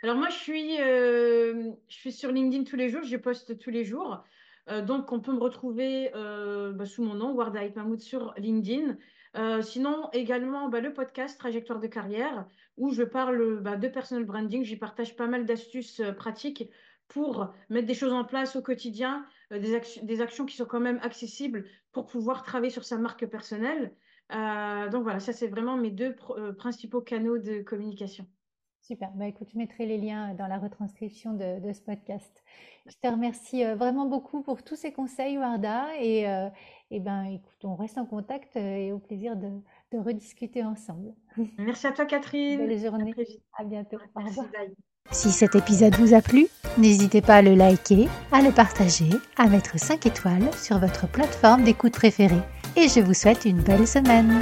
Alors 0.03 0.17
moi, 0.17 0.27
je 0.29 0.37
suis, 0.37 0.81
euh, 0.81 1.71
je 1.87 1.95
suis 1.95 2.11
sur 2.11 2.31
LinkedIn 2.31 2.65
tous 2.65 2.75
les 2.75 2.89
jours, 2.89 3.03
je 3.03 3.15
poste 3.15 3.57
tous 3.57 3.69
les 3.69 3.85
jours. 3.85 4.23
Euh, 4.69 4.81
donc, 4.81 5.11
on 5.11 5.19
peut 5.19 5.33
me 5.33 5.39
retrouver 5.39 6.11
bah, 6.13 6.85
sous 6.85 7.03
mon 7.03 7.15
nom, 7.15 7.33
Warda 7.33 7.61
Mahmoud, 7.75 7.99
sur 7.99 8.33
LinkedIn. 8.37 8.97
sinon, 9.61 10.09
également 10.13 10.69
bah, 10.69 10.81
le 10.81 10.93
podcast 10.93 11.39
Trajectoire 11.39 11.79
de 11.79 11.87
carrière, 11.87 12.47
où 12.77 12.91
je 12.91 13.03
parle 13.03 13.59
bah, 13.61 13.75
de 13.75 13.87
personal 13.87 14.25
branding. 14.25 14.63
J'y 14.63 14.77
partage 14.77 15.15
pas 15.15 15.27
mal 15.27 15.45
d'astuces 15.45 16.01
pratiques 16.17 16.69
pour 17.09 17.53
mettre 17.69 17.87
des 17.87 17.93
choses 17.93 18.13
en 18.13 18.23
place 18.23 18.55
au 18.55 18.61
quotidien, 18.61 19.25
euh, 19.51 19.59
des, 19.59 20.21
actions, 20.21 20.45
qui 20.45 20.55
sont 20.55 20.65
quand 20.65 20.79
même 20.79 20.99
accessibles 21.01 21.65
pour 21.91 22.05
pouvoir 22.05 22.43
travailler 22.43 22.71
sur 22.71 22.85
sa 22.85 22.97
marque 22.97 23.25
personnelle. 23.25 23.93
Euh, 24.31 24.89
donc 24.89 25.03
voilà, 25.03 25.19
ça 25.19 25.33
c'est 25.33 25.47
vraiment 25.47 25.75
mes 25.75 25.89
deux 25.89 26.15
euh, 26.29 26.53
principaux 26.53 27.01
canaux 27.01 27.39
de 27.39 27.61
communication. 27.61 28.27
Super, 28.81 29.11
bah, 29.15 29.27
écoute, 29.27 29.49
je 29.53 29.57
mettrai 29.57 29.85
les 29.85 29.97
liens 29.97 30.33
dans 30.33 30.47
la 30.47 30.57
retranscription 30.57 31.33
de, 31.33 31.71
ce 31.73 31.81
podcast. 31.81 32.43
Je 32.87 32.95
te 33.01 33.07
remercie 33.07 33.63
vraiment 33.75 34.07
beaucoup 34.07 34.41
pour 34.41 34.63
tous 34.63 34.75
ces 34.75 34.91
conseils, 34.91 35.37
Warda. 35.37 35.85
Et, 35.99 36.25
et 36.89 36.99
ben, 36.99 37.23
écoute, 37.25 37.63
on 37.63 37.75
reste 37.75 37.99
en 37.99 38.05
contact 38.05 38.55
et 38.55 38.91
au 38.91 38.97
plaisir 38.97 39.35
de, 39.35 39.49
de 39.91 39.97
rediscuter 39.99 40.63
ensemble. 40.63 41.13
Merci 41.57 41.87
à 41.87 41.91
toi, 41.91 42.05
Catherine. 42.05 42.65
Belle 42.65 42.79
journée. 42.79 43.13
À, 43.57 43.63
bientôt. 43.63 43.97
Au 44.15 44.21
revoir. 44.21 44.47
Si 45.11 45.31
cet 45.31 45.55
épisode 45.55 45.95
vous 45.95 46.13
a 46.13 46.21
plu, 46.21 46.47
n'hésitez 46.77 47.21
pas 47.21 47.37
à 47.37 47.41
le 47.41 47.55
liker, 47.55 48.07
à 48.31 48.41
le 48.41 48.51
partager, 48.51 49.09
à 49.37 49.47
mettre 49.47 49.79
5 49.79 50.05
étoiles 50.05 50.53
sur 50.53 50.77
votre 50.77 51.07
plateforme 51.07 51.63
d'écoute 51.63 51.93
préférée. 51.93 52.41
Et 52.75 52.87
je 52.87 52.99
vous 52.99 53.15
souhaite 53.15 53.45
une 53.45 53.61
belle 53.61 53.87
semaine. 53.87 54.39